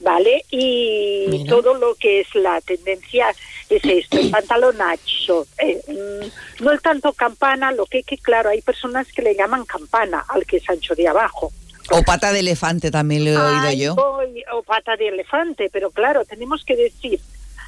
¿vale? 0.00 0.44
Y 0.50 1.26
Mira. 1.28 1.50
todo 1.50 1.74
lo 1.74 1.94
que 1.94 2.20
es 2.20 2.34
la 2.34 2.60
tendencia 2.60 3.28
es 3.68 3.84
esto, 3.84 4.18
el 4.18 4.30
pantalón 4.30 4.80
ancho. 4.80 5.46
eh, 5.58 5.80
mm, 5.86 6.64
no 6.64 6.72
el 6.72 6.80
tanto 6.80 7.12
campana, 7.12 7.70
lo 7.72 7.86
que, 7.86 8.02
que 8.02 8.18
claro, 8.18 8.50
hay 8.50 8.60
personas 8.62 9.06
que 9.12 9.22
le 9.22 9.34
llaman 9.34 9.64
campana 9.64 10.24
al 10.28 10.44
que 10.46 10.56
es 10.56 10.68
ancho 10.68 10.94
de 10.94 11.08
abajo. 11.08 11.52
O 11.92 12.02
pata 12.02 12.32
de 12.32 12.40
elefante 12.40 12.90
también 12.90 13.24
lo 13.24 13.30
he 13.32 13.36
oído 13.36 13.62
Ay, 13.62 13.78
yo. 13.80 13.94
voy, 13.94 14.44
o 14.52 14.62
pata 14.62 14.96
de 14.96 15.08
elefante, 15.08 15.70
pero 15.72 15.90
claro, 15.90 16.24
tenemos 16.24 16.64
que 16.64 16.76
decir, 16.76 17.20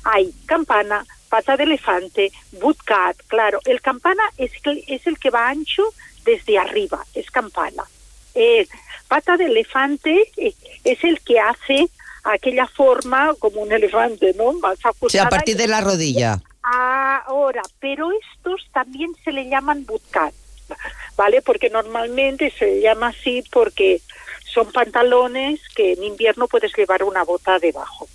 hay 0.04 0.32
campana, 0.46 1.04
pata 1.28 1.56
de 1.56 1.64
elefante, 1.64 2.30
bootcut, 2.52 3.16
claro, 3.26 3.58
el 3.64 3.80
campana 3.80 4.22
es, 4.36 4.52
es 4.86 5.06
el 5.06 5.18
que 5.18 5.30
va 5.30 5.48
ancho 5.48 5.82
desde 6.24 6.56
arriba, 6.58 7.04
es 7.14 7.30
campana. 7.30 7.82
Eh, 8.34 8.66
pata 9.08 9.36
de 9.36 9.46
elefante 9.46 10.30
eh, 10.36 10.54
es 10.84 11.02
el 11.04 11.20
que 11.20 11.40
hace 11.40 11.88
aquella 12.22 12.66
forma 12.66 13.34
como 13.38 13.60
un 13.62 13.72
elefante, 13.72 14.34
¿no? 14.34 14.52
Más 14.54 14.78
O 14.78 14.80
sea, 14.82 14.90
ajustada 14.90 15.26
a 15.26 15.30
partir 15.30 15.56
de 15.56 15.66
la 15.66 15.80
rodilla. 15.80 16.40
Ahora, 16.62 17.62
pero 17.80 18.10
estos 18.12 18.68
también 18.72 19.10
se 19.24 19.32
le 19.32 19.48
llaman 19.48 19.84
bootcut, 19.84 20.32
¿vale? 21.16 21.42
Porque 21.42 21.70
normalmente 21.70 22.52
se 22.56 22.80
llama 22.80 23.08
así 23.08 23.42
porque 23.50 24.00
son 24.44 24.70
pantalones 24.70 25.60
que 25.74 25.94
en 25.94 26.04
invierno 26.04 26.46
puedes 26.46 26.72
llevar 26.76 27.02
una 27.02 27.24
bota 27.24 27.58
debajo, 27.58 28.06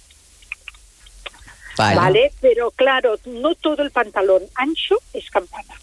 Vale. 1.77 1.95
¿vale? 1.95 2.31
Pero 2.39 2.71
claro, 2.71 3.17
no 3.25 3.55
todo 3.55 3.83
el 3.83 3.91
pantalón 3.91 4.43
ancho 4.55 4.97
es 5.13 5.29
campana. 5.29 5.73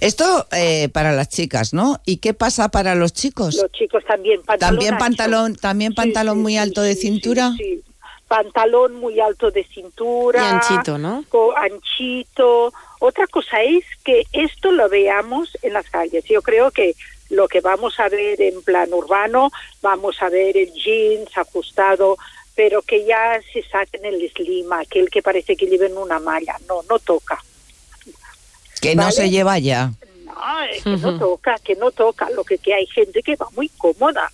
Esto 0.00 0.46
eh, 0.52 0.88
para 0.90 1.12
las 1.12 1.28
chicas, 1.28 1.72
¿no? 1.72 2.00
¿Y 2.04 2.18
qué 2.18 2.34
pasa 2.34 2.68
para 2.68 2.94
los 2.94 3.12
chicos? 3.12 3.54
Los 3.54 3.72
chicos 3.72 4.04
también, 4.04 4.42
pantalón 4.42 4.74
También 4.74 4.94
ancho. 4.94 5.04
pantalón, 5.04 5.56
también 5.56 5.94
pantalón 5.94 6.42
muy 6.42 6.56
alto 6.56 6.82
de 6.82 6.94
cintura. 6.94 7.52
Sí, 7.56 7.82
pantalón 8.28 8.96
muy 8.96 9.20
alto 9.20 9.50
de 9.50 9.64
cintura. 9.64 10.40
Y 10.42 10.44
anchito, 10.44 10.98
¿no? 10.98 11.24
anchito. 11.56 12.72
Otra 13.00 13.26
cosa 13.26 13.62
es 13.62 13.84
que 14.04 14.24
esto 14.32 14.72
lo 14.72 14.88
veamos 14.88 15.56
en 15.62 15.74
las 15.74 15.88
calles. 15.90 16.24
Yo 16.24 16.42
creo 16.42 16.70
que 16.70 16.94
lo 17.30 17.48
que 17.48 17.60
vamos 17.60 17.98
a 18.00 18.08
ver 18.08 18.40
en 18.40 18.62
plan 18.62 18.92
urbano, 18.92 19.50
vamos 19.82 20.20
a 20.22 20.28
ver 20.28 20.56
el 20.56 20.72
jeans 20.72 21.36
ajustado, 21.36 22.16
pero 22.54 22.82
que 22.82 23.04
ya 23.04 23.40
se 23.52 23.62
saquen 23.62 24.04
el 24.04 24.30
slim, 24.30 24.72
aquel 24.72 25.10
que 25.10 25.22
parece 25.22 25.56
que 25.56 25.66
lleven 25.66 25.96
una 25.96 26.18
malla. 26.18 26.56
No, 26.68 26.82
no 26.88 26.98
toca. 26.98 27.42
Que 28.84 28.96
no 28.96 29.10
se 29.10 29.30
lleva 29.30 29.58
ya. 29.58 29.92
No, 30.26 30.62
es 30.62 30.82
que 30.82 30.96
no 30.96 31.18
toca, 31.18 31.56
que 31.62 31.74
no 31.76 31.90
toca. 31.90 32.28
Lo 32.30 32.44
que, 32.44 32.58
que 32.58 32.74
hay 32.74 32.86
gente 32.86 33.22
que 33.22 33.36
va 33.36 33.48
muy 33.56 33.68
cómoda, 33.70 34.30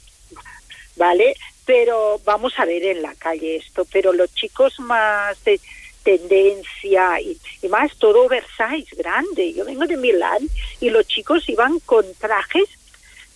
¿vale? 0.96 1.34
Pero 1.64 2.20
vamos 2.24 2.52
a 2.58 2.64
ver 2.64 2.84
en 2.84 3.02
la 3.02 3.14
calle 3.14 3.56
esto. 3.56 3.86
Pero 3.92 4.12
los 4.12 4.32
chicos 4.34 4.80
más 4.80 5.42
de 5.44 5.60
tendencia 6.02 7.20
y, 7.20 7.38
y 7.62 7.68
más 7.68 7.96
todo 7.96 8.24
oversize, 8.24 8.96
grande. 8.96 9.52
Yo 9.52 9.64
vengo 9.64 9.86
de 9.86 9.96
Milán 9.96 10.48
y 10.80 10.90
los 10.90 11.06
chicos 11.06 11.48
iban 11.48 11.78
con 11.80 12.04
trajes, 12.14 12.68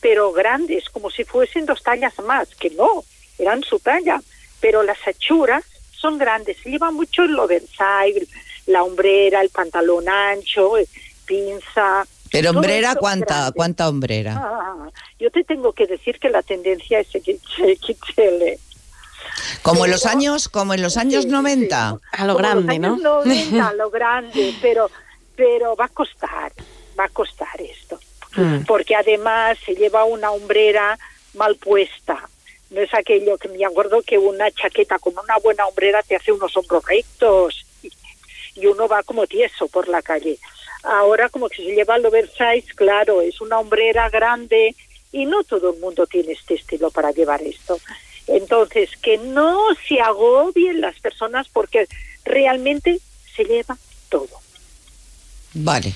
pero 0.00 0.32
grandes, 0.32 0.88
como 0.90 1.10
si 1.10 1.24
fuesen 1.24 1.66
dos 1.66 1.82
tallas 1.82 2.18
más, 2.20 2.48
que 2.56 2.70
no, 2.70 3.04
eran 3.38 3.62
su 3.62 3.78
talla. 3.78 4.20
Pero 4.60 4.82
las 4.82 4.98
hechuras 5.06 5.64
son 5.92 6.18
grandes, 6.18 6.56
se 6.62 6.70
lleva 6.70 6.90
mucho 6.90 7.22
el 7.22 7.38
oversize, 7.38 8.26
la 8.66 8.82
hombrera, 8.82 9.40
el 9.40 9.50
pantalón 9.50 10.08
ancho, 10.08 10.78
eh, 10.78 10.86
pinza. 11.24 12.06
Pero 12.30 12.50
hombrera, 12.50 12.96
¿cuánta, 12.96 13.34
grande. 13.34 13.52
cuánta 13.54 13.88
hombrera? 13.88 14.34
Ah, 14.36 14.88
yo 15.18 15.30
te 15.30 15.44
tengo 15.44 15.72
que 15.72 15.86
decir 15.86 16.18
que 16.18 16.30
la 16.30 16.42
tendencia 16.42 17.00
es 17.00 17.08
XXL. 17.08 18.58
Como 19.62 19.84
en 19.84 19.90
los 19.90 20.06
años, 20.06 20.48
como 20.48 20.74
en 20.74 20.82
los 20.82 20.96
años 20.96 21.26
90. 21.26 21.88
A 21.88 21.92
lo 21.92 22.00
Como 22.10 22.26
los 22.26 22.36
grande, 22.38 22.78
¿no? 22.78 22.88
años 22.94 23.02
90, 23.02 23.68
a 23.68 23.74
lo 23.74 23.90
grande, 23.90 24.54
pero, 24.60 24.90
pero 25.36 25.76
va 25.76 25.86
a 25.86 25.88
costar, 25.88 26.52
va 26.98 27.04
a 27.04 27.08
costar 27.08 27.60
esto. 27.60 27.98
Mm. 28.36 28.64
Porque 28.66 28.96
además 28.96 29.58
se 29.64 29.74
lleva 29.74 30.04
una 30.04 30.30
hombrera 30.32 30.98
mal 31.34 31.56
puesta. 31.56 32.28
No 32.70 32.80
es 32.80 32.92
aquello 32.92 33.38
que 33.38 33.48
me 33.48 33.64
acuerdo 33.64 34.02
que 34.02 34.18
una 34.18 34.50
chaqueta 34.50 34.98
con 34.98 35.12
una 35.16 35.36
buena 35.38 35.66
hombrera 35.66 36.02
te 36.02 36.16
hace 36.16 36.32
unos 36.32 36.56
hombros 36.56 36.84
rectos 36.84 37.64
y, 38.54 38.66
uno 38.66 38.88
va 38.88 39.02
como 39.02 39.26
tieso 39.26 39.68
por 39.68 39.88
la 39.88 40.02
calle. 40.02 40.38
Ahora 40.82 41.28
como 41.28 41.48
que 41.48 41.56
se 41.56 41.74
lleva 41.74 41.96
el 41.96 42.06
oversize, 42.06 42.74
claro, 42.74 43.22
es 43.22 43.40
una 43.40 43.58
hombrera 43.58 44.10
grande 44.10 44.74
y 45.12 45.26
no 45.26 45.44
todo 45.44 45.72
el 45.72 45.80
mundo 45.80 46.06
tiene 46.06 46.32
este 46.32 46.54
estilo 46.54 46.90
para 46.90 47.10
llevar 47.10 47.42
esto. 47.42 47.78
Entonces, 48.26 48.90
que 49.02 49.18
no 49.18 49.58
se 49.86 50.00
agobien 50.00 50.80
las 50.80 50.98
personas 51.00 51.48
porque 51.48 51.86
realmente 52.24 53.00
se 53.34 53.44
lleva 53.44 53.76
todo. 54.08 54.40
Vale. 55.54 55.94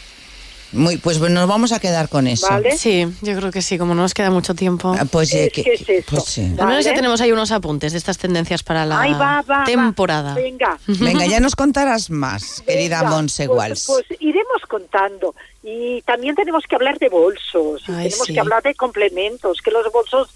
Muy, 0.72 0.96
pues 0.98 1.18
nos 1.18 1.48
vamos 1.48 1.72
a 1.72 1.80
quedar 1.80 2.08
con 2.08 2.26
eso. 2.26 2.46
Sí, 2.76 3.06
yo 3.22 3.36
creo 3.36 3.50
que 3.50 3.62
sí, 3.62 3.78
como 3.78 3.94
no 3.94 4.02
nos 4.02 4.14
queda 4.14 4.30
mucho 4.30 4.54
tiempo. 4.54 4.94
Ah, 4.98 5.04
Pues, 5.10 5.32
eh, 5.32 5.46
Es 5.46 5.52
que- 5.52 5.62
que 5.64 5.74
es 5.74 5.88
eso. 5.88 6.06
pues 6.10 6.24
sí. 6.24 6.52
Al 6.58 6.66
menos 6.66 6.84
ya 6.84 6.94
tenemos 6.94 7.20
ahí 7.20 7.32
unos 7.32 7.50
apuntes 7.52 7.92
de 7.92 7.98
estas 7.98 8.18
tendencias 8.18 8.62
para 8.62 8.84
la 8.84 9.00
Ahí 9.00 9.12
va, 9.12 9.42
va, 9.42 9.42
va. 9.60 9.64
temporada. 9.64 10.34
Venga. 10.34 10.78
Venga, 10.86 11.26
ya 11.26 11.40
nos 11.40 11.56
contarás 11.56 12.10
más, 12.10 12.62
querida 12.66 13.02
Monse 13.04 13.46
pues, 13.46 13.58
Walsh. 13.58 13.86
Pues 13.86 14.20
iremos 14.20 14.62
contando. 14.68 15.34
Y 15.62 16.02
también 16.02 16.34
tenemos 16.36 16.64
que 16.68 16.76
hablar 16.76 16.98
de 16.98 17.08
bolsos. 17.08 17.82
Ay, 17.88 18.08
tenemos 18.08 18.26
sí. 18.26 18.34
que 18.34 18.40
hablar 18.40 18.62
de 18.62 18.74
complementos. 18.74 19.60
Que 19.60 19.70
los 19.72 19.90
bolsos 19.92 20.30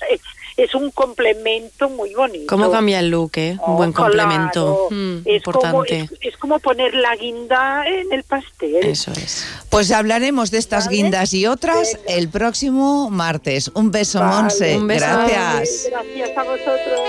es 0.57 0.75
un 0.75 0.91
complemento 0.91 1.89
muy 1.89 2.13
bonito. 2.15 2.47
¿Cómo 2.49 2.71
cambia 2.71 2.99
el 2.99 3.09
look, 3.11 3.31
eh? 3.37 3.57
Un 3.67 3.77
buen 3.77 3.93
Claro, 3.93 4.11
complemento. 4.13 4.89
Mm, 4.91 5.19
es 5.25 5.43
Como, 5.43 5.59
importante. 5.59 6.01
es, 6.01 6.33
es 6.33 6.37
como 6.37 6.59
poner 6.59 6.93
la 6.95 7.15
guinda 7.17 7.87
en 7.87 8.13
el 8.13 8.25
pastel. 8.25 8.85
Eso 8.85 9.13
es. 9.13 9.47
Pues 9.71 9.93
hablaremos 9.93 10.51
de 10.51 10.59
estas 10.59 10.89
guindas 10.89 11.33
y 11.35 11.47
otras 11.47 11.97
el 12.09 12.29
próximo 12.29 13.09
martes. 13.09 13.71
Un 13.75 13.91
beso, 13.93 14.19
Vale. 14.19 14.43
Monse. 14.43 14.77
Un 14.77 14.87
beso. 14.89 15.07
Gracias. 15.07 15.89
Gracias 15.91 16.37
a 16.37 16.43
vosotros. 16.43 17.01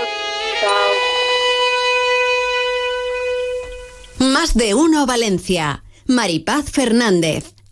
Chao. 4.18 4.28
Más 4.28 4.54
de 4.54 4.74
uno 4.74 5.04
Valencia. 5.06 5.82
Maripaz 6.06 6.70
Fernández. 6.70 7.54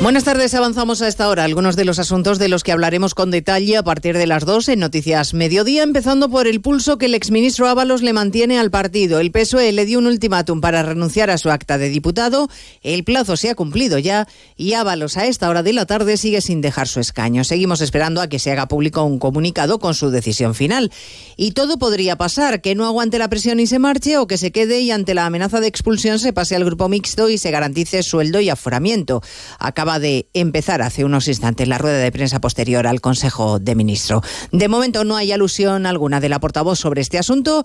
Buenas 0.00 0.22
tardes, 0.22 0.54
avanzamos 0.54 1.02
a 1.02 1.08
esta 1.08 1.28
hora. 1.28 1.42
Algunos 1.42 1.74
de 1.74 1.84
los 1.84 1.98
asuntos 1.98 2.38
de 2.38 2.48
los 2.48 2.62
que 2.62 2.70
hablaremos 2.70 3.16
con 3.16 3.32
detalle 3.32 3.76
a 3.76 3.82
partir 3.82 4.16
de 4.16 4.28
las 4.28 4.44
2 4.46 4.68
en 4.68 4.78
Noticias 4.78 5.34
Mediodía, 5.34 5.82
empezando 5.82 6.30
por 6.30 6.46
el 6.46 6.60
pulso 6.60 6.98
que 6.98 7.06
el 7.06 7.14
exministro 7.14 7.66
Ábalos 7.66 8.00
le 8.02 8.12
mantiene 8.12 8.60
al 8.60 8.70
partido. 8.70 9.18
El 9.18 9.32
PSOE 9.32 9.72
le 9.72 9.84
dio 9.86 9.98
un 9.98 10.06
ultimátum 10.06 10.60
para 10.60 10.84
renunciar 10.84 11.30
a 11.30 11.36
su 11.36 11.50
acta 11.50 11.78
de 11.78 11.88
diputado. 11.88 12.48
El 12.82 13.02
plazo 13.02 13.36
se 13.36 13.50
ha 13.50 13.56
cumplido 13.56 13.98
ya 13.98 14.28
y 14.56 14.74
Ábalos 14.74 15.16
a 15.16 15.26
esta 15.26 15.48
hora 15.50 15.64
de 15.64 15.72
la 15.72 15.84
tarde 15.84 16.16
sigue 16.16 16.42
sin 16.42 16.60
dejar 16.60 16.86
su 16.86 17.00
escaño. 17.00 17.42
Seguimos 17.42 17.80
esperando 17.80 18.20
a 18.20 18.28
que 18.28 18.38
se 18.38 18.52
haga 18.52 18.68
público 18.68 19.02
un 19.02 19.18
comunicado 19.18 19.80
con 19.80 19.94
su 19.94 20.10
decisión 20.10 20.54
final. 20.54 20.92
Y 21.36 21.50
todo 21.50 21.76
podría 21.76 22.16
pasar, 22.16 22.62
que 22.62 22.76
no 22.76 22.86
aguante 22.86 23.18
la 23.18 23.28
presión 23.28 23.58
y 23.58 23.66
se 23.66 23.80
marche 23.80 24.16
o 24.16 24.28
que 24.28 24.38
se 24.38 24.52
quede 24.52 24.80
y 24.80 24.92
ante 24.92 25.14
la 25.14 25.26
amenaza 25.26 25.60
de 25.60 25.66
expulsión 25.66 26.20
se 26.20 26.32
pase 26.32 26.54
al 26.54 26.64
grupo 26.64 26.88
mixto 26.88 27.28
y 27.28 27.36
se 27.36 27.50
garantice 27.50 28.04
sueldo 28.04 28.40
y 28.40 28.48
aforamiento. 28.48 29.22
Acaba 29.58 29.87
de 29.98 30.28
empezar 30.34 30.82
hace 30.82 31.06
unos 31.06 31.28
instantes 31.28 31.66
la 31.66 31.78
rueda 31.78 31.96
de 31.96 32.12
prensa 32.12 32.40
posterior 32.40 32.86
al 32.86 33.00
Consejo 33.00 33.58
de 33.58 33.74
Ministros. 33.74 34.22
De 34.52 34.68
momento 34.68 35.04
no 35.04 35.16
hay 35.16 35.32
alusión 35.32 35.86
alguna 35.86 36.20
de 36.20 36.28
la 36.28 36.38
portavoz 36.38 36.78
sobre 36.78 37.00
este 37.00 37.16
asunto 37.16 37.64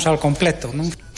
al 0.07 0.19
completo, 0.19 0.71
¿no? 0.73 0.83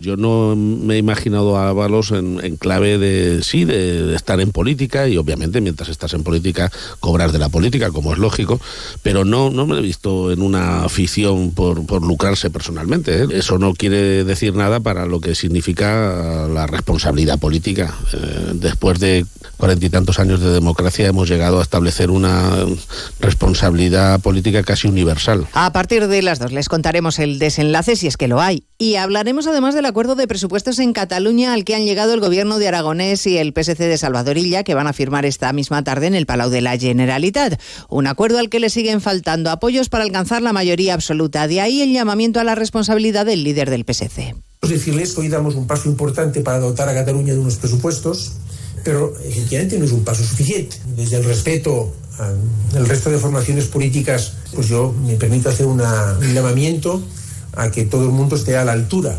Yo 0.00 0.16
no 0.16 0.56
me 0.56 0.94
he 0.94 0.98
imaginado 0.98 1.58
a 1.58 1.68
Ábalos 1.68 2.10
en, 2.10 2.40
en 2.42 2.56
clave 2.56 2.96
de, 2.96 3.42
sí, 3.42 3.66
de, 3.66 4.14
estar 4.14 4.40
en 4.40 4.50
política 4.50 5.06
y 5.08 5.18
obviamente 5.18 5.60
mientras 5.60 5.90
estás 5.90 6.14
en 6.14 6.22
política 6.22 6.72
cobras 7.00 7.34
de 7.34 7.38
la 7.38 7.50
política, 7.50 7.90
como 7.90 8.14
es 8.14 8.18
lógico, 8.18 8.58
pero 9.02 9.26
no, 9.26 9.50
no 9.50 9.66
me 9.66 9.76
he 9.76 9.82
visto 9.82 10.32
en 10.32 10.40
una 10.40 10.84
afición 10.84 11.50
por, 11.50 11.84
por 11.84 12.02
lucrarse 12.02 12.48
personalmente. 12.48 13.24
¿eh? 13.24 13.26
Eso 13.32 13.58
no 13.58 13.74
quiere 13.74 14.24
decir 14.24 14.56
nada 14.56 14.80
para 14.80 15.04
lo 15.04 15.20
que 15.20 15.34
significa 15.34 16.48
la 16.48 16.66
responsabilidad 16.66 17.38
política. 17.38 17.94
Eh, 18.14 18.52
después 18.54 19.00
de 19.00 19.26
cuarenta 19.58 19.84
y 19.84 19.90
tantos 19.90 20.18
años 20.18 20.40
de 20.40 20.50
democracia 20.50 21.08
hemos 21.08 21.28
llegado 21.28 21.58
a 21.60 21.62
establecer 21.62 22.10
una 22.10 22.50
responsabilidad 23.20 24.18
política 24.20 24.62
casi 24.62 24.88
universal. 24.88 25.46
A 25.52 25.74
partir 25.74 26.08
de 26.08 26.22
las 26.22 26.38
dos 26.38 26.52
les 26.52 26.70
contaremos 26.70 27.18
el 27.18 27.38
desenlace 27.38 27.96
si 27.96 28.06
es 28.06 28.16
que 28.16 28.26
lo 28.26 28.40
hay. 28.40 28.64
Y 28.82 28.96
hablaremos 28.96 29.46
además 29.46 29.74
del 29.74 29.84
acuerdo 29.84 30.14
de 30.14 30.26
presupuestos 30.26 30.78
en 30.78 30.94
Cataluña 30.94 31.52
al 31.52 31.66
que 31.66 31.74
han 31.74 31.84
llegado 31.84 32.14
el 32.14 32.20
gobierno 32.20 32.58
de 32.58 32.66
Aragonés 32.66 33.26
y 33.26 33.36
el 33.36 33.52
PSC 33.52 33.76
de 33.76 33.98
Salvador 33.98 34.38
Illa, 34.38 34.64
que 34.64 34.72
van 34.72 34.86
a 34.86 34.94
firmar 34.94 35.26
esta 35.26 35.52
misma 35.52 35.84
tarde 35.84 36.06
en 36.06 36.14
el 36.14 36.24
Palau 36.24 36.48
de 36.48 36.62
la 36.62 36.78
Generalitat. 36.78 37.60
Un 37.90 38.06
acuerdo 38.06 38.38
al 38.38 38.48
que 38.48 38.58
le 38.58 38.70
siguen 38.70 39.02
faltando 39.02 39.50
apoyos 39.50 39.90
para 39.90 40.04
alcanzar 40.04 40.40
la 40.40 40.54
mayoría 40.54 40.94
absoluta. 40.94 41.46
De 41.46 41.60
ahí 41.60 41.82
el 41.82 41.92
llamamiento 41.92 42.40
a 42.40 42.44
la 42.44 42.54
responsabilidad 42.54 43.26
del 43.26 43.44
líder 43.44 43.68
del 43.68 43.84
PSC. 43.84 44.34
decirles 44.62 45.14
hoy 45.18 45.28
damos 45.28 45.56
un 45.56 45.66
paso 45.66 45.90
importante 45.90 46.40
para 46.40 46.58
dotar 46.58 46.88
a 46.88 46.94
Cataluña 46.94 47.34
de 47.34 47.38
unos 47.38 47.56
presupuestos, 47.56 48.32
pero 48.82 49.12
efectivamente 49.22 49.78
no 49.78 49.84
es 49.84 49.92
un 49.92 50.04
paso 50.04 50.24
suficiente. 50.24 50.78
Desde 50.96 51.18
el 51.18 51.24
respeto 51.24 51.92
al 52.18 52.86
resto 52.88 53.10
de 53.10 53.18
formaciones 53.18 53.66
políticas, 53.66 54.32
pues 54.54 54.68
yo 54.68 54.94
me 55.04 55.16
permito 55.16 55.50
hacer 55.50 55.66
un 55.66 55.82
llamamiento 56.32 57.02
a 57.54 57.70
que 57.70 57.84
todo 57.84 58.04
el 58.04 58.12
mundo 58.12 58.36
esté 58.36 58.56
a 58.56 58.64
la 58.64 58.72
altura 58.72 59.18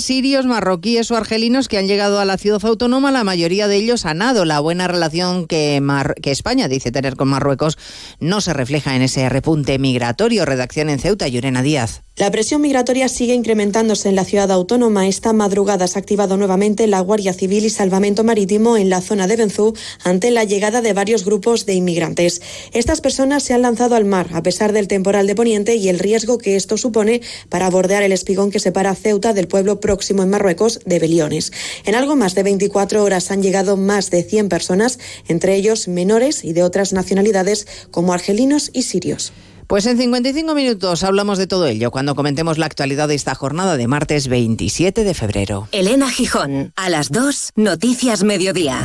Sirios, 0.00 0.46
marroquíes 0.46 1.10
o 1.10 1.16
argelinos 1.16 1.68
que 1.68 1.78
han 1.78 1.86
llegado 1.86 2.20
a 2.20 2.24
la 2.24 2.38
ciudad 2.38 2.64
autónoma, 2.64 3.10
la 3.10 3.24
mayoría 3.24 3.68
de 3.68 3.76
ellos 3.76 4.06
han 4.06 4.18
dado 4.18 4.44
la 4.44 4.60
buena 4.60 4.88
relación 4.88 5.46
que, 5.46 5.82
que 6.22 6.30
España 6.30 6.68
dice 6.68 6.92
tener 6.92 7.16
con 7.16 7.28
Marruecos 7.28 7.78
no 8.18 8.40
se 8.40 8.52
refleja 8.52 8.96
en 8.96 9.02
ese 9.02 9.28
repunte 9.28 9.78
migratorio. 9.78 10.44
Redacción 10.44 10.88
en 10.88 10.98
Ceuta, 10.98 11.28
Llorena 11.28 11.62
Díaz. 11.62 12.02
La 12.16 12.30
presión 12.30 12.60
migratoria 12.60 13.08
sigue 13.08 13.32
incrementándose 13.32 14.10
en 14.10 14.14
la 14.14 14.26
ciudad 14.26 14.50
autónoma. 14.50 15.08
Esta 15.08 15.32
madrugada 15.32 15.86
se 15.86 15.98
ha 15.98 16.02
activado 16.02 16.36
nuevamente 16.36 16.86
la 16.86 17.00
Guardia 17.00 17.32
Civil 17.32 17.64
y 17.64 17.70
Salvamento 17.70 18.24
Marítimo 18.24 18.76
en 18.76 18.90
la 18.90 19.00
zona 19.00 19.26
de 19.26 19.36
Benzú 19.36 19.74
ante 20.04 20.30
la 20.30 20.44
llegada 20.44 20.82
de 20.82 20.92
varios 20.92 21.24
grupos 21.24 21.64
de 21.64 21.72
inmigrantes. 21.72 22.42
Estas 22.72 23.00
personas 23.00 23.42
se 23.42 23.54
han 23.54 23.62
lanzado 23.62 23.94
al 23.94 24.04
mar 24.04 24.28
a 24.34 24.42
pesar 24.42 24.74
del 24.74 24.86
temporal 24.86 25.26
de 25.26 25.34
Poniente 25.34 25.76
y 25.76 25.88
el 25.88 25.98
riesgo 25.98 26.36
que 26.36 26.56
esto 26.56 26.76
supone 26.76 27.22
para 27.48 27.70
bordear 27.70 28.02
el 28.02 28.12
espigón 28.12 28.50
que 28.50 28.60
separa 28.60 28.94
Ceuta 28.94 29.32
del 29.32 29.48
pueblo 29.48 29.80
próximo 29.90 30.22
en 30.22 30.30
Marruecos 30.30 30.78
de 30.86 31.00
Beliones. 31.00 31.52
En 31.84 31.96
algo 31.96 32.14
más 32.14 32.36
de 32.36 32.44
24 32.44 33.02
horas 33.02 33.32
han 33.32 33.42
llegado 33.42 33.76
más 33.76 34.08
de 34.10 34.22
100 34.22 34.48
personas, 34.48 35.00
entre 35.26 35.56
ellos 35.56 35.88
menores 35.88 36.44
y 36.44 36.52
de 36.52 36.62
otras 36.62 36.92
nacionalidades 36.92 37.66
como 37.90 38.12
argelinos 38.12 38.70
y 38.72 38.82
sirios. 38.82 39.32
Pues 39.66 39.86
en 39.86 39.98
55 39.98 40.54
minutos 40.54 41.02
hablamos 41.02 41.38
de 41.38 41.48
todo 41.48 41.66
ello 41.66 41.90
cuando 41.90 42.14
comentemos 42.14 42.56
la 42.56 42.66
actualidad 42.66 43.08
de 43.08 43.16
esta 43.16 43.34
jornada 43.34 43.76
de 43.76 43.88
martes 43.88 44.28
27 44.28 45.02
de 45.02 45.14
febrero. 45.14 45.66
Elena 45.72 46.08
Gijón, 46.08 46.72
a 46.76 46.88
las 46.88 47.10
2, 47.10 47.50
Noticias 47.56 48.22
Mediodía. 48.22 48.84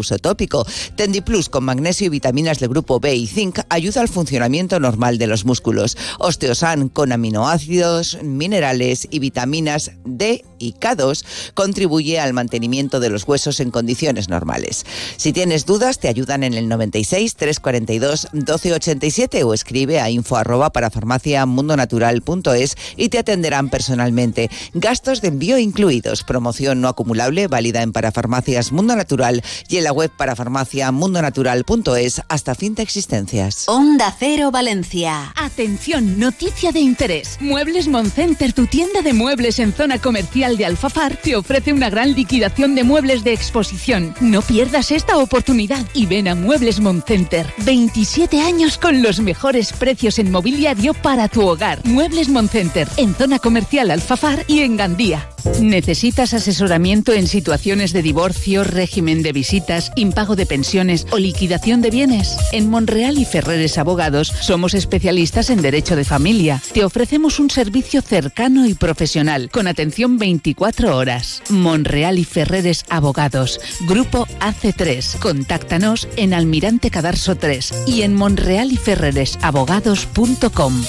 uso 0.01 0.19
tópico. 0.19 0.65
Tendiplus 0.95 1.49
con 1.49 1.63
magnesio 1.63 2.07
y 2.07 2.09
vitaminas 2.09 2.59
del 2.59 2.69
grupo 2.69 2.99
B 2.99 3.15
y 3.15 3.27
zinc 3.27 3.59
ayuda 3.69 4.01
al 4.01 4.09
funcionamiento 4.09 4.79
normal 4.79 5.17
de 5.17 5.27
los 5.27 5.45
músculos. 5.45 5.97
Osteosan 6.19 6.89
con 6.89 7.11
aminoácidos, 7.11 8.17
minerales 8.21 9.07
y 9.09 9.19
vitaminas 9.19 9.91
D 10.03 10.43
y 10.61 10.73
K2 10.73 11.23
contribuye 11.53 12.19
al 12.19 12.33
mantenimiento 12.33 12.99
de 12.99 13.09
los 13.09 13.27
huesos 13.27 13.59
en 13.59 13.71
condiciones 13.71 14.29
normales. 14.29 14.85
Si 15.17 15.33
tienes 15.33 15.65
dudas, 15.65 15.99
te 15.99 16.07
ayudan 16.07 16.43
en 16.43 16.53
el 16.53 16.67
96 16.67 17.35
342 17.35 18.27
1287 18.33 19.43
o 19.43 19.53
escribe 19.53 19.99
a 19.99 20.09
info 20.09 20.35
arroba 20.37 20.71
para 20.71 20.89
farmaciamundonatural.es 20.89 22.75
y 22.95 23.09
te 23.09 23.19
atenderán 23.19 23.69
personalmente. 23.69 24.49
Gastos 24.73 25.21
de 25.21 25.29
envío 25.29 25.57
incluidos. 25.57 26.23
Promoción 26.23 26.81
no 26.81 26.87
acumulable 26.87 27.47
válida 27.47 27.81
en 27.81 27.91
Parafarmacias 27.91 28.71
Mundo 28.71 28.95
Natural 28.95 29.43
y 29.67 29.77
en 29.77 29.83
la 29.83 29.93
web 29.93 30.11
para 30.15 30.35
farmaciamundonatural.es 30.35 32.21
hasta 32.27 32.55
fin 32.55 32.75
de 32.75 32.83
existencias. 32.83 33.67
Onda 33.67 34.15
Cero 34.17 34.51
Valencia. 34.51 35.33
Atención, 35.35 36.19
noticia 36.19 36.71
de 36.71 36.79
interés. 36.79 37.37
Muebles 37.39 37.87
Moncenter, 37.87 38.53
tu 38.53 38.67
tienda 38.67 39.01
de 39.01 39.13
muebles 39.13 39.59
en 39.59 39.73
zona 39.73 39.99
comercial 39.99 40.50
de 40.57 40.65
Alfafar, 40.65 41.15
te 41.17 41.35
ofrece 41.35 41.73
una 41.73 41.89
gran 41.89 42.13
liquidación 42.13 42.75
de 42.75 42.83
muebles 42.83 43.23
de 43.23 43.33
exposición. 43.33 44.13
No 44.21 44.41
pierdas 44.41 44.91
esta 44.91 45.17
oportunidad 45.17 45.85
y 45.93 46.05
ven 46.05 46.27
a 46.27 46.35
Muebles 46.35 46.79
Moncenter. 46.79 47.45
27 47.59 48.41
años 48.41 48.77
con 48.77 49.01
los 49.01 49.19
mejores 49.19 49.73
precios 49.73 50.19
en 50.19 50.31
mobiliario 50.31 50.93
para 50.93 51.27
tu 51.27 51.47
hogar. 51.47 51.79
Muebles 51.85 52.29
Moncenter, 52.29 52.87
en 52.97 53.15
zona 53.15 53.39
comercial 53.39 53.91
Alfafar 53.91 54.43
y 54.47 54.59
en 54.59 54.77
Gandía. 54.77 55.27
¿Necesitas 55.59 56.33
asesoramiento 56.33 57.13
en 57.13 57.27
situaciones 57.27 57.93
de 57.93 58.01
divorcio, 58.01 58.63
régimen 58.63 59.21
de 59.23 59.31
visitas, 59.31 59.91
impago 59.95 60.35
de 60.35 60.45
pensiones 60.45 61.07
o 61.11 61.17
liquidación 61.17 61.81
de 61.81 61.89
bienes? 61.89 62.35
En 62.51 62.69
Monreal 62.69 63.17
y 63.17 63.25
Ferreres 63.25 63.77
Abogados 63.77 64.33
somos 64.41 64.73
especialistas 64.73 65.49
en 65.49 65.61
derecho 65.61 65.95
de 65.95 66.03
familia. 66.05 66.61
Te 66.73 66.83
ofrecemos 66.83 67.39
un 67.39 67.49
servicio 67.49 68.01
cercano 68.01 68.65
y 68.65 68.73
profesional 68.73 69.49
con 69.51 69.67
atención 69.67 70.17
24 70.17 70.97
horas. 70.97 71.41
Monreal 71.49 72.19
y 72.19 72.25
Ferreres 72.25 72.83
Abogados, 72.89 73.59
Grupo 73.87 74.27
AC3. 74.39 75.19
Contáctanos 75.19 76.07
en 76.15 76.33
Almirante 76.33 76.89
Cadarso 76.89 77.35
3 77.35 77.83
y 77.87 78.01
en 78.03 78.15
monrealyferreresabogados.com. 78.15 80.83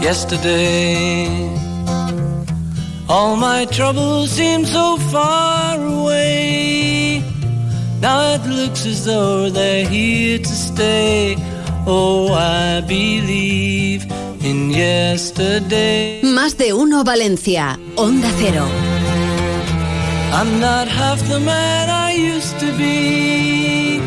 yesterday. 0.00 1.26
All 3.08 3.36
my 3.36 3.66
troubles 3.66 4.30
seem 4.30 4.64
so 4.64 4.96
far 5.12 5.76
away. 5.80 7.22
Now 8.00 8.20
it 8.34 8.46
looks 8.46 8.86
as 8.86 9.04
though 9.04 9.50
they're 9.50 9.86
here 9.86 10.38
to 10.38 10.54
stay. 10.68 11.36
Oh, 11.86 12.32
I 12.32 12.80
believe 12.80 14.06
in 14.42 14.70
yesterday. 14.70 16.20
Más 16.22 16.56
de 16.56 16.72
uno 16.72 17.04
Valencia, 17.04 17.78
Onda 17.96 18.30
Cero. 18.38 18.66
I'm 20.32 20.60
not 20.60 20.86
half 20.88 21.20
the 21.28 21.40
man 21.40 21.90
I 21.90 22.12
used 22.12 22.58
to 22.60 22.72
be. 22.78 23.98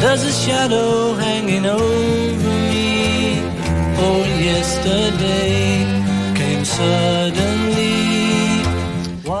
There's 0.00 0.22
a 0.22 0.32
shadow 0.32 1.14
hanging 1.14 1.66
over 1.66 2.42
me. 2.42 2.47
Oh, 4.00 4.24
yesterday 4.40 5.84
came 6.34 6.64
suddenly. 6.64 7.88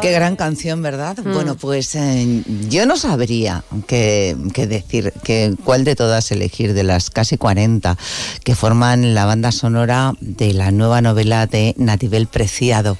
Qué 0.02 0.12
gran 0.12 0.36
canción, 0.36 0.82
¿verdad? 0.82 1.16
Mm. 1.24 1.32
Bueno, 1.32 1.56
pues 1.56 1.94
eh, 1.94 2.42
yo 2.68 2.86
no 2.86 2.96
sabría 2.96 3.64
qué, 3.86 4.36
qué 4.54 4.66
decir, 4.66 5.12
que, 5.24 5.54
cuál 5.64 5.84
de 5.84 5.96
todas 5.96 6.30
elegir 6.30 6.74
de 6.74 6.82
las 6.84 7.10
casi 7.10 7.36
40 7.36 7.96
que 8.44 8.54
forman 8.54 9.14
la 9.14 9.24
banda 9.24 9.50
sonora 9.50 10.12
de 10.20 10.52
la 10.52 10.70
nueva 10.70 11.00
novela 11.02 11.46
de 11.46 11.74
Natibel 11.78 12.26
Preciado. 12.26 12.96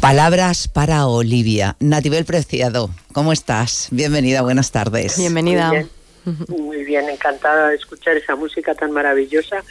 Palabras 0.00 0.68
para 0.68 1.06
Olivia. 1.06 1.76
Natibel 1.80 2.24
Preciado, 2.24 2.90
¿cómo 3.12 3.32
estás? 3.32 3.88
Bienvenida, 3.90 4.40
buenas 4.42 4.70
tardes. 4.70 5.18
Bienvenida. 5.18 5.68
Muy 5.68 5.78
bien, 5.78 6.46
muy 6.48 6.84
bien, 6.84 7.08
encantada 7.10 7.68
de 7.68 7.76
escuchar 7.76 8.16
esa 8.16 8.36
música 8.36 8.74
tan 8.74 8.92
maravillosa 8.92 9.62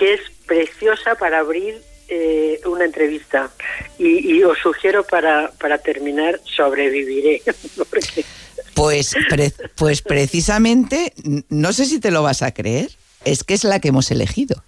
que 0.00 0.14
es 0.14 0.20
preciosa 0.46 1.14
para 1.14 1.38
abrir 1.40 1.80
eh, 2.08 2.58
una 2.64 2.84
entrevista. 2.86 3.50
Y, 3.98 4.34
y 4.38 4.42
os 4.42 4.58
sugiero 4.58 5.04
para, 5.04 5.52
para 5.60 5.78
terminar, 5.78 6.40
sobreviviré. 6.44 7.42
porque 7.76 8.24
Pues, 8.74 9.14
pre- 9.28 9.52
pues 9.76 10.00
precisamente, 10.02 11.12
no 11.50 11.72
sé 11.72 11.84
si 11.84 12.00
te 12.00 12.10
lo 12.10 12.22
vas 12.22 12.42
a 12.42 12.52
creer, 12.52 12.90
es 13.24 13.44
que 13.44 13.54
es 13.54 13.64
la 13.64 13.78
que 13.78 13.88
hemos 13.88 14.10
elegido. 14.10 14.64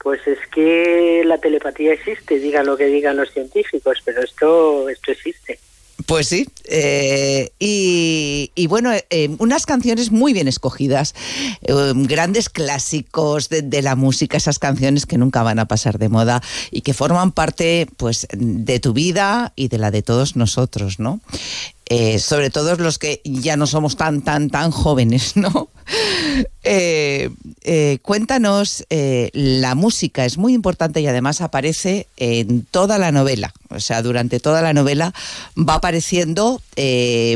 Pues 0.00 0.20
es 0.26 0.38
que 0.54 1.22
la 1.24 1.38
telepatía 1.38 1.92
existe, 1.94 2.38
digan 2.38 2.66
lo 2.66 2.76
que 2.76 2.86
digan 2.86 3.16
los 3.16 3.32
científicos, 3.32 3.98
pero 4.04 4.22
esto, 4.22 4.88
esto 4.88 5.10
existe. 5.10 5.58
Pues 6.06 6.28
sí, 6.28 6.48
eh, 6.64 7.50
y, 7.58 8.66
bueno, 8.68 8.92
eh, 9.10 9.36
unas 9.38 9.66
canciones 9.66 10.12
muy 10.12 10.32
bien 10.32 10.46
escogidas, 10.46 11.14
eh, 11.62 11.92
grandes 11.94 12.48
clásicos 12.48 13.48
de, 13.48 13.62
de 13.62 13.82
la 13.82 13.96
música, 13.96 14.36
esas 14.36 14.58
canciones 14.58 15.06
que 15.06 15.18
nunca 15.18 15.42
van 15.42 15.58
a 15.58 15.66
pasar 15.66 15.98
de 15.98 16.08
moda 16.08 16.40
y 16.70 16.82
que 16.82 16.94
forman 16.94 17.32
parte 17.32 17.88
pues 17.96 18.28
de 18.30 18.78
tu 18.78 18.92
vida 18.92 19.52
y 19.56 19.68
de 19.68 19.78
la 19.78 19.90
de 19.90 20.02
todos 20.02 20.36
nosotros, 20.36 21.00
¿no? 21.00 21.20
Eh, 21.90 22.18
sobre 22.18 22.50
todo 22.50 22.76
los 22.76 22.98
que 22.98 23.22
ya 23.24 23.56
no 23.56 23.66
somos 23.66 23.96
tan, 23.96 24.20
tan, 24.20 24.50
tan 24.50 24.70
jóvenes, 24.70 25.36
¿no? 25.36 25.70
Eh, 26.62 27.30
eh, 27.62 27.98
cuéntanos, 28.02 28.84
la 28.90 29.74
música 29.74 30.26
es 30.26 30.36
muy 30.36 30.52
importante 30.52 31.00
y 31.00 31.06
además 31.06 31.40
aparece 31.40 32.06
en 32.18 32.66
toda 32.66 32.98
la 32.98 33.10
novela. 33.10 33.54
O 33.70 33.80
sea, 33.80 34.02
durante 34.02 34.38
toda 34.38 34.60
la 34.60 34.74
novela 34.74 35.14
va 35.56 35.74
apareciendo 35.74 36.60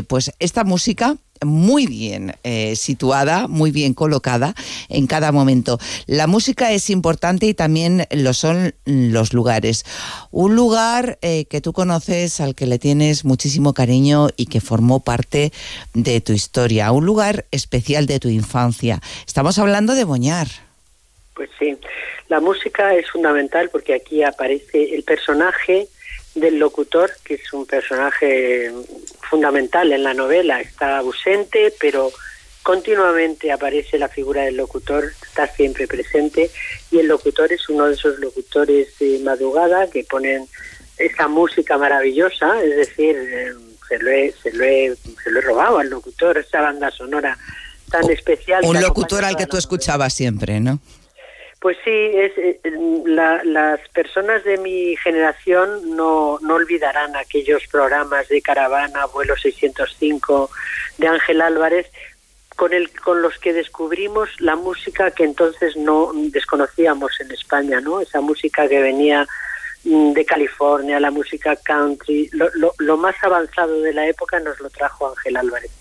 pues 0.07 0.31
esta 0.37 0.63
música 0.63 1.17
muy 1.45 1.87
bien 1.87 2.35
eh, 2.43 2.75
situada, 2.75 3.47
muy 3.47 3.71
bien 3.71 3.93
colocada 3.93 4.55
en 4.89 5.07
cada 5.07 5.31
momento. 5.31 5.79
La 6.05 6.27
música 6.27 6.71
es 6.71 6.89
importante 6.89 7.45
y 7.45 7.53
también 7.53 8.07
lo 8.11 8.33
son 8.33 8.73
los 8.85 9.33
lugares. 9.33 9.85
Un 10.31 10.55
lugar 10.55 11.17
eh, 11.21 11.45
que 11.45 11.61
tú 11.61 11.73
conoces, 11.73 12.39
al 12.39 12.55
que 12.55 12.65
le 12.65 12.79
tienes 12.79 13.25
muchísimo 13.25 13.73
cariño 13.73 14.29
y 14.35 14.47
que 14.47 14.61
formó 14.61 14.99
parte 15.01 15.51
de 15.93 16.21
tu 16.21 16.33
historia, 16.33 16.91
un 16.91 17.05
lugar 17.05 17.45
especial 17.51 18.05
de 18.05 18.19
tu 18.19 18.29
infancia. 18.29 19.01
Estamos 19.25 19.59
hablando 19.59 19.95
de 19.95 20.03
Boñar. 20.03 20.47
Pues 21.35 21.49
sí, 21.57 21.75
la 22.29 22.39
música 22.39 22.93
es 22.95 23.09
fundamental 23.09 23.69
porque 23.69 23.93
aquí 23.93 24.23
aparece 24.23 24.95
el 24.95 25.03
personaje 25.03 25.87
del 26.35 26.57
locutor, 26.59 27.11
que 27.23 27.35
es 27.35 27.53
un 27.53 27.65
personaje 27.65 28.71
fundamental 29.33 29.91
en 29.91 30.03
la 30.03 30.13
novela. 30.13 30.61
Está 30.61 30.99
ausente, 30.99 31.73
pero 31.79 32.11
continuamente 32.61 33.51
aparece 33.51 33.97
la 33.97 34.07
figura 34.07 34.43
del 34.43 34.57
locutor, 34.57 35.05
está 35.23 35.47
siempre 35.47 35.87
presente, 35.87 36.51
y 36.91 36.99
el 36.99 37.07
locutor 37.07 37.51
es 37.51 37.67
uno 37.67 37.87
de 37.87 37.95
esos 37.95 38.19
locutores 38.19 38.89
de 38.99 39.19
madrugada 39.23 39.89
que 39.89 40.03
ponen 40.03 40.47
esa 40.97 41.27
música 41.27 41.79
maravillosa, 41.79 42.63
es 42.63 42.75
decir, 42.75 43.15
eh, 43.17 43.53
se 43.89 43.97
lo, 43.97 44.11
he, 44.11 44.31
se, 44.43 44.53
lo 44.53 44.63
he, 44.63 44.95
se 45.23 45.31
lo 45.31 45.39
he 45.39 45.41
robado 45.41 45.79
al 45.79 45.89
locutor, 45.89 46.37
esa 46.37 46.61
banda 46.61 46.91
sonora 46.91 47.35
tan 47.89 48.07
especial. 48.11 48.63
Un 48.63 48.79
locutor 48.79 49.25
al 49.25 49.35
que 49.35 49.47
tú 49.47 49.57
escuchabas 49.57 50.13
siempre, 50.13 50.59
¿no? 50.59 50.79
Pues 51.63 51.77
sí, 51.85 51.89
es, 51.91 52.37
eh, 52.37 52.59
la- 53.05 53.41
las 53.45 53.79
personas 53.89 54.43
de 54.43 54.57
mi 54.57 54.97
generación 54.97 55.95
no, 55.95 56.37
no 56.41 56.55
olvidarán 56.55 57.15
aquellos 57.15 57.65
programas 57.67 58.27
de 58.27 58.41
Caravana, 58.41 59.05
Vuelo 59.05 59.37
605, 59.37 60.49
de 60.97 61.07
Ángel 61.07 61.39
Álvarez, 61.41 61.87
con, 62.57 62.73
el, 62.73 62.91
con 62.99 63.21
los 63.21 63.39
que 63.39 63.53
descubrimos 63.53 64.29
la 64.41 64.57
música 64.57 65.11
que 65.11 65.23
entonces 65.23 65.77
no 65.77 66.11
desconocíamos 66.13 67.17
en 67.21 67.31
España, 67.31 67.79
¿no? 67.79 68.01
Esa 68.01 68.19
música 68.19 68.67
que 68.67 68.81
venía 68.81 69.25
mm, 69.85 70.11
de 70.11 70.25
California, 70.25 70.99
la 70.99 71.11
música 71.11 71.55
country, 71.55 72.29
lo, 72.33 72.49
lo, 72.55 72.73
lo 72.77 72.97
más 72.97 73.15
avanzado 73.23 73.79
de 73.81 73.93
la 73.93 74.05
época 74.05 74.37
nos 74.41 74.59
lo 74.59 74.69
trajo 74.69 75.07
Ángel 75.09 75.37
Álvarez. 75.37 75.71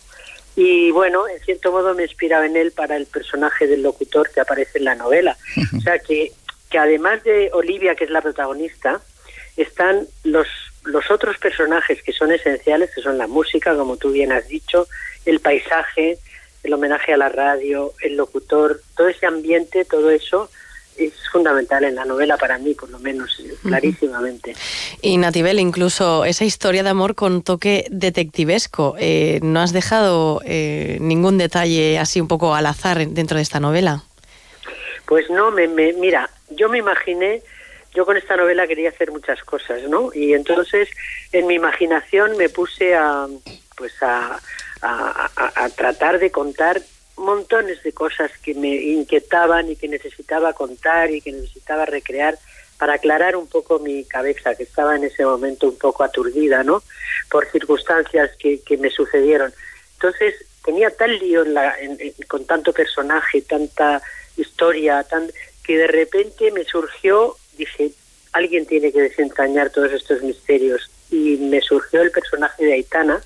Y 0.55 0.91
bueno, 0.91 1.27
en 1.29 1.41
cierto 1.41 1.73
modo 1.73 1.95
me 1.95 2.03
inspiraba 2.03 2.47
en 2.47 2.57
él 2.57 2.73
para 2.73 2.97
el 2.97 3.07
personaje 3.07 3.67
del 3.67 3.83
locutor 3.83 4.31
que 4.31 4.41
aparece 4.41 4.79
en 4.79 4.85
la 4.85 4.95
novela. 4.95 5.37
O 5.77 5.81
sea 5.81 5.99
que, 5.99 6.33
que 6.71 6.79
además 6.79 7.23
de 7.25 7.51
Olivia, 7.53 7.95
que 7.95 8.05
es 8.05 8.11
la 8.11 8.21
protagonista, 8.21 9.01
están 9.57 10.07
los, 10.25 10.47
los 10.85 11.11
otros 11.11 11.39
personajes 11.39 12.03
que 12.03 12.13
son 12.13 12.33
esenciales, 12.33 12.91
que 12.95 13.01
son 13.01 13.17
la 13.17 13.27
música, 13.27 13.75
como 13.75 13.97
tú 13.97 14.13
bien 14.13 14.33
has 14.33 14.47
dicho, 14.49 14.89
el 15.25 15.41
paisaje, 15.41 16.19
el 16.63 16.73
homenaje 16.75 17.15
a 17.15 17.17
la 17.17 17.29
radio, 17.29 17.93
el 18.01 18.17
locutor, 18.17 18.83
todo 18.97 19.09
ese 19.09 19.27
ambiente, 19.27 19.85
todo 19.85 20.11
eso 20.11 20.51
es 20.97 21.13
fundamental 21.33 21.85
en 21.85 21.95
la 21.95 22.05
novela 22.05 22.37
para 22.37 22.59
mí, 22.59 22.75
por 22.75 22.91
lo 22.91 22.99
menos, 22.99 23.39
eh, 23.41 23.55
clarísimamente. 23.63 24.55
Y 25.01 25.17
Natibel, 25.17 25.59
incluso 25.59 26.25
esa 26.25 26.45
historia 26.45 26.83
de 26.83 26.91
amor 26.91 27.15
con 27.15 27.43
toque 27.43 27.87
detectivesco, 27.91 28.95
eh, 28.99 29.41
¿no 29.43 29.61
has 29.61 29.73
dejado 29.73 30.41
eh, 30.45 30.99
ningún 31.01 31.39
detalle 31.39 31.99
así 31.99 32.21
un 32.21 32.29
poco 32.29 32.55
al 32.55 32.67
azar 32.67 33.01
en- 33.01 33.15
dentro 33.15 33.37
de 33.37 33.43
esta 33.43 33.61
novela? 33.61 34.05
Pues 35.07 35.29
no, 35.31 35.51
me, 35.51 35.69
me- 35.69 35.93
mira, 35.95 36.31
yo 36.51 36.69
me 36.69 36.79
imaginé, 36.79 37.43
yo 37.95 38.05
con 38.07 38.17
esta 38.17 38.37
novela 38.37 38.67
quería 38.67 38.91
hacer 38.91 39.11
muchas 39.11 39.43
cosas, 39.45 39.83
¿no? 39.89 40.11
Y 40.15 40.35
entonces 40.35 40.89
en 41.33 41.47
mi 41.47 41.55
imaginación 41.55 42.37
me 42.37 42.49
puse 42.49 42.95
a, 42.95 43.27
pues 43.77 43.93
a, 44.03 44.39
a- 44.83 45.31
a- 45.37 45.65
a 45.65 45.69
tratar 45.71 46.19
de 46.19 46.31
contar 46.31 46.81
montones 47.23 47.83
de 47.83 47.93
cosas 47.93 48.31
que 48.43 48.55
me 48.55 48.75
inquietaban 48.75 49.71
y 49.71 49.77
que 49.77 49.89
necesitaba 49.89 50.53
contar 50.53 51.11
y 51.11 51.21
que 51.21 51.33
necesitaba 51.33 51.87
recrear 51.87 52.39
para 52.79 52.95
aclarar 52.95 53.37
un 53.37 53.47
poco 53.47 53.79
mi 53.79 54.05
cabeza, 54.05 54.55
que 54.55 54.65
estaba 54.65 54.97
en 54.97 55.05
ese 55.05 55.25
momento 55.25 55.69
un 55.69 55.79
poco 55.79 56.03
aturdida, 56.05 56.65
¿no? 56.65 56.83
Por 57.31 57.47
circunstancias 57.51 58.31
que, 58.39 58.61
que 58.61 58.77
me 58.77 58.91
sucedieron. 58.91 59.53
Entonces 59.95 60.35
tenía 60.65 60.91
tal 60.91 61.17
lío 61.19 61.43
en 61.45 61.55
la- 61.55 61.79
en- 61.81 61.97
en- 62.01 62.13
con 62.29 62.45
tanto 62.45 62.73
personaje, 62.73 63.41
tanta 63.43 64.03
historia, 64.37 65.03
tan, 65.05 65.31
que 65.65 65.77
de 65.79 65.87
repente 65.87 66.51
me 66.51 66.65
surgió, 66.65 67.37
dije, 67.57 67.93
alguien 68.33 68.67
tiene 68.67 68.91
que 68.93 69.03
desentrañar 69.03 69.71
todos 69.71 69.93
estos 69.93 70.23
misterios. 70.23 70.91
Y 71.11 71.37
me 71.37 71.61
surgió 71.61 72.01
el 72.03 72.11
personaje 72.11 72.65
de 72.65 72.73
Aitana, 72.73 73.21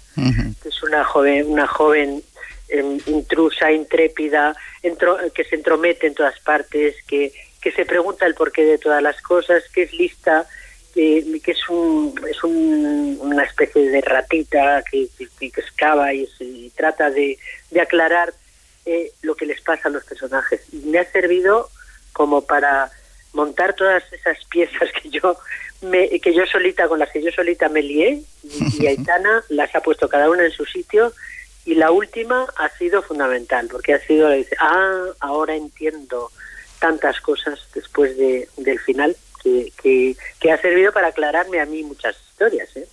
que 0.63 0.69
es 0.69 0.83
una 0.83 1.05
joven, 1.05 1.47
una 1.49 1.67
joven 1.67 2.23
intrusa, 3.07 3.71
intrépida, 3.73 4.55
entro- 4.83 5.19
que 5.33 5.45
se 5.45 5.57
entromete 5.57 6.07
en 6.07 6.15
todas 6.15 6.39
partes, 6.41 6.97
que, 7.07 7.33
que 7.61 7.73
se 7.73 7.85
pregunta 7.85 8.27
el 8.27 8.35
porqué 8.35 8.65
de 8.65 8.79
todas 8.79 9.03
las 9.03 9.21
cosas, 9.23 9.63
que 9.73 9.83
es 9.85 9.93
lista, 9.93 10.47
que, 10.95 11.25
que 11.45 11.51
es, 11.53 11.69
un, 11.69 12.15
es 12.29 12.43
un- 12.43 13.19
una 13.21 13.45
especie 13.45 13.89
de 13.91 14.01
ratita 14.01 14.83
que, 14.91 15.09
que- 15.17 15.29
que 15.51 15.61
excava 15.61 16.13
y, 16.13 16.27
trata 16.77 17.11
de, 17.11 17.39
de 17.71 17.81
aclarar 17.81 18.33
eh, 18.85 19.13
lo 19.23 19.35
que 19.35 19.47
les 19.47 19.61
pasa 19.61 19.89
a 19.89 19.91
los 19.91 20.05
personajes. 20.05 20.61
Y 20.73 20.77
me 20.87 20.99
ha 20.99 21.05
servido 21.11 21.69
como 22.13 22.43
para 22.47 22.91
montar 23.33 23.75
todas 23.75 24.03
esas 24.13 24.39
piezas 24.47 24.89
que 25.03 25.11
yo 25.11 25.37
me, 25.83 26.09
que 26.21 26.33
yo 26.33 26.47
solita 26.47 26.89
con 26.89 26.99
las 26.99 27.11
que 27.11 27.23
yo 27.23 27.31
solita 27.31 27.69
me 27.69 27.83
lié 27.83 28.23
y, 28.43 28.83
y 28.83 28.87
Aitana 28.87 29.45
las 29.51 29.75
ha 29.75 29.81
puesto 29.81 30.09
cada 30.09 30.31
una 30.31 30.45
en 30.45 30.51
su 30.53 30.65
sitio 30.65 31.13
y 31.67 31.75
la 31.75 31.91
última 31.91 32.47
ha 32.57 32.69
sido 32.79 33.03
fundamental 33.03 33.69
porque 33.71 33.93
ha 33.93 34.07
sido 34.07 34.29
ah 34.61 35.05
ahora 35.21 35.55
entiendo 35.55 36.31
tantas 36.79 37.21
cosas 37.21 37.59
después 37.75 38.17
de, 38.17 38.49
del 38.57 38.79
final 38.79 39.17
que, 39.43 39.73
que, 39.83 40.17
que 40.41 40.53
ha 40.53 40.61
servido 40.61 40.93
para 40.93 41.09
aclararme 41.09 41.61
a 41.61 41.67
mí 41.67 41.83
muchas 41.83 42.17
historias 42.31 42.75
¿eh? 42.77 42.89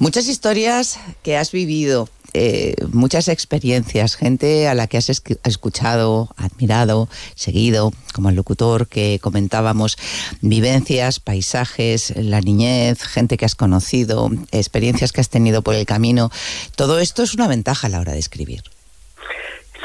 Muchas 0.00 0.28
historias 0.28 1.00
que 1.22 1.38
has 1.38 1.50
vivido, 1.50 2.08
eh, 2.34 2.74
muchas 2.92 3.28
experiencias, 3.28 4.16
gente 4.16 4.68
a 4.68 4.74
la 4.74 4.86
que 4.86 4.96
has 4.96 5.08
escu- 5.10 5.38
escuchado, 5.44 6.30
admirado, 6.36 7.08
seguido, 7.34 7.92
como 8.14 8.30
el 8.30 8.36
locutor 8.36 8.86
que 8.86 9.18
comentábamos, 9.20 9.98
vivencias, 10.40 11.20
paisajes, 11.20 12.14
la 12.16 12.40
niñez, 12.40 13.02
gente 13.02 13.36
que 13.36 13.44
has 13.44 13.54
conocido, 13.54 14.30
experiencias 14.50 15.12
que 15.12 15.20
has 15.20 15.28
tenido 15.28 15.62
por 15.62 15.74
el 15.74 15.86
camino. 15.86 16.30
Todo 16.76 16.98
esto 17.00 17.22
es 17.22 17.34
una 17.34 17.48
ventaja 17.48 17.86
a 17.86 17.90
la 17.90 18.00
hora 18.00 18.12
de 18.12 18.18
escribir. 18.18 18.62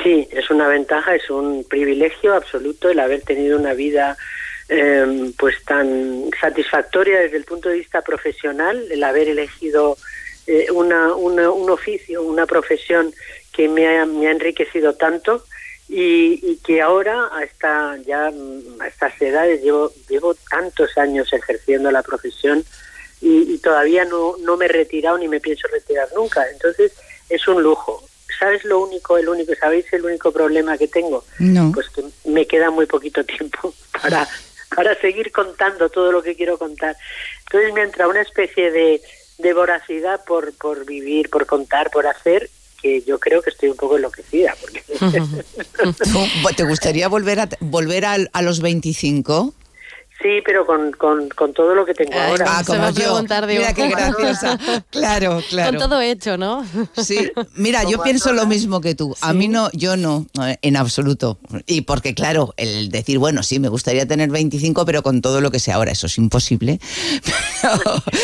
Sí, 0.03 0.27
es 0.31 0.49
una 0.49 0.67
ventaja, 0.67 1.15
es 1.15 1.29
un 1.29 1.65
privilegio 1.67 2.33
absoluto 2.33 2.89
el 2.89 2.99
haber 2.99 3.23
tenido 3.23 3.57
una 3.57 3.73
vida 3.73 4.15
eh, 4.69 5.31
pues 5.37 5.55
tan 5.65 6.29
satisfactoria 6.39 7.19
desde 7.19 7.37
el 7.37 7.45
punto 7.45 7.69
de 7.69 7.77
vista 7.77 8.01
profesional, 8.01 8.85
el 8.91 9.03
haber 9.03 9.27
elegido 9.29 9.97
eh, 10.47 10.67
una, 10.71 11.13
una- 11.15 11.51
un 11.51 11.69
oficio, 11.69 12.23
una 12.23 12.45
profesión 12.45 13.13
que 13.53 13.67
me 13.67 13.87
ha, 13.99 14.05
me 14.05 14.27
ha 14.27 14.31
enriquecido 14.31 14.93
tanto 14.93 15.43
y, 15.89 16.39
y 16.43 16.57
que 16.57 16.81
ahora 16.81 17.29
a 17.31 17.43
esta 17.43 17.97
ya 18.05 18.29
mm, 18.31 18.81
a 18.81 18.87
estas 18.87 19.21
edades 19.21 19.61
llevo 19.61 19.91
llevo 20.09 20.35
tantos 20.49 20.97
años 20.97 21.31
ejerciendo 21.31 21.91
la 21.91 22.03
profesión 22.03 22.63
y, 23.21 23.53
y 23.53 23.57
todavía 23.59 24.05
no, 24.05 24.35
no 24.39 24.57
me 24.57 24.65
he 24.65 24.69
retirado 24.69 25.17
ni 25.17 25.27
me 25.27 25.39
pienso 25.39 25.67
retirar 25.69 26.07
nunca. 26.15 26.45
Entonces 26.51 26.91
es 27.29 27.47
un 27.47 27.63
lujo. 27.63 28.03
¿Sabes 28.39 28.63
lo 28.65 28.79
único, 28.81 29.17
el 29.17 29.27
único, 29.29 29.55
sabéis 29.55 29.91
el 29.93 30.05
único 30.05 30.31
problema 30.31 30.77
que 30.77 30.87
tengo? 30.87 31.23
No. 31.39 31.71
Pues 31.73 31.89
que 31.89 32.03
me 32.25 32.45
queda 32.45 32.69
muy 32.69 32.85
poquito 32.85 33.23
tiempo 33.23 33.73
para, 34.01 34.27
para 34.75 34.93
seguir 35.01 35.31
contando 35.31 35.89
todo 35.89 36.11
lo 36.11 36.21
que 36.21 36.35
quiero 36.35 36.57
contar. 36.59 36.95
Entonces 37.45 37.73
me 37.73 37.81
entra 37.81 38.07
una 38.07 38.21
especie 38.21 38.69
de, 38.71 39.01
de 39.37 39.53
voracidad 39.53 40.23
por, 40.25 40.53
por 40.53 40.85
vivir, 40.85 41.29
por 41.29 41.45
contar, 41.45 41.91
por 41.91 42.07
hacer, 42.07 42.49
que 42.81 43.01
yo 43.03 43.19
creo 43.19 43.41
que 43.41 43.49
estoy 43.51 43.69
un 43.69 43.77
poco 43.77 43.97
enloquecida. 43.97 44.55
Porque... 44.59 44.83
¿Tú- 46.11 46.55
¿Te 46.55 46.63
gustaría 46.63 47.07
volver 47.07 47.39
a, 47.41 47.49
volver 47.59 48.05
a, 48.05 48.17
a 48.33 48.41
los 48.41 48.61
25? 48.61 49.53
Sí, 50.21 50.41
pero 50.45 50.65
con, 50.65 50.91
con, 50.91 51.29
con 51.29 51.53
todo 51.53 51.75
lo 51.75 51.85
que 51.85 51.93
tengo 51.93 52.17
ahora. 52.17 52.45
Ah, 52.47 52.63
Se 52.63 52.71
va 52.77 52.77
como 52.77 52.87
a 52.87 52.91
yo. 52.91 53.47
Mira 53.47 53.73
qué 53.73 53.89
graciosa. 53.89 54.59
Claro, 54.89 55.41
claro. 55.49 55.77
Con 55.77 55.89
todo 55.89 56.01
hecho, 56.01 56.37
¿no? 56.37 56.65
Sí, 56.95 57.31
mira, 57.55 57.83
yo 57.83 58.01
pienso 58.01 58.33
lo 58.33 58.45
mismo 58.45 58.81
que 58.81 58.95
tú. 58.95 59.15
A 59.21 59.33
mí 59.33 59.47
no, 59.47 59.69
yo 59.73 59.97
no, 59.97 60.25
en 60.61 60.77
absoluto. 60.77 61.37
Y 61.65 61.81
porque, 61.81 62.13
claro, 62.13 62.53
el 62.57 62.89
decir, 62.89 63.19
bueno, 63.19 63.43
sí, 63.43 63.59
me 63.59 63.69
gustaría 63.69 64.07
tener 64.07 64.29
25, 64.29 64.85
pero 64.85 65.03
con 65.03 65.21
todo 65.21 65.41
lo 65.41 65.51
que 65.51 65.59
sé 65.59 65.71
ahora, 65.71 65.91
eso 65.91 66.07
es 66.07 66.17
imposible. 66.17 66.79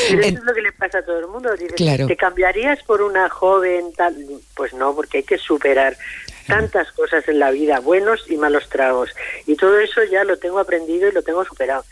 Pero 0.10 0.22
eso 0.22 0.38
es 0.38 0.44
lo 0.44 0.54
que 0.54 0.62
le 0.62 0.72
pasa 0.74 1.00
a 1.00 1.06
todo 1.06 1.20
el 1.20 1.28
mundo. 1.28 1.50
Claro. 1.76 2.08
¿Te 2.08 2.16
cambiarías 2.16 2.80
por 2.84 3.02
una 3.02 3.30
joven 3.30 3.92
tal? 3.96 4.16
Pues 4.56 4.74
no, 4.74 4.94
porque 4.94 5.20
hay 5.20 5.24
que 5.24 5.38
superar 5.38 5.98
tantas 6.48 6.92
cosas 6.92 7.28
en 7.28 7.40
la 7.40 7.52
vida, 7.52 7.80
buenos 7.80 8.26
y 8.30 8.38
malos 8.38 8.70
tragos. 8.70 9.10
Y 9.46 9.56
todo 9.56 9.78
eso 9.80 10.04
ya 10.04 10.24
lo 10.24 10.38
tengo 10.38 10.60
aprendido 10.60 11.08
y 11.08 11.12
lo 11.12 11.22
tengo 11.22 11.44
superado. 11.46 11.84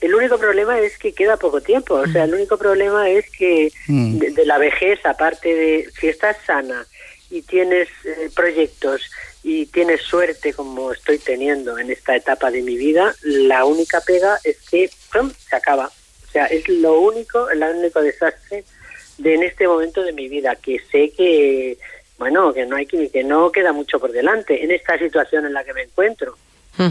El 0.00 0.14
único 0.14 0.38
problema 0.38 0.80
es 0.80 0.96
que 0.96 1.12
queda 1.12 1.36
poco 1.36 1.60
tiempo. 1.60 1.94
O 1.94 2.06
sea, 2.06 2.24
el 2.24 2.32
único 2.34 2.56
problema 2.56 3.08
es 3.10 3.30
que 3.30 3.70
Mm. 3.86 4.18
de, 4.18 4.30
de 4.30 4.46
la 4.46 4.58
vejez, 4.58 4.98
aparte 5.04 5.54
de 5.54 5.90
si 6.00 6.08
estás 6.08 6.36
sana 6.46 6.86
y 7.30 7.42
tienes 7.42 7.88
eh, 8.04 8.30
proyectos 8.34 9.02
y 9.42 9.66
tienes 9.66 10.02
suerte 10.02 10.52
como 10.52 10.92
estoy 10.92 11.18
teniendo 11.18 11.78
en 11.78 11.90
esta 11.90 12.16
etapa 12.16 12.50
de 12.50 12.62
mi 12.62 12.76
vida, 12.76 13.14
la 13.22 13.64
única 13.64 14.00
pega 14.00 14.38
es 14.44 14.56
que 14.70 14.90
¡pum! 15.12 15.30
se 15.48 15.56
acaba. 15.56 15.86
O 15.86 16.32
sea, 16.32 16.46
es 16.46 16.68
lo 16.68 17.00
único, 17.00 17.50
el 17.50 17.62
único 17.62 18.00
desastre 18.00 18.64
de 19.18 19.34
en 19.34 19.42
este 19.42 19.66
momento 19.68 20.02
de 20.02 20.12
mi 20.12 20.28
vida, 20.28 20.56
que 20.56 20.78
sé 20.90 21.10
que, 21.10 21.76
bueno, 22.20 22.52
que 22.52 22.64
no 22.66 22.76
hay 22.76 22.86
que, 22.86 23.08
que 23.10 23.24
no 23.24 23.50
queda 23.50 23.72
mucho 23.72 23.98
por 23.98 24.12
delante 24.12 24.62
en 24.62 24.70
esta 24.70 24.96
situación 24.98 25.46
en 25.46 25.54
la 25.54 25.64
que 25.64 25.72
me 25.74 25.82
encuentro. 25.82 26.36
Pues, 26.76 26.90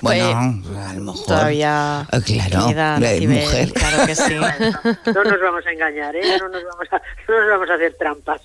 Bueno, 0.00 0.26
a 0.88 0.94
lo 0.94 1.00
mejor. 1.04 1.26
todavía 1.26 2.00
Ah, 2.00 2.20
claro, 2.24 2.66
queda 2.68 2.98
mujer. 2.98 3.72
claro 3.72 4.06
que 4.06 4.14
sí. 4.16 4.34
No 4.34 5.24
nos 5.24 5.40
vamos 5.40 5.64
a 5.66 5.70
engañar, 5.70 6.16
¿eh? 6.16 6.22
No 6.40 6.48
nos 6.48 6.64
vamos 6.64 6.88
a, 6.90 7.02
no 7.28 7.38
nos 7.40 7.50
vamos 7.50 7.70
a 7.70 7.74
hacer 7.74 7.94
trampas. 7.98 8.40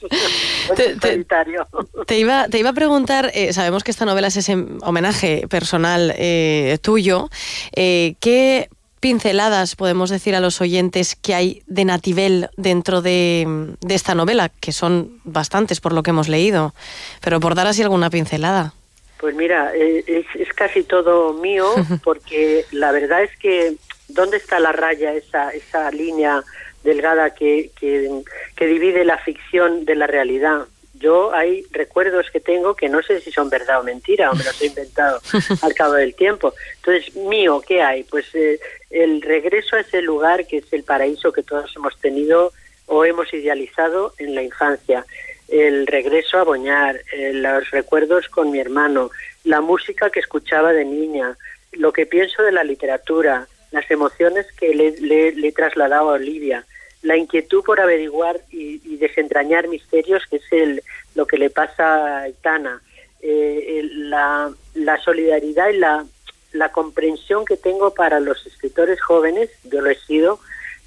Solitario. 1.02 1.68
Te 2.06 2.18
iba, 2.20 2.48
te 2.48 2.60
iba 2.60 2.70
a 2.70 2.74
preguntar, 2.74 3.32
eh, 3.34 3.54
sabemos 3.54 3.84
que 3.84 3.92
esta 3.92 4.06
novela 4.06 4.28
es 4.28 4.38
ese 4.38 4.54
homenaje 4.82 5.48
personal 5.48 6.14
eh, 6.18 6.78
tuyo. 6.82 7.30
eh, 7.76 8.16
¿Qué 8.20 8.70
pinceladas 9.04 9.76
podemos 9.76 10.10
decir 10.10 10.34
a 10.34 10.40
los 10.40 10.62
oyentes 10.62 11.18
que 11.18 11.36
hay 11.36 11.62
de 11.68 11.84
Nativel 11.84 12.50
dentro 12.56 13.02
de, 13.02 13.76
de 13.82 13.96
esta 13.96 14.16
novela? 14.16 14.50
Que 14.62 14.72
son 14.72 15.20
bastantes 15.26 15.82
por 15.82 15.92
lo 15.92 16.04
que 16.04 16.12
hemos 16.12 16.30
leído. 16.30 16.74
Pero 17.20 17.42
por 17.42 17.54
dar 17.54 17.68
así 17.68 17.84
alguna 17.84 18.10
pincelada. 18.10 18.74
Pues 19.20 19.36
mira, 19.36 19.76
eh, 19.76 20.06
es, 20.08 20.26
es 20.40 20.54
casi 20.54 20.84
todo 20.84 21.34
mío, 21.34 21.68
porque 22.06 22.66
la 22.72 22.94
verdad 22.94 23.24
es 23.24 23.38
que 23.40 23.76
¿dónde 24.08 24.38
está 24.38 24.62
la 24.62 24.72
raya, 24.72 25.14
esa, 25.14 25.50
esa 25.50 25.92
línea 25.92 26.42
delgada 26.86 27.34
que, 27.34 27.72
que, 27.78 28.10
que 28.56 28.68
divide 28.68 29.04
la 29.04 29.18
ficción 29.18 29.84
de 29.84 29.96
la 29.96 30.08
realidad? 30.08 30.62
Yo 30.94 31.34
hay 31.34 31.66
recuerdos 31.72 32.28
que 32.32 32.40
tengo 32.40 32.76
que 32.76 32.88
no 32.88 33.02
sé 33.02 33.20
si 33.20 33.30
son 33.30 33.50
verdad 33.50 33.82
o 33.82 33.84
mentira, 33.84 34.32
o 34.32 34.36
me 34.36 34.46
los 34.46 34.62
he 34.62 34.68
inventado 34.68 35.20
al 35.62 35.74
cabo 35.74 35.94
del 35.96 36.16
tiempo. 36.16 36.54
Entonces, 36.78 37.14
mío, 37.16 37.62
¿qué 37.68 37.82
hay? 37.82 38.04
Pues 38.04 38.26
eh, 38.36 38.58
el 38.94 39.22
regreso 39.22 39.76
a 39.76 39.82
ese 39.82 40.02
lugar 40.02 40.46
que 40.48 40.58
es 40.58 40.72
el 40.72 40.84
paraíso 40.84 41.32
que 41.34 41.44
todos 41.44 41.76
hemos 41.76 41.98
tenido 42.00 42.52
o 42.86 43.04
hemos 43.06 43.34
idealizado 43.34 44.14
en 44.20 44.36
la 44.36 44.44
infancia. 44.44 45.06
El 45.50 45.88
regreso 45.88 46.38
a 46.38 46.44
Boñar, 46.44 47.02
eh, 47.14 47.34
los 47.34 47.70
recuerdos 47.72 48.28
con 48.30 48.52
mi 48.52 48.60
hermano, 48.60 49.10
la 49.44 49.62
música 49.62 50.10
que 50.10 50.20
escuchaba 50.20 50.74
de 50.74 50.86
niña, 50.86 51.38
lo 51.74 51.92
que 51.92 52.06
pienso 52.06 52.44
de 52.44 52.52
la 52.52 52.64
literatura, 52.64 53.48
las 53.72 53.90
emociones 53.90 54.46
que 54.54 54.74
le, 54.74 54.92
le- 55.02 55.32
le 55.34 55.48
he 55.48 55.52
trasladado 55.52 56.10
a 56.12 56.14
Olivia, 56.14 56.66
la 57.02 57.18
inquietud 57.18 57.64
por 57.64 57.80
averiguar 57.82 58.40
y, 58.52 58.80
y 58.86 58.98
desentrañar 58.98 59.68
misterios, 59.68 60.24
que 60.30 60.38
es 60.38 60.52
el, 60.52 60.82
lo 61.16 61.26
que 61.26 61.38
le 61.38 61.50
pasa 61.50 61.86
a 62.20 62.22
Aitana, 62.22 62.82
eh, 63.22 63.82
la, 63.94 64.52
la 64.76 64.98
solidaridad 65.02 65.70
y 65.70 65.78
la, 65.78 66.06
la 66.54 66.72
comprensión 66.72 67.46
que 67.46 67.58
tengo 67.58 67.94
para 67.94 68.20
los 68.20 68.46
escritores 68.46 69.02
jóvenes, 69.02 69.50
yo 69.64 69.82
lo 69.82 69.90
he 69.90 69.96
sido, 69.96 70.40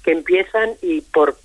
que 0.03 0.11
empiezan 0.11 0.71
y 0.81 1.01
por 1.01 1.37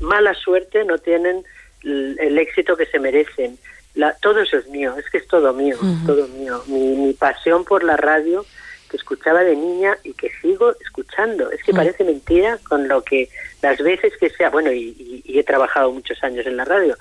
mala 0.00 0.34
suerte 0.34 0.84
no 0.84 0.98
tienen 0.98 1.44
el, 1.82 2.38
éxito 2.38 2.76
que 2.76 2.86
se 2.86 2.98
merecen. 2.98 3.58
La, 3.94 4.12
todo 4.14 4.40
eso 4.40 4.56
es 4.58 4.66
mío, 4.68 4.94
es 4.98 5.08
que 5.10 5.18
es 5.18 5.26
todo 5.28 5.52
mío, 5.52 5.76
todo 6.04 6.26
mío. 6.28 6.62
Mi, 6.66 6.96
mi 6.96 7.12
pasión 7.14 7.64
por 7.64 7.82
la 7.84 7.96
radio 7.96 8.44
que 8.90 8.96
escuchaba 8.96 9.42
de 9.42 9.56
niña 9.56 9.96
y 10.04 10.12
que 10.12 10.30
sigo 10.42 10.72
escuchando. 10.80 11.50
Es 11.50 11.62
que 11.62 11.72
Mm. 11.72 11.76
parece 11.76 12.04
mentira 12.04 12.58
con 12.68 12.88
lo 12.88 13.02
que 13.02 13.28
las 13.62 13.78
veces 13.78 14.12
que 14.18 14.30
sea, 14.30 14.50
bueno, 14.50 14.70
y, 14.72 14.94
y- 14.98 15.22
y 15.24 15.38
he 15.38 15.44
trabajado 15.44 15.90
muchos 15.92 16.22
años 16.24 16.46
en 16.46 16.56
la 16.56 16.64
radio, 16.64 16.96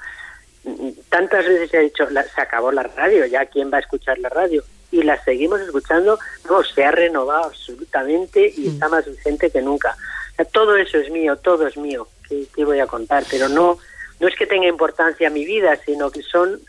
Mm, 0.68 0.90
tantas 1.10 1.46
veces 1.46 1.70
se 1.70 1.78
ha 1.78 1.82
dicho, 1.82 2.10
la- 2.10 2.24
se 2.24 2.42
acabó 2.42 2.72
la 2.72 2.82
radio, 2.82 3.24
ya 3.28 3.46
quién 3.46 3.72
va 3.72 3.78
a 3.78 3.82
escuchar 3.82 4.18
la 4.18 4.30
radio. 4.30 4.64
Y 4.96 5.04
la 5.04 5.22
seguimos 5.24 5.60
escuchando, 5.60 6.18
no, 6.50 6.64
se 6.64 6.86
ha 6.86 6.92
renovado 6.92 7.46
absolutamente 7.46 8.54
y 8.56 8.70
está 8.70 8.88
más 8.88 9.06
vigente 9.06 9.50
que 9.50 9.62
nunca. 9.62 9.96
O 10.32 10.36
sea, 10.36 10.46
todo 10.46 10.78
eso 10.78 10.98
es 10.98 11.12
mío, 11.12 11.36
todo 11.36 11.68
es 11.68 11.76
mío, 11.76 12.08
que, 12.30 12.46
que 12.56 12.64
voy 12.64 12.80
a 12.80 12.88
contar, 12.88 13.26
pero 13.30 13.50
no, 13.50 13.78
no 14.20 14.28
es 14.28 14.36
que 14.36 14.48
tenga 14.48 14.68
importancia 14.68 15.30
mi 15.30 15.44
vida, 15.44 15.78
sino 15.86 16.10
que 16.12 16.22
son 16.22 16.62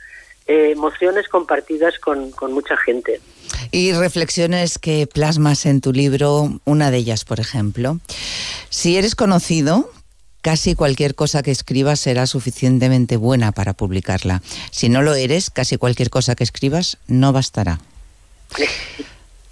eh, 0.46 0.70
emociones 0.72 1.28
compartidas 1.28 1.98
con, 1.98 2.30
con 2.32 2.52
mucha 2.52 2.76
gente. 2.76 3.20
Y 3.70 3.92
reflexiones 3.92 4.78
que 4.78 5.06
plasmas 5.06 5.66
en 5.66 5.80
tu 5.80 5.92
libro, 5.92 6.60
una 6.64 6.90
de 6.90 6.98
ellas, 6.98 7.24
por 7.24 7.40
ejemplo. 7.40 7.98
Si 8.70 8.96
eres 8.96 9.14
conocido, 9.14 9.90
casi 10.42 10.76
cualquier 10.76 11.16
cosa 11.16 11.42
que 11.42 11.50
escribas 11.50 11.98
será 11.98 12.28
suficientemente 12.28 13.16
buena 13.16 13.50
para 13.50 13.72
publicarla. 13.72 14.42
Si 14.70 14.88
no 14.88 15.02
lo 15.02 15.14
eres, 15.14 15.50
casi 15.50 15.78
cualquier 15.78 16.10
cosa 16.10 16.36
que 16.36 16.44
escribas 16.44 16.98
no 17.08 17.32
bastará. 17.32 17.80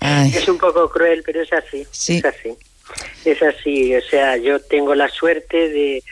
Ay. 0.01 0.33
Es 0.35 0.49
un 0.49 0.59
poco 0.59 0.89
cruel, 0.91 1.23
pero 1.25 1.43
es 1.43 1.53
así. 1.53 1.87
Sí. 1.91 2.19
Es 2.19 2.25
así. 2.25 2.57
Es 3.25 3.43
así. 3.43 3.95
O 3.97 4.03
sea, 4.03 4.37
yo 4.37 4.61
tengo 4.61 4.95
la 4.95 5.09
suerte 5.09 5.69
de, 5.69 6.03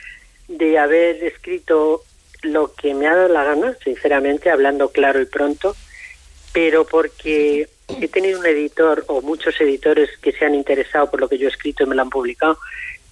de 0.47 0.77
haber 0.77 1.23
escrito 1.23 2.03
lo 2.41 2.73
que 2.73 2.93
me 2.93 3.07
ha 3.07 3.15
dado 3.15 3.29
la 3.29 3.43
gana, 3.43 3.77
sinceramente, 3.83 4.49
hablando 4.49 4.89
claro 4.91 5.21
y 5.21 5.25
pronto, 5.25 5.75
pero 6.51 6.85
porque 6.85 7.67
he 8.01 8.07
tenido 8.07 8.39
un 8.39 8.45
editor 8.45 9.03
o 9.07 9.21
muchos 9.21 9.59
editores 9.61 10.09
que 10.21 10.31
se 10.31 10.45
han 10.45 10.55
interesado 10.55 11.09
por 11.09 11.21
lo 11.21 11.29
que 11.29 11.37
yo 11.37 11.47
he 11.47 11.51
escrito 11.51 11.83
y 11.83 11.87
me 11.87 11.95
lo 11.95 12.01
han 12.01 12.09
publicado, 12.09 12.57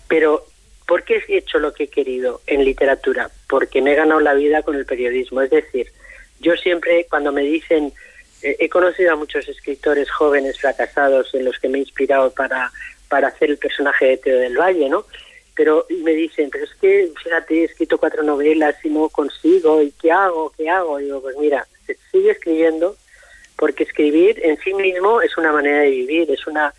pero 0.07 0.45
¿por 0.87 1.03
qué 1.03 1.23
he 1.27 1.37
hecho 1.37 1.59
lo 1.59 1.73
que 1.73 1.85
he 1.85 1.87
querido 1.87 2.41
en 2.47 2.65
literatura? 2.65 3.29
Porque 3.47 3.81
me 3.81 3.93
he 3.93 3.95
ganado 3.95 4.19
la 4.19 4.33
vida 4.33 4.63
con 4.63 4.75
el 4.75 4.85
periodismo. 4.85 5.41
Es 5.41 5.49
decir, 5.49 5.91
yo 6.39 6.55
siempre 6.57 7.07
cuando 7.09 7.31
me 7.31 7.43
dicen, 7.43 7.93
he 8.41 8.69
conocido 8.69 9.13
a 9.13 9.15
muchos 9.15 9.47
escritores 9.47 10.09
jóvenes 10.09 10.59
fracasados 10.59 11.33
en 11.33 11.45
los 11.45 11.59
que 11.59 11.69
me 11.69 11.77
he 11.77 11.81
inspirado 11.81 12.31
para, 12.31 12.71
para 13.07 13.27
hacer 13.27 13.51
el 13.51 13.57
personaje 13.57 14.05
de 14.05 14.17
Teo 14.17 14.39
del 14.39 14.57
Valle, 14.57 14.89
¿no? 14.89 15.05
Pero 15.55 15.85
y 15.89 15.95
me 15.97 16.13
dicen, 16.13 16.49
pero 16.49 16.63
es 16.63 16.73
que, 16.75 17.11
fíjate, 17.21 17.61
he 17.61 17.63
escrito 17.65 17.97
cuatro 17.97 18.23
novelas 18.23 18.75
y 18.83 18.89
no 18.89 19.09
consigo, 19.09 19.81
¿y 19.81 19.91
qué 19.91 20.11
hago? 20.11 20.51
¿Qué 20.57 20.69
hago? 20.69 20.99
Y 20.99 21.05
digo, 21.05 21.21
pues 21.21 21.37
mira, 21.37 21.67
sigue 22.11 22.31
escribiendo, 22.31 22.95
porque 23.57 23.83
escribir 23.83 24.39
en 24.43 24.57
sí 24.59 24.73
mismo 24.73 25.21
es 25.21 25.37
una 25.37 25.51
manera 25.51 25.79
de 25.81 25.89
vivir, 25.89 26.31
es 26.31 26.47
una 26.47 26.73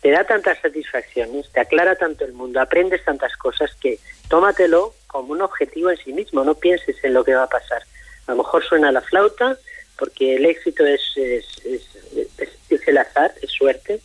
te 0.00 0.10
da 0.10 0.24
tantas 0.24 0.58
satisfacciones, 0.60 1.50
te 1.52 1.60
aclara 1.60 1.94
tanto 1.94 2.24
el 2.24 2.32
mundo, 2.32 2.60
aprendes 2.60 3.04
tantas 3.04 3.36
cosas 3.36 3.74
que 3.80 3.98
tómatelo 4.28 4.94
como 5.06 5.32
un 5.32 5.42
objetivo 5.42 5.90
en 5.90 5.98
sí 5.98 6.12
mismo, 6.12 6.42
no 6.42 6.54
pienses 6.54 6.96
en 7.04 7.14
lo 7.14 7.24
que 7.24 7.34
va 7.34 7.42
a 7.42 7.48
pasar. 7.48 7.82
A 8.26 8.30
lo 8.30 8.38
mejor 8.38 8.64
suena 8.64 8.92
la 8.92 9.02
flauta, 9.02 9.58
porque 10.00 10.36
el 10.36 10.46
éxito 10.46 10.84
es, 10.86 11.00
es, 11.16 12.88
el 12.88 12.98
azar, 12.98 13.32
es 13.42 13.50
suerte. 13.50 14.00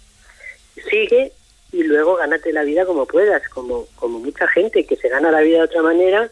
Sigue 0.89 1.31
y 1.71 1.83
luego 1.83 2.17
gánate 2.17 2.51
la 2.51 2.63
vida 2.63 2.85
como 2.85 3.07
puedas, 3.07 3.47
como, 3.49 3.87
como 3.95 4.19
mucha 4.19 4.45
gente 4.47 4.85
que 4.85 4.97
se 4.97 5.09
gana 5.09 5.31
la 5.31 5.39
vida 5.39 5.59
de 5.59 5.63
otra 5.63 5.81
manera 5.81 6.29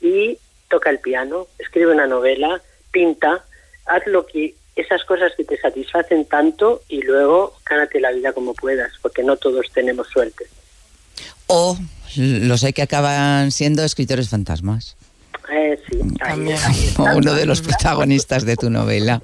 y 0.00 0.38
toca 0.68 0.90
el 0.90 1.00
piano, 1.00 1.48
escribe 1.58 1.92
una 1.92 2.06
novela, 2.06 2.60
pinta, 2.92 3.44
haz 3.86 4.06
lo 4.06 4.26
que 4.26 4.54
esas 4.76 5.02
cosas 5.04 5.32
que 5.34 5.44
te 5.44 5.58
satisfacen 5.58 6.26
tanto 6.26 6.82
y 6.88 7.00
luego 7.00 7.56
gánate 7.68 8.00
la 8.00 8.12
vida 8.12 8.34
como 8.34 8.52
puedas, 8.54 8.92
porque 9.00 9.22
no 9.22 9.38
todos 9.38 9.66
tenemos 9.72 10.08
suerte. 10.08 10.44
O 11.46 11.78
los 12.16 12.64
hay 12.64 12.74
que 12.74 12.82
acaban 12.82 13.50
siendo 13.50 13.82
escritores 13.82 14.28
fantasmas. 14.28 14.96
Eh, 15.52 15.78
sí, 15.88 15.98
ahí, 16.20 16.52
ahí 16.52 16.84
O 16.98 17.06
está. 17.06 17.14
uno 17.16 17.34
de 17.34 17.46
los 17.46 17.62
protagonistas 17.62 18.44
de 18.44 18.56
tu 18.56 18.70
novela. 18.70 19.20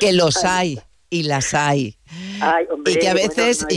Que 0.00 0.12
los 0.12 0.44
hay 0.44 0.80
y 1.14 1.22
las 1.22 1.54
hay. 1.54 1.96
Ay, 2.40 2.66
hombre, 2.72 2.92
y 2.92 2.98
que 2.98 3.08
a 3.08 3.12
bueno, 3.12 3.28
veces 3.28 3.62
no 3.62 3.68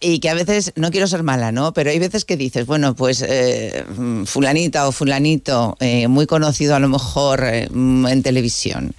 y, 0.00 0.18
que 0.18 0.28
a 0.28 0.34
veces 0.34 0.72
no 0.76 0.90
quiero 0.90 1.06
ser 1.06 1.22
mala 1.22 1.50
no 1.52 1.72
pero 1.72 1.90
hay 1.90 1.98
veces 1.98 2.24
que 2.24 2.36
dices 2.36 2.66
bueno 2.66 2.94
pues 2.94 3.24
eh, 3.26 3.84
mm, 3.96 4.24
fulanita 4.24 4.86
o 4.86 4.92
fulanito 4.92 5.76
eh, 5.80 6.06
muy 6.08 6.26
conocido 6.26 6.74
a 6.74 6.80
lo 6.80 6.88
mejor 6.88 7.42
eh, 7.44 7.68
mm, 7.70 8.06
en 8.06 8.22
televisión 8.22 8.94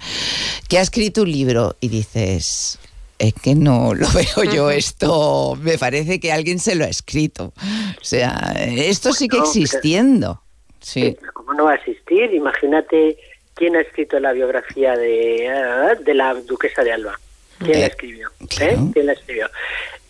que 0.68 0.78
ha 0.78 0.82
escrito 0.82 1.22
un 1.22 1.32
libro 1.32 1.76
y 1.80 1.88
dices 1.88 2.78
es 3.18 3.34
que 3.34 3.54
no 3.54 3.94
lo 3.94 4.08
veo 4.12 4.52
yo 4.52 4.70
esto 4.70 5.56
me 5.60 5.78
parece 5.78 6.20
que 6.20 6.32
alguien 6.32 6.58
se 6.58 6.74
lo 6.74 6.84
ha 6.84 6.88
escrito 6.88 7.52
o 7.56 8.04
sea 8.04 8.54
esto 8.56 9.12
sigue 9.12 9.38
existiendo. 9.38 10.42
Sí 10.80 11.16
¿Cómo 11.50 11.62
no 11.62 11.64
va 11.64 11.72
a 11.72 11.76
existir? 11.82 12.32
Imagínate 12.32 13.16
quién 13.56 13.74
ha 13.74 13.80
escrito 13.80 14.20
la 14.20 14.30
biografía 14.32 14.96
de, 14.96 15.48
ah, 15.48 15.96
de 15.98 16.14
la 16.14 16.32
duquesa 16.34 16.84
de 16.84 16.92
Alba. 16.92 17.18
¿Quién 17.58 17.80
la 17.80 17.86
Eh, 17.86 17.88
escribió? 17.88 18.28
¿Eh? 18.60 18.76
¿Quién 18.92 19.06
la 19.06 19.12
escribió? 19.14 19.48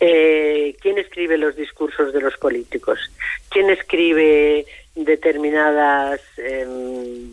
Eh, 0.01 0.77
¿Quién 0.83 0.99
escribe 0.99 1.39
los 1.39 1.57
discursos 1.57 2.13
de 2.13 2.21
los 2.21 2.37
políticos? 2.37 2.99
¿Quién 3.49 3.71
escribe 3.71 4.67
determinadas 4.95 6.21
em, 6.37 7.31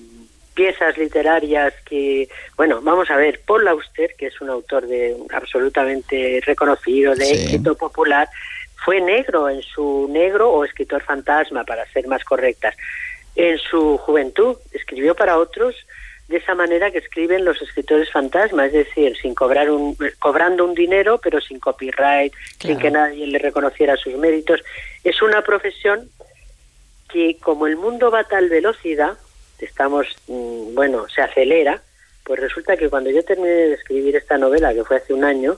piezas 0.55 0.97
literarias 0.97 1.73
que, 1.85 2.29
bueno, 2.55 2.79
vamos 2.81 3.11
a 3.11 3.17
ver, 3.17 3.41
Paul 3.45 3.67
Auster, 3.67 4.15
que 4.17 4.27
es 4.27 4.39
un 4.39 4.49
autor 4.49 4.87
de 4.87 5.17
absolutamente 5.33 6.39
reconocido, 6.45 7.13
de 7.13 7.25
Sí. 7.25 7.43
éxito 7.43 7.75
popular, 7.75 8.29
fue 8.85 9.01
negro 9.01 9.49
en 9.49 9.61
su 9.63 10.07
negro 10.09 10.49
o 10.49 10.63
escritor 10.63 11.03
fantasma, 11.03 11.65
para 11.65 11.85
ser 11.91 12.07
más 12.07 12.23
correctas. 12.23 12.73
En 13.37 13.59
su 13.59 13.99
juventud 13.99 14.57
escribió 14.71 15.13
para 15.13 15.37
otros 15.37 15.75
de 16.27 16.37
esa 16.37 16.55
manera 16.55 16.89
que 16.89 16.97
escriben 16.97 17.45
los 17.45 17.61
escritores 17.61 18.11
fantasma, 18.11 18.65
es 18.65 18.73
decir, 18.73 19.15
sin 19.15 19.35
cobrar 19.35 19.69
un, 19.69 19.95
cobrando 20.17 20.65
un 20.65 20.73
dinero, 20.73 21.19
pero 21.19 21.39
sin 21.39 21.59
copyright, 21.59 22.33
sin 22.59 22.79
que 22.79 22.89
nadie 22.89 23.27
le 23.27 23.37
reconociera 23.37 23.95
sus 23.95 24.15
méritos. 24.15 24.61
Es 25.03 25.21
una 25.21 25.43
profesión 25.43 26.09
que 27.09 27.37
como 27.37 27.67
el 27.67 27.77
mundo 27.77 28.09
va 28.09 28.21
a 28.21 28.27
tal 28.27 28.49
velocidad, 28.49 29.17
estamos, 29.59 30.07
mm, 30.25 30.73
bueno, 30.73 31.07
se 31.07 31.21
acelera, 31.21 31.81
pues 32.23 32.39
resulta 32.39 32.75
que 32.75 32.89
cuando 32.89 33.11
yo 33.11 33.23
terminé 33.23 33.49
de 33.49 33.73
escribir 33.75 34.15
esta 34.15 34.39
novela, 34.39 34.73
que 34.73 34.83
fue 34.83 34.97
hace 34.97 35.13
un 35.13 35.23
año, 35.23 35.57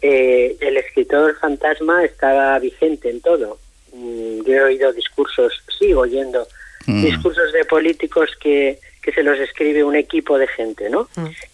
eh, 0.00 0.56
el 0.60 0.76
escritor 0.76 1.36
fantasma 1.40 2.04
estaba 2.04 2.56
vigente 2.60 3.10
en 3.10 3.20
todo. 3.20 3.58
Mm, 3.92 4.44
Yo 4.44 4.54
he 4.54 4.62
oído 4.62 4.92
discursos, 4.92 5.52
sigo 5.76 6.02
oyendo 6.02 6.46
Mm. 6.86 7.04
discursos 7.04 7.52
de 7.52 7.64
políticos 7.64 8.30
que, 8.40 8.78
que 9.02 9.12
se 9.12 9.22
los 9.22 9.38
escribe 9.38 9.84
un 9.84 9.96
equipo 9.96 10.38
de 10.38 10.46
gente, 10.48 10.88
¿no? 10.90 11.08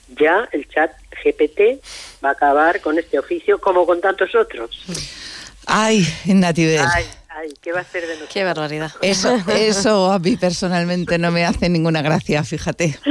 Ya 0.08 0.48
el 0.52 0.68
chat 0.68 0.92
GPT 1.24 1.82
va 2.24 2.30
a 2.30 2.32
acabar 2.32 2.80
con 2.80 2.98
este 2.98 3.18
oficio 3.18 3.58
como 3.58 3.86
con 3.86 4.00
tantos 4.00 4.34
otros. 4.34 4.84
ay 5.66 6.06
Nativer 6.26 6.80
Ay, 6.94 7.04
ay, 7.28 7.48
¿qué 7.60 7.72
va 7.72 7.80
a 7.80 7.82
hacer 7.82 8.02
de 8.02 8.08
nosotros? 8.08 8.30
Qué 8.32 8.44
barbaridad. 8.44 8.92
Eso, 9.02 9.36
eso 9.48 10.12
a 10.12 10.18
mí 10.18 10.36
personalmente 10.36 11.18
no 11.18 11.30
me 11.32 11.44
hace 11.44 11.68
ninguna 11.68 12.02
gracia, 12.02 12.42
fíjate. 12.44 12.98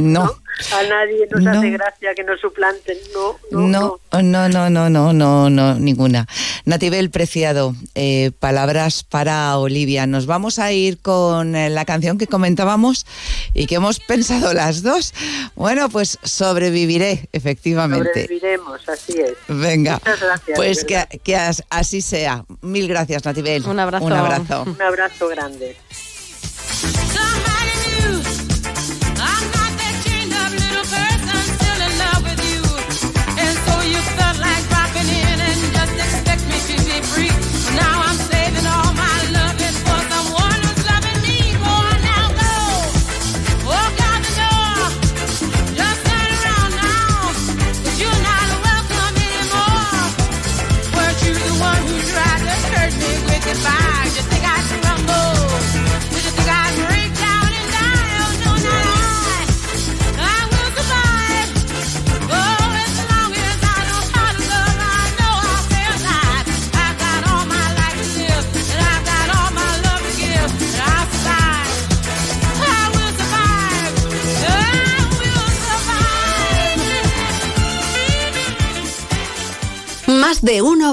No, 0.00 0.28
a 0.72 0.82
nadie 0.84 1.26
nos 1.30 1.46
hace 1.46 1.70
gracia 1.70 2.14
que 2.14 2.24
nos 2.24 2.40
suplanten, 2.40 2.96
no. 3.14 3.38
No, 3.50 4.00
no, 4.22 4.48
no, 4.48 4.70
no, 4.70 5.12
no, 5.12 5.50
no, 5.50 5.74
ninguna. 5.74 6.26
Natibel 6.64 7.10
Preciado, 7.10 7.74
eh, 7.94 8.30
palabras 8.38 9.02
para 9.02 9.56
Olivia. 9.58 10.06
Nos 10.06 10.26
vamos 10.26 10.58
a 10.58 10.72
ir 10.72 10.98
con 10.98 11.56
eh, 11.56 11.70
la 11.70 11.84
canción 11.84 12.18
que 12.18 12.26
comentábamos 12.26 13.06
y 13.54 13.66
que 13.66 13.76
hemos 13.76 14.00
pensado 14.00 14.52
las 14.54 14.82
dos. 14.82 15.14
Bueno, 15.54 15.88
pues 15.88 16.18
sobreviviré, 16.22 17.28
efectivamente. 17.32 18.22
Sobreviviremos, 18.22 18.88
así 18.88 19.20
es. 19.20 19.36
Venga, 19.48 19.94
Muchas 19.94 20.20
gracias, 20.20 20.56
pues 20.56 20.84
que, 20.84 21.20
que 21.22 21.36
así 21.70 22.02
sea. 22.02 22.44
Mil 22.60 22.88
gracias, 22.88 23.24
Natibel. 23.24 23.66
Un 23.66 23.80
abrazo. 23.80 24.04
Un 24.04 24.12
abrazo. 24.12 24.64
Un 24.66 24.82
abrazo 24.82 25.28
grande. 25.28 25.76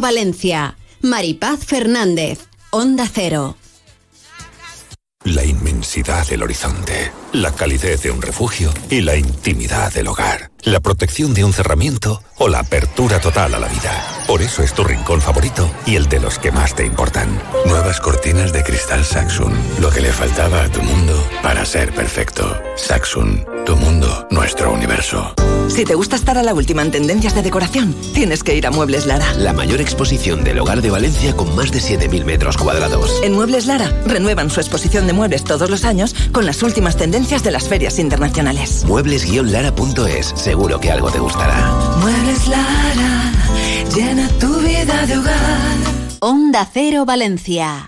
Valencia. 0.07 0.77
Maripaz 1.01 1.65
Fernández. 1.65 2.39
Onda 2.69 3.09
Cero. 3.13 3.57
La 5.25 5.43
inmensidad 5.43 6.25
del 6.25 6.43
horizonte, 6.43 7.11
la 7.33 7.53
calidez 7.53 8.03
de 8.03 8.11
un 8.11 8.21
refugio 8.21 8.71
y 8.89 9.01
la 9.01 9.17
intimidad 9.17 9.93
del 9.93 10.07
hogar, 10.07 10.49
la 10.71 10.81
protección 10.81 11.33
de 11.33 11.45
un 11.45 11.53
cerramiento 11.53 12.21
o 12.37 12.49
la 12.49 12.59
apertura 12.59 13.19
total 13.21 13.55
a 13.55 13.59
la 13.59 13.67
vida. 13.67 14.03
Por 14.27 14.41
eso 14.41 14.61
es 14.63 14.73
tu 14.73 14.83
rincón 14.83 15.21
favorito 15.21 15.69
y 15.85 15.95
el 15.95 16.09
de 16.09 16.19
los 16.19 16.39
que 16.39 16.51
más 16.51 16.75
te 16.75 16.85
importan. 16.85 17.41
Nuevas 17.65 18.01
cortinas 18.01 18.51
de 18.51 18.63
cristal 18.63 19.05
Saxon, 19.05 19.53
lo 19.79 19.89
que 19.89 20.01
le 20.01 20.11
faltaba 20.11 20.63
a 20.63 20.69
tu 20.69 20.81
mundo 20.81 21.13
para 21.41 21.65
ser 21.65 21.93
perfecto. 21.93 22.61
Saxon, 22.75 23.45
tu 23.65 23.77
mundo, 23.77 24.27
nuestro 24.29 24.73
universo. 24.73 25.33
Si 25.69 25.83
te 25.83 25.95
gusta 25.95 26.15
estar 26.15 26.37
a 26.37 26.43
la 26.43 26.53
última 26.53 26.81
en 26.81 26.91
tendencias 26.91 27.35
de 27.35 27.41
decoración, 27.41 27.93
tienes 28.13 28.43
que 28.43 28.55
ir 28.55 28.67
a 28.67 28.71
Muebles 28.71 29.05
Lara. 29.05 29.33
La 29.33 29.53
mayor 29.53 29.81
exposición 29.81 30.43
del 30.43 30.59
hogar 30.59 30.81
de 30.81 30.89
Valencia 30.89 31.35
con 31.35 31.53
más 31.55 31.71
de 31.71 31.79
7.000 31.79 32.23
metros 32.23 32.57
cuadrados. 32.57 33.11
En 33.23 33.33
Muebles 33.33 33.65
Lara 33.65 33.91
renuevan 34.05 34.49
su 34.49 34.59
exposición 34.59 35.07
de 35.07 35.13
muebles 35.13 35.43
todos 35.43 35.69
los 35.69 35.83
años 35.83 36.15
con 36.31 36.45
las 36.45 36.63
últimas 36.63 36.95
tendencias 36.97 37.43
de 37.43 37.51
las 37.51 37.67
ferias 37.67 37.99
internacionales. 37.99 38.85
Muebles-lara.es, 38.85 40.33
seguro 40.57 40.79
que 40.79 40.89
algo 40.89 41.11
te 41.11 41.19
gustará. 41.19 41.71
Muebles 42.01 42.47
Lara, 42.47 43.31
llena 43.95 44.27
tu 44.39 44.59
vida 44.59 45.05
de 45.05 45.19
hogar. 45.19 45.75
Onda 46.19 46.67
Cero 46.73 47.05
Valencia. 47.05 47.85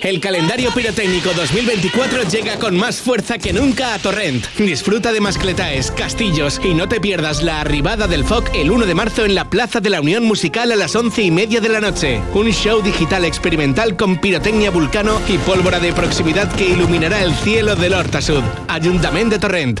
El 0.00 0.18
calendario 0.18 0.70
pirotécnico 0.70 1.34
2024 1.34 2.22
llega 2.22 2.58
con 2.58 2.74
más 2.74 3.02
fuerza 3.02 3.36
que 3.36 3.52
nunca 3.52 3.92
a 3.92 3.98
Torrent. 3.98 4.46
Disfruta 4.56 5.12
de 5.12 5.20
mascletaes, 5.20 5.90
castillos 5.90 6.58
y 6.64 6.72
no 6.72 6.88
te 6.88 7.02
pierdas 7.02 7.42
la 7.42 7.60
arribada 7.60 8.06
del 8.06 8.24
FOC 8.24 8.54
el 8.54 8.70
1 8.70 8.86
de 8.86 8.94
marzo 8.94 9.26
en 9.26 9.34
la 9.34 9.50
Plaza 9.50 9.80
de 9.80 9.90
la 9.90 10.00
Unión 10.00 10.24
Musical 10.24 10.72
a 10.72 10.76
las 10.76 10.96
11 10.96 11.20
y 11.20 11.30
media 11.30 11.60
de 11.60 11.68
la 11.68 11.82
noche. 11.82 12.22
Un 12.32 12.50
show 12.50 12.80
digital 12.80 13.26
experimental 13.26 13.94
con 13.94 14.16
pirotecnia 14.16 14.70
vulcano 14.70 15.20
y 15.28 15.36
pólvora 15.36 15.80
de 15.80 15.92
proximidad 15.92 16.50
que 16.54 16.70
iluminará 16.70 17.22
el 17.22 17.34
cielo 17.34 17.76
del 17.76 17.92
Hortasud. 17.92 18.42
Ayuntamiento 18.68 19.34
de 19.34 19.38
Torrent. 19.38 19.80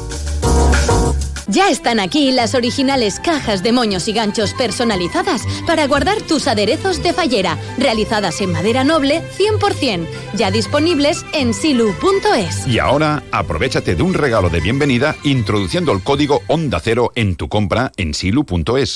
Ya 1.51 1.69
están 1.69 1.99
aquí 1.99 2.31
las 2.31 2.55
originales 2.55 3.19
cajas 3.19 3.61
de 3.61 3.73
moños 3.73 4.07
y 4.07 4.13
ganchos 4.13 4.53
personalizadas 4.53 5.41
para 5.67 5.85
guardar 5.85 6.21
tus 6.21 6.47
aderezos 6.47 7.03
de 7.03 7.11
fallera, 7.11 7.57
realizadas 7.77 8.39
en 8.39 8.53
madera 8.53 8.85
noble 8.85 9.21
100%, 9.37 10.07
ya 10.33 10.49
disponibles 10.49 11.25
en 11.33 11.53
silu.es. 11.53 12.65
Y 12.67 12.79
ahora, 12.79 13.23
aprovechate 13.33 13.95
de 13.95 14.03
un 14.03 14.13
regalo 14.13 14.49
de 14.49 14.61
bienvenida 14.61 15.17
introduciendo 15.25 15.91
el 15.91 16.01
código 16.01 16.41
Onda 16.47 16.79
Cero 16.79 17.11
en 17.15 17.35
tu 17.35 17.49
compra 17.49 17.91
en 17.97 18.13
silu.es. 18.13 18.95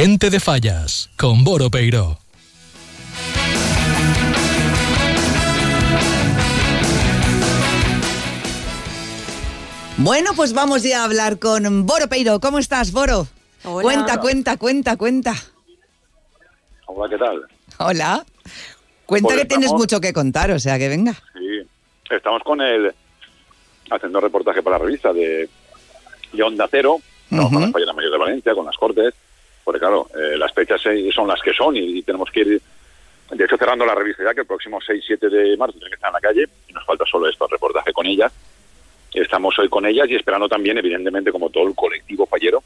Gente 0.00 0.30
de 0.30 0.38
Fallas, 0.38 1.10
con 1.16 1.42
Boro 1.42 1.70
Peiro. 1.70 2.18
Bueno, 9.96 10.30
pues 10.36 10.52
vamos 10.52 10.84
ya 10.84 11.00
a 11.00 11.04
hablar 11.04 11.40
con 11.40 11.84
Boro 11.84 12.08
Peiro. 12.08 12.38
¿Cómo 12.38 12.60
estás, 12.60 12.92
Boro? 12.92 13.26
Hola. 13.64 13.82
Cuenta, 13.82 14.20
cuenta, 14.20 14.56
cuenta, 14.56 14.96
cuenta. 14.96 15.34
Hola, 16.86 17.10
¿qué 17.10 17.18
tal? 17.18 17.42
Hola. 17.78 18.24
Cuenta 19.04 19.30
Pues 19.30 19.40
que 19.40 19.46
tienes 19.46 19.72
mucho 19.72 20.00
que 20.00 20.12
contar, 20.12 20.52
o 20.52 20.60
sea 20.60 20.78
que 20.78 20.88
venga. 20.88 21.14
Sí, 21.34 21.68
estamos 22.08 22.44
con 22.44 22.60
el 22.60 22.94
haciendo 23.90 24.20
reportaje 24.20 24.62
para 24.62 24.78
la 24.78 24.84
revista 24.84 25.12
de, 25.12 25.48
de 26.32 26.42
Onda 26.44 26.68
Cero, 26.70 27.00
estamos 27.24 27.52
con 27.52 27.62
la 27.62 27.72
Fallera 27.72 27.92
Mayor 27.94 28.12
de 28.12 28.18
Valencia, 28.18 28.54
con 28.54 28.64
las 28.64 28.76
Cortes, 28.76 29.12
porque 29.68 29.80
claro, 29.80 30.08
eh, 30.14 30.38
las 30.38 30.50
fechas 30.54 30.80
son 31.12 31.28
las 31.28 31.42
que 31.42 31.52
son 31.52 31.76
y, 31.76 32.02
tenemos 32.02 32.30
que 32.30 32.40
ir, 32.40 32.62
de 33.32 33.44
hecho, 33.44 33.58
cerrando 33.58 33.84
la 33.84 33.94
revista 33.94 34.24
ya, 34.24 34.32
que 34.32 34.40
el 34.40 34.46
próximo 34.46 34.80
6-7 34.80 35.28
de 35.28 35.58
marzo 35.58 35.74
tiene 35.74 35.90
que 35.90 35.96
estar 35.96 36.08
en 36.08 36.14
la 36.14 36.20
calle, 36.20 36.48
y 36.68 36.72
nos 36.72 36.86
falta 36.86 37.04
solo 37.04 37.28
esto, 37.28 37.44
el 37.44 37.50
reportaje 37.50 37.92
con 37.92 38.06
ellas. 38.06 38.32
Estamos 39.12 39.58
hoy 39.58 39.68
con 39.68 39.84
ellas 39.84 40.08
y 40.08 40.14
esperando 40.14 40.48
también, 40.48 40.78
evidentemente, 40.78 41.30
como 41.30 41.50
todo 41.50 41.68
el 41.68 41.74
colectivo 41.74 42.24
fallero, 42.24 42.62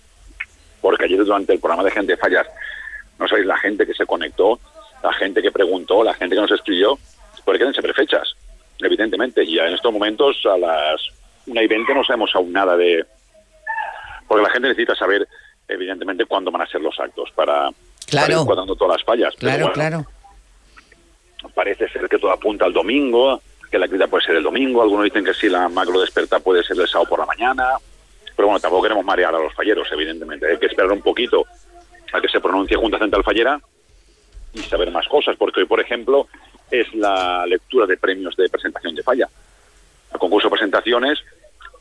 porque 0.81 1.07
ayer 1.07 1.25
durante 1.25 1.53
el 1.55 1.59
programa 1.59 1.83
de 1.83 1.91
Gente 1.91 2.17
Fallas, 2.17 2.47
no 3.19 3.27
sabéis 3.27 3.49
la 3.49 3.59
gente 3.59 3.85
que 3.85 3.95
se 3.95 4.07
conectó, 4.07 4.61
la 5.03 5.13
gente 5.13 5.43
que 5.43 5.51
preguntó, 5.51 6.05
la 6.05 6.15
gente 6.15 6.37
que 6.37 6.43
nos 6.43 6.53
escribió, 6.53 6.97
porque 7.45 7.59
quieren 7.59 7.75
saber 7.75 7.95
fechas, 7.95 8.37
evidentemente. 8.79 9.43
Y 9.43 9.59
en 9.59 9.75
estos 9.75 9.93
momentos, 9.93 10.37
a 10.47 10.57
las 10.57 11.01
1 11.49 11.63
y 11.63 11.67
20, 11.67 11.95
no 11.95 12.05
sabemos 12.05 12.31
aún 12.37 12.53
nada 12.53 12.77
de... 12.77 13.05
Porque 14.29 14.45
la 14.45 14.51
gente 14.51 14.69
necesita 14.69 14.95
saber, 14.95 15.27
evidentemente, 15.73 16.25
cuándo 16.27 16.51
van 16.51 16.63
a 16.63 16.67
ser 16.67 16.81
los 16.81 16.99
actos 17.01 17.31
para, 17.35 17.71
para 17.71 17.73
Claro. 18.07 18.41
ir 18.41 18.47
cuadrando 18.47 18.77
todas 18.77 18.97
las 18.99 19.05
fallas. 19.05 19.35
Claro, 19.37 19.69
bueno, 19.69 19.73
claro. 19.73 20.07
parece 21.55 21.89
ser 21.89 22.09
que 22.09 22.19
todo 22.19 22.31
apunta 22.31 22.65
al 22.65 22.73
domingo, 22.73 23.41
que 23.71 23.79
la 23.79 23.87
actividad 23.87 24.09
puede 24.09 24.25
ser 24.25 24.37
el 24.37 24.43
domingo, 24.43 24.83
algunos 24.83 25.05
dicen 25.05 25.25
que 25.25 25.35
sí, 25.35 25.49
la 25.49 25.69
macro 25.69 26.01
desperta 26.01 26.39
puede 26.41 26.63
ser 26.63 26.79
el 26.79 26.87
sábado 26.89 27.09
por 27.11 27.19
la 27.21 27.27
mañana, 27.27 27.71
pero 28.37 28.49
bueno, 28.49 28.61
tampoco 28.61 28.83
queremos 28.83 29.05
marear 29.05 29.35
a 29.35 29.39
los 29.39 29.55
falleros, 29.55 29.89
evidentemente, 29.93 30.47
hay 30.47 30.59
que 30.59 30.67
esperar 30.67 30.93
un 30.93 31.03
poquito 31.03 31.45
a 32.13 32.21
que 32.21 32.29
se 32.29 32.41
pronuncie 32.41 32.77
Junta 32.77 32.99
Central 32.99 33.25
Fallera 33.25 33.61
y 34.53 34.59
saber 34.61 34.91
más 34.91 35.09
cosas, 35.09 35.37
porque 35.37 35.61
hoy, 35.61 35.67
por 35.67 35.81
ejemplo, 35.81 36.29
es 36.71 36.93
la 36.95 37.47
lectura 37.47 37.87
de 37.87 37.97
premios 37.97 38.37
de 38.37 38.49
presentación 38.49 38.95
de 38.95 39.03
falla. 39.03 39.29
El 40.13 40.19
concurso 40.19 40.49
de 40.49 40.53
presentaciones 40.53 41.19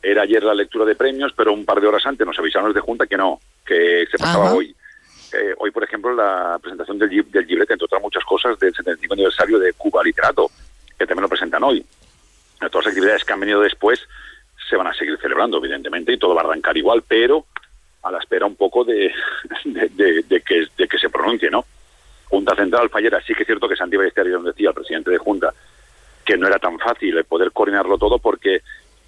era 0.02 0.22
ayer 0.22 0.42
la 0.42 0.54
lectura 0.54 0.84
de 0.84 0.94
premios, 0.96 1.32
pero 1.36 1.52
un 1.52 1.64
par 1.64 1.80
de 1.80 1.86
horas 1.86 2.04
antes 2.06 2.26
nos 2.26 2.38
avisaron 2.38 2.68
desde 2.72 2.84
Junta 2.84 3.06
que 3.06 3.16
no, 3.16 3.40
que 3.64 4.04
se 4.10 4.18
pasaba 4.18 4.46
Ajá. 4.46 4.54
hoy. 4.54 4.74
Eh, 5.32 5.54
hoy, 5.58 5.70
por 5.70 5.84
ejemplo, 5.84 6.12
la 6.14 6.58
presentación 6.60 6.98
del, 6.98 7.08
del 7.30 7.46
librete, 7.46 7.72
entre 7.72 7.84
otras 7.86 8.02
muchas 8.02 8.24
cosas, 8.24 8.58
del 8.58 8.74
75 8.74 9.14
aniversario 9.14 9.58
de 9.58 9.72
Cuba 9.74 10.02
Literato, 10.02 10.50
que 10.98 11.06
también 11.06 11.22
lo 11.22 11.28
presentan 11.28 11.62
hoy. 11.64 11.84
Todas 12.70 12.86
las 12.86 12.92
actividades 12.92 13.24
que 13.24 13.32
han 13.32 13.40
venido 13.40 13.60
después 13.60 14.00
se 14.68 14.76
van 14.76 14.86
a 14.86 14.94
seguir 14.94 15.18
celebrando, 15.20 15.56
evidentemente, 15.58 16.12
y 16.12 16.18
todo 16.18 16.34
va 16.34 16.42
a 16.42 16.44
arrancar 16.44 16.76
igual, 16.76 17.02
pero 17.06 17.46
a 18.02 18.10
la 18.10 18.18
espera 18.18 18.46
un 18.46 18.56
poco 18.56 18.84
de, 18.84 19.12
de, 19.64 19.88
de- 19.88 20.22
de 20.22 20.40
que, 20.42 20.66
de 20.76 20.88
que 20.88 20.98
se 20.98 21.08
pronuncie, 21.10 21.50
¿no? 21.50 21.64
Junta 22.26 22.54
Central 22.56 22.88
Fallera, 22.90 23.20
sí 23.22 23.34
que 23.34 23.42
es 23.42 23.46
cierto 23.46 23.68
que 23.68 23.76
Santi 23.76 23.96
Ballester 23.96 24.24
ayer 24.26 24.36
nos 24.36 24.46
decía 24.46 24.68
el 24.70 24.74
presidente 24.74 25.10
de 25.10 25.18
Junta 25.18 25.52
que 26.24 26.36
no 26.38 26.46
era 26.46 26.58
tan 26.58 26.78
fácil 26.78 27.22
poder 27.24 27.50
coordinarlo 27.52 27.98
todo 27.98 28.18
porque 28.18 28.62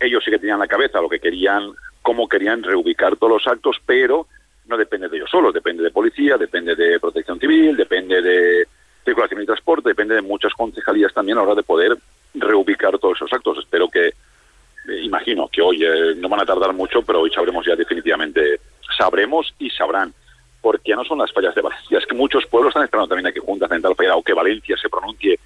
ellos 0.07 0.23
sí 0.25 0.31
que 0.31 0.39
tenían 0.39 0.59
la 0.59 0.67
cabeza 0.67 1.01
lo 1.01 1.09
que 1.09 1.21
querían, 1.21 1.73
cómo 2.03 2.29
querían 2.29 2.63
reubicar 2.63 3.17
todos 3.17 3.33
los 3.33 3.47
actos, 3.47 3.77
pero 3.85 4.27
no 4.67 4.77
depende 4.77 5.09
de 5.09 5.17
ellos 5.17 5.31
solos, 5.31 5.53
depende 5.53 5.83
de 5.83 5.91
policía, 5.91 6.37
depende 6.37 6.75
de 6.75 6.99
protección 6.99 7.39
civil, 7.39 7.77
depende 7.77 8.23
de 8.23 8.67
circulación 9.05 9.43
y 9.43 9.47
transporte, 9.47 9.91
depende 9.91 10.15
de 10.15 10.23
muchas 10.23 10.53
concejalías 10.55 11.13
también 11.13 11.39
a 11.39 11.43
la 11.43 11.49
hora 11.49 11.55
de 11.57 11.63
poder 11.63 11.97
reubicar 12.35 12.99
todos 12.99 13.17
esos 13.17 13.33
actos. 13.33 13.59
Espero 13.59 13.89
que, 13.89 14.09
eh, 14.09 15.01
imagino 15.03 15.49
que 15.49 15.61
hoy 15.61 15.85
eh, 15.85 16.15
no 16.17 16.29
van 16.29 16.41
a 16.41 16.47
tardar 16.47 16.73
mucho, 16.73 17.03
pero 17.03 17.21
hoy 17.21 17.31
sabremos 17.31 17.67
ya 17.67 17.77
definitivamente, 17.77 18.61
sabremos 18.97 19.55
y 19.59 19.71
sabrán, 19.71 20.15
porque 20.63 20.91
ya 20.91 20.97
no 20.97 21.05
son 21.05 21.19
las 21.19 21.33
fallas 21.33 21.55
de 21.55 21.63
Valencia, 21.63 21.99
es 22.01 22.07
que 22.07 22.15
muchos 22.15 22.47
pueblos 22.47 22.71
están 22.71 22.85
esperando 22.85 23.09
también 23.09 23.27
a 23.27 23.33
que 23.33 23.41
Junta 23.41 23.69
Central 23.69 23.95
Fallera 23.95 24.17
o 24.17 24.23
que 24.23 24.33
Valencia 24.33 24.77
se 24.77 24.89
pronuncie 24.89 25.39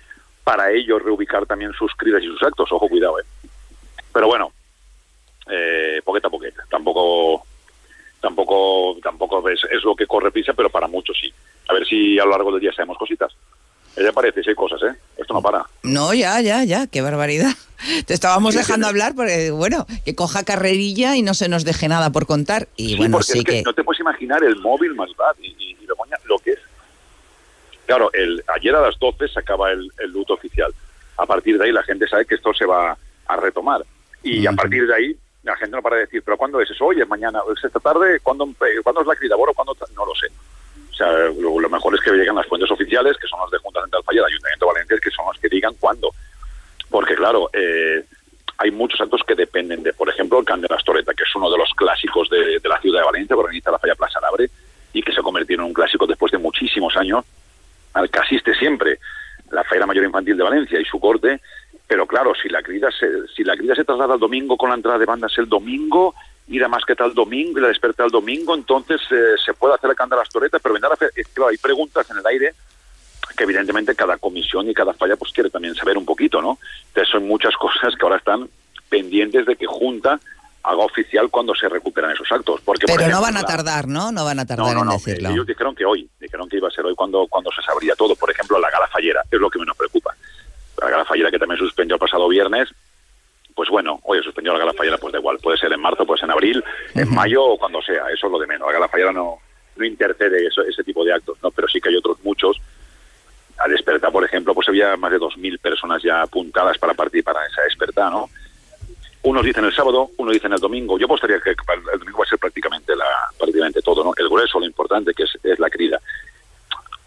para 0.45 0.71
ellos 0.71 1.03
reubicar 1.03 1.45
también 1.45 1.73
sus 1.73 1.93
cridas 1.95 2.23
y 2.23 2.27
sus 2.27 2.43
actos. 2.43 2.73
Ojo, 2.73 2.89
cuidado, 2.89 3.19
¿eh? 3.21 3.25
Pero 4.19 4.27
bueno, 4.27 4.51
eh, 5.49 6.03
poqueta 6.05 6.27
a 6.27 6.31
poqueta. 6.33 6.65
Tampoco, 6.69 7.47
tampoco, 8.21 8.97
tampoco 9.01 9.49
es, 9.49 9.61
es 9.71 9.85
lo 9.85 9.95
que 9.95 10.09
corre 10.09 10.33
prisa, 10.33 10.53
pero 10.55 10.69
para 10.71 10.89
muchos 10.89 11.17
sí. 11.21 11.33
A 11.69 11.75
ver 11.75 11.87
si 11.87 12.19
a 12.19 12.25
lo 12.25 12.33
largo 12.33 12.51
del 12.51 12.61
día 12.61 12.73
sabemos 12.73 12.99
cositas. 12.99 13.33
Ya 13.97 14.11
parece, 14.11 14.43
sí 14.43 14.51
hay 14.51 14.57
cosas, 14.57 14.83
¿eh? 14.83 14.97
Esto 15.17 15.35
no 15.35 15.41
para. 15.41 15.65
No, 15.85 16.13
ya, 16.15 16.41
ya, 16.41 16.65
ya, 16.65 16.89
qué 16.89 17.01
barbaridad. 17.01 17.53
Te 18.07 18.13
estábamos 18.15 18.55
Sí, 18.55 18.59
dejando 18.59 18.87
sí. 18.87 18.91
hablar 18.91 19.15
porque, 19.15 19.53
bueno, 19.53 19.87
que 20.05 20.17
coja 20.17 20.43
carrerilla 20.43 21.15
y 21.15 21.23
no 21.23 21.33
se 21.35 21.49
nos 21.49 21.65
deje 21.65 21.87
nada 21.87 22.11
por 22.11 22.27
contar. 22.27 22.67
Y 22.75 22.89
Sí, 22.89 22.97
bueno, 22.97 23.23
sí 23.23 23.39
es 23.39 23.45
que, 23.45 23.53
que... 23.53 23.63
no 23.63 23.73
te 23.75 23.85
puedes 23.85 24.01
imaginar 24.01 24.43
el 24.43 24.57
móvil 24.57 24.97
más 24.97 25.11
bad 25.17 25.37
y, 25.41 25.47
y, 25.63 25.77
y 25.81 25.87
Begoña, 25.87 26.17
lo 26.25 26.41
que 26.41 26.51
es. 26.55 26.59
Claro, 27.87 28.11
el, 28.15 28.43
ayer 28.57 28.75
a 28.75 28.81
las 28.81 28.99
12 28.99 29.29
se 29.29 29.39
acaba 29.39 29.71
el, 29.71 29.89
el 29.99 30.11
luto 30.11 30.35
oficial. 30.35 30.75
A 31.19 31.25
partir 31.25 31.57
de 31.57 31.67
ahí 31.67 31.71
la 31.73 31.85
gente 31.85 32.09
sabe 32.09 32.27
que 32.27 32.35
esto 32.35 32.53
se 32.53 32.67
va 32.67 32.99
a 33.29 33.37
retomar. 33.37 33.85
Y 34.23 34.47
a 34.47 34.53
partir 34.53 34.87
de 34.87 34.95
ahí 34.95 35.17
la 35.43 35.57
gente 35.57 35.77
no 35.77 35.83
para 35.83 35.97
de 35.97 36.03
decir, 36.03 36.23
pero 36.23 36.37
¿cuándo 36.37 36.61
es 36.61 36.71
eso? 36.71 36.85
Hoy, 36.85 37.01
es 37.01 37.09
mañana, 37.09 37.41
es 37.57 37.65
esta 37.65 37.81
tarde, 37.81 38.21
¿cuándo, 38.21 38.45
empe- 38.45 38.83
¿cuándo 38.83 39.01
es 39.01 39.07
la 39.07 39.17
crida? 39.17 39.37
Bueno, 39.37 39.55
¿cuándo? 39.55 39.75
No 39.95 40.05
lo 40.05 40.15
sé. 40.15 40.27
O 40.91 40.95
sea, 40.95 41.11
lo, 41.39 41.61
lo 41.61 41.69
mejor 41.71 41.95
es 41.95 42.01
que 42.01 42.11
lleguen 42.11 42.35
las 42.35 42.47
fuentes 42.47 42.71
oficiales, 42.71 43.17
que 43.17 43.29
son 43.29 43.41
las 43.41 43.51
de 43.51 43.59
Junta 43.59 43.81
Central 43.83 44.03
Falla, 44.05 44.21
del 44.23 44.33
Ayuntamiento 44.33 44.67
de 44.67 44.73
Valencia, 44.73 44.99
que 45.03 45.11
son 45.11 45.27
las 45.27 45.41
que 45.41 45.49
digan 45.49 45.75
cuándo. 45.79 46.11
Porque, 46.91 47.15
claro, 47.15 47.49
eh, 47.53 48.05
hay 48.59 48.71
muchos 48.73 49.01
actos 49.01 49.23
que 49.27 49.37
dependen 49.37 49.83
de, 49.85 49.93
por 49.93 50.09
ejemplo, 50.09 50.41
el 50.41 50.45
Can 50.45 50.61
de 50.61 50.69
la 50.69 50.77
Astoreta, 50.77 51.15
que 51.15 51.23
es 51.23 51.37
uno 51.37 51.51
de 51.51 51.57
los 51.57 51.73
clásicos 51.75 52.29
de, 52.29 52.59
de 52.59 52.69
la 52.69 52.81
ciudad 52.81 53.01
de 53.01 53.07
Valencia, 53.07 53.37
que 53.37 53.41
organiza 53.41 53.71
la 53.71 53.79
Falla 53.79 53.95
Plaza 53.95 54.21
Labre, 54.21 54.51
y 54.93 55.03
que 55.03 55.13
se 55.13 55.23
convirtió 55.23 55.55
en 55.55 55.63
un 55.63 55.73
clásico 55.73 56.07
después 56.07 56.33
de 56.33 56.39
muchísimos 56.39 56.97
años, 56.97 57.25
al 57.95 58.11
que 58.11 58.19
asiste 58.19 58.55
siempre 58.55 58.99
la 59.51 59.63
Feira 59.65 59.87
Mayor 59.87 60.05
Infantil 60.05 60.37
de 60.37 60.43
Valencia 60.43 60.81
y 60.81 60.85
su 60.85 60.99
corte, 60.99 61.41
pero 61.89 62.07
claro, 62.07 62.33
si 62.41 62.51
la 62.51 62.63
crida 62.63 62.91
se, 62.91 63.27
si 63.35 63.43
la 63.43 63.57
crida 63.57 63.75
se 63.75 63.85
traslada 63.85 64.15
al 64.15 64.21
domingo 64.21 64.59
con 64.59 64.69
la 64.69 64.77
entrada 64.77 64.99
de 64.99 65.07
bandas 65.07 65.33
el 65.39 65.49
domingo, 65.49 66.15
ir 66.47 66.63
a 66.63 66.69
más 66.69 66.85
que 66.85 66.95
tal 66.95 67.15
domingo 67.15 67.59
y 67.59 67.63
la 67.63 67.69
desperta 67.69 68.05
el 68.05 68.11
domingo, 68.11 68.55
entonces 68.55 69.01
eh, 69.11 69.35
se 69.45 69.55
puede 69.55 69.75
hacer 69.75 69.91
el 69.91 69.97
can 69.97 70.11
de 70.11 70.17
las 70.17 70.29
toretas, 70.29 70.61
pero 70.63 70.75
vendrá 70.75 70.93
a 70.93 70.97
que, 70.97 71.25
claro, 71.33 71.49
hay 71.51 71.57
preguntas 71.57 72.09
en 72.11 72.19
el 72.19 72.27
aire 72.27 72.55
que 73.37 73.45
evidentemente 73.45 73.95
cada 73.95 74.19
comisión 74.19 74.69
y 74.69 74.75
cada 74.75 74.93
falla 74.93 75.17
pues 75.17 75.33
quiere 75.33 75.49
también 75.49 75.75
saber 75.75 75.97
un 75.97 76.05
poquito, 76.05 76.43
¿no? 76.43 76.59
Entonces 76.89 77.11
son 77.11 77.27
muchas 77.27 77.55
cosas 77.57 77.95
que 77.95 78.05
ahora 78.05 78.17
están 78.17 78.49
pendientes 78.91 79.47
de 79.47 79.57
que 79.57 79.67
Junta 79.67 80.21
haga 80.63 80.85
oficial 80.85 81.31
cuando 81.31 81.55
se 81.55 81.69
recuperan 81.69 82.11
esos 82.11 82.31
actos. 82.31 82.61
Porque, 82.63 82.87
por 82.87 82.97
Pero 82.97 83.11
no 83.11 83.23
van 83.23 83.37
a 83.37 83.45
tardar, 83.45 83.87
¿no? 83.89 84.13
No 84.13 84.25
van 84.25 84.41
a 84.41 84.47
tardar 84.47 84.75
no, 84.75 84.81
en 84.81 84.87
no, 84.87 84.93
decirlo. 84.93 85.29
eh, 85.31 85.33
ellos 85.33 85.47
dijeron 85.47 85.75
que 85.75 85.85
hoy, 85.85 86.09
dijeron 86.21 86.49
que 86.49 86.57
iba 86.57 86.69
a 86.69 86.71
ser 86.71 86.85
hoy 86.85 86.95
cuando, 86.95 87.27
cuando 87.29 87.51
se 87.53 87.63
sabría 87.63 87.95
todo. 87.95 88.15
Por 88.17 88.31
ejemplo, 88.31 88.59
la 88.59 88.71
gala 88.71 88.87
fallera, 88.89 89.23
es 89.31 89.41
lo 89.41 89.49
que 89.49 89.59
menos 89.59 89.77
preocupa. 89.77 90.15
La 90.81 90.91
gala 90.91 91.05
fallera 91.05 91.31
que 91.31 91.39
también 91.39 91.59
suspendió 91.59 91.97
el 91.97 92.01
pasado 92.01 92.29
viernes, 92.29 92.69
pues 93.55 93.69
bueno, 93.71 93.99
oye, 94.05 94.23
suspendió 94.23 94.53
la 94.53 94.61
gala 94.61 94.73
fallera, 94.73 94.99
pues 94.99 95.13
da 95.13 95.19
igual, 95.19 95.39
puede 95.39 95.59
ser 95.59 95.73
en 95.73 95.81
marzo, 95.81 96.07
puede 96.07 96.21
ser 96.21 96.29
en 96.29 96.33
abril, 96.33 96.65
en 96.95 97.13
mayo 97.13 97.45
o 97.45 97.59
cuando 97.59 97.83
sea, 97.83 98.09
eso 98.11 98.27
es 98.27 98.33
lo 98.33 98.39
de 98.39 98.47
menos. 98.47 98.69
La 98.69 98.75
gala 98.75 98.89
fallera 98.89 99.13
no, 99.13 99.39
no 99.79 99.85
intercede 99.85 100.47
eso, 100.47 100.63
ese 100.63 100.85
tipo 100.85 101.05
de 101.05 101.13
actos, 101.13 101.39
¿no? 101.43 101.51
Pero 101.51 101.69
sí 101.69 101.81
que 101.81 101.89
hay 101.89 101.97
otros 101.97 102.19
muchos. 102.23 102.61
A 103.59 103.67
despertar, 103.67 104.13
por 104.13 104.25
ejemplo, 104.25 104.55
pues 104.55 104.69
había 104.69 104.97
más 104.97 105.11
de 105.11 105.19
2.000 105.19 105.59
personas 105.59 106.01
ya 106.03 106.23
apuntadas 106.23 106.79
para 106.79 106.95
partir 106.95 107.25
para 107.25 107.45
esa 107.47 107.63
despertar, 107.63 108.13
¿no? 108.13 108.29
Unos 109.23 109.45
dicen 109.45 109.65
el 109.65 109.75
sábado, 109.75 110.11
unos 110.17 110.35
dicen 110.35 110.53
el 110.53 110.61
domingo. 110.61 110.97
Yo 110.97 111.07
apostaría 111.07 111.41
que 111.41 111.51
el 111.51 111.99
domingo 111.99 112.19
va 112.19 112.25
a 112.25 112.29
ser 112.29 112.39
prácticamente 112.39 112.95
la 112.95 113.07
prácticamente 113.37 113.83
todo, 113.83 114.05
¿no? 114.05 114.13
El 114.17 114.29
grueso, 114.29 114.61
lo 114.61 114.67
importante, 114.67 115.13
que 115.13 115.25
es, 115.25 115.37
es 115.43 115.59
la 115.59 115.69
crida. 115.69 116.01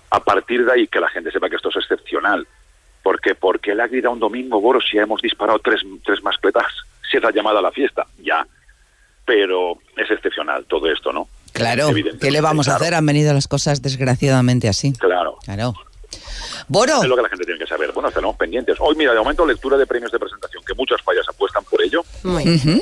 A 0.10 0.20
partir 0.22 0.66
de 0.66 0.74
ahí, 0.74 0.88
que 0.88 1.00
la 1.00 1.08
gente 1.08 1.32
sepa 1.32 1.50
que 1.50 1.56
esto 1.56 1.70
es 1.70 1.78
excepcional. 1.78 2.46
Porque, 3.04 3.36
¿por 3.36 3.60
qué 3.60 3.74
la 3.74 3.90
un 4.10 4.20
domingo, 4.20 4.62
Boros, 4.62 4.86
si 4.90 4.98
hemos 4.98 5.22
disparado 5.22 5.60
tres, 5.60 5.82
tres 6.06 6.22
mascletas? 6.24 6.66
Si 7.10 7.18
es 7.18 7.24
la 7.24 7.32
llamada 7.32 7.60
a 7.60 7.62
la 7.62 7.72
fiesta, 7.72 8.06
ya. 8.20 8.46
Pero 9.26 9.80
es 9.98 10.10
excepcional 10.10 10.66
todo 10.66 10.92
esto, 10.92 11.12
¿no? 11.12 11.28
Claro, 11.54 11.90
¿qué 12.20 12.32
le 12.32 12.42
vamos 12.42 12.68
a 12.68 12.72
claro. 12.72 12.84
hacer? 12.84 12.96
Han 12.96 13.06
venido 13.06 13.34
las 13.34 13.48
cosas 13.48 13.82
desgraciadamente 13.82 14.70
así. 14.70 14.94
Claro. 14.94 15.38
Claro. 15.44 15.74
Boro. 16.68 17.02
Es 17.02 17.08
lo 17.08 17.16
que 17.16 17.22
la 17.22 17.30
gente 17.30 17.46
tiene 17.46 17.60
que 17.60 17.68
saber. 17.68 17.92
Bueno, 17.92 18.10
estaremos 18.10 18.36
pendientes. 18.38 18.78
Hoy, 18.80 18.96
mira, 18.96 19.14
de 19.14 19.20
momento, 19.20 19.46
lectura 19.46 19.78
de 19.78 19.86
premios 19.86 20.12
de 20.12 20.20
presentación, 20.20 20.64
que 20.66 20.74
muchas 20.74 21.02
fallas 21.02 21.28
apuestan 21.28 21.64
por 21.66 21.82
ello. 21.82 22.04
Ujú. 22.24 22.82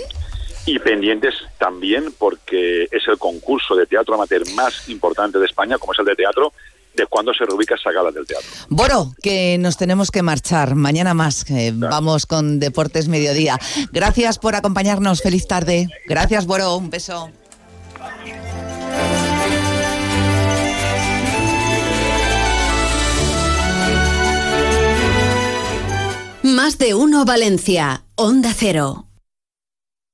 Y 0.66 0.80
pendientes 0.80 1.34
también 1.58 2.14
porque 2.18 2.84
es 2.91 3.08
el 3.08 3.18
concurso 3.18 3.76
de 3.76 3.88
teatro 3.88 4.14
amateur 4.14 4.44
más 4.54 4.88
importante 4.90 5.40
de 5.40 5.46
España, 5.46 5.78
como 5.78 5.94
es 5.94 6.00
el 6.00 6.06
de 6.06 6.16
teatro, 6.16 6.54
de 6.99 7.07
cuando 7.07 7.34
se 7.34 7.45
reubica 7.45 7.76
esa 7.76 7.91
gala 7.91 8.11
del 8.11 8.26
teatro. 8.26 8.47
Boro, 8.69 9.13
que 9.21 9.57
nos 9.57 9.77
tenemos 9.77 10.11
que 10.11 10.21
marchar. 10.21 10.76
Mañana 10.76 11.13
más. 11.13 11.45
Vamos 11.73 12.26
con 12.26 12.59
Deportes 12.59 13.07
Mediodía. 13.07 13.57
Gracias 13.91 14.38
por 14.38 14.55
acompañarnos. 14.55 15.21
Feliz 15.21 15.47
tarde. 15.47 15.88
Gracias, 16.07 16.45
Boro. 16.45 16.76
Un 16.76 16.89
beso. 16.89 17.31
Más 26.43 26.77
de 26.77 26.95
uno 26.95 27.26
Valencia. 27.26 28.03
Onda 28.15 28.53
Cero. 28.55 29.09